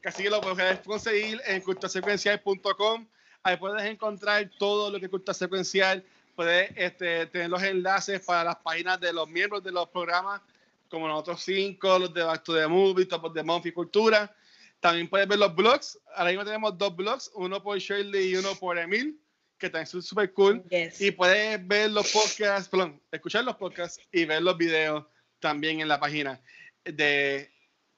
Así 0.04 0.24
que 0.24 0.30
lo 0.30 0.42
puedes 0.42 0.80
conseguir 0.80 1.42
en 1.46 1.62
culturasecuencial.com. 1.62 3.08
Ahí 3.44 3.58
puedes 3.58 3.84
encontrar 3.86 4.50
todo 4.58 4.92
lo 4.92 5.00
que 5.00 5.06
es 5.06 5.12
Cultura 5.12 5.34
Secuencial. 5.34 6.04
Puedes 6.36 6.72
este, 6.76 7.26
tener 7.28 7.50
los 7.50 7.62
enlaces 7.64 8.22
para 8.22 8.44
las 8.44 8.56
páginas 8.58 9.00
de 9.00 9.14
los 9.14 9.30
miembros 9.30 9.64
de 9.64 9.72
los 9.72 9.88
programas, 9.90 10.42
como 10.90 11.08
nosotros 11.08 11.42
cinco, 11.44 12.00
los 12.00 12.14
de 12.14 12.24
Back 12.24 12.44
to 12.44 12.56
the 12.56 12.68
Movie, 12.68 13.06
Top 13.06 13.26
of 13.26 13.34
the 13.34 13.44
Month 13.44 13.68
y 13.68 13.72
Cultura. 13.72 14.34
También 14.80 15.08
puedes 15.08 15.28
ver 15.28 15.40
los 15.40 15.56
blogs. 15.56 16.00
Ahora 16.16 16.32
mismo 16.32 16.44
tenemos 16.44 16.78
dos 16.78 16.96
blogs, 16.96 17.32
uno 17.36 17.62
por 17.64 17.78
Shirley 17.78 18.32
y 18.32 18.36
uno 18.36 18.56
por 18.56 18.78
Emil, 18.78 19.18
que 19.58 19.70
también 19.70 19.88
son 19.88 20.02
súper 20.02 20.34
cool. 20.34 20.64
Yes. 20.70 21.00
Y 21.00 21.12
puedes 21.12 21.66
ver 21.66 21.92
los 21.92 22.12
podcasts, 22.12 22.68
perdón, 22.68 23.02
escuchar 23.12 23.46
los 23.46 23.56
podcasts 23.56 24.02
y 24.12 24.26
ver 24.26 24.42
los 24.42 24.58
videos 24.58 25.06
también 25.40 25.80
en 25.80 25.88
la 25.88 26.00
página 26.00 26.42
de 26.84 27.50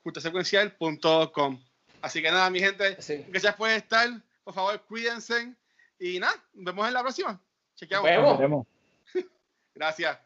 justasecuencial.com. 0.04 1.60
Así 2.06 2.22
que 2.22 2.30
nada, 2.30 2.52
mi 2.52 2.60
gente, 2.60 3.02
Sí. 3.02 3.26
gracias 3.30 3.56
por 3.56 3.68
estar. 3.72 4.08
Por 4.44 4.54
favor, 4.54 4.80
cuídense. 4.86 5.56
Y 5.98 6.20
nada, 6.20 6.36
nos 6.54 6.66
vemos 6.66 6.88
en 6.88 6.94
la 6.94 7.02
próxima. 7.02 7.42
Chequeamos. 7.76 8.08
Nos 8.12 8.16
vemos. 8.16 8.30
Nos 8.32 8.40
vemos. 8.40 8.68
Gracias. 9.74 10.20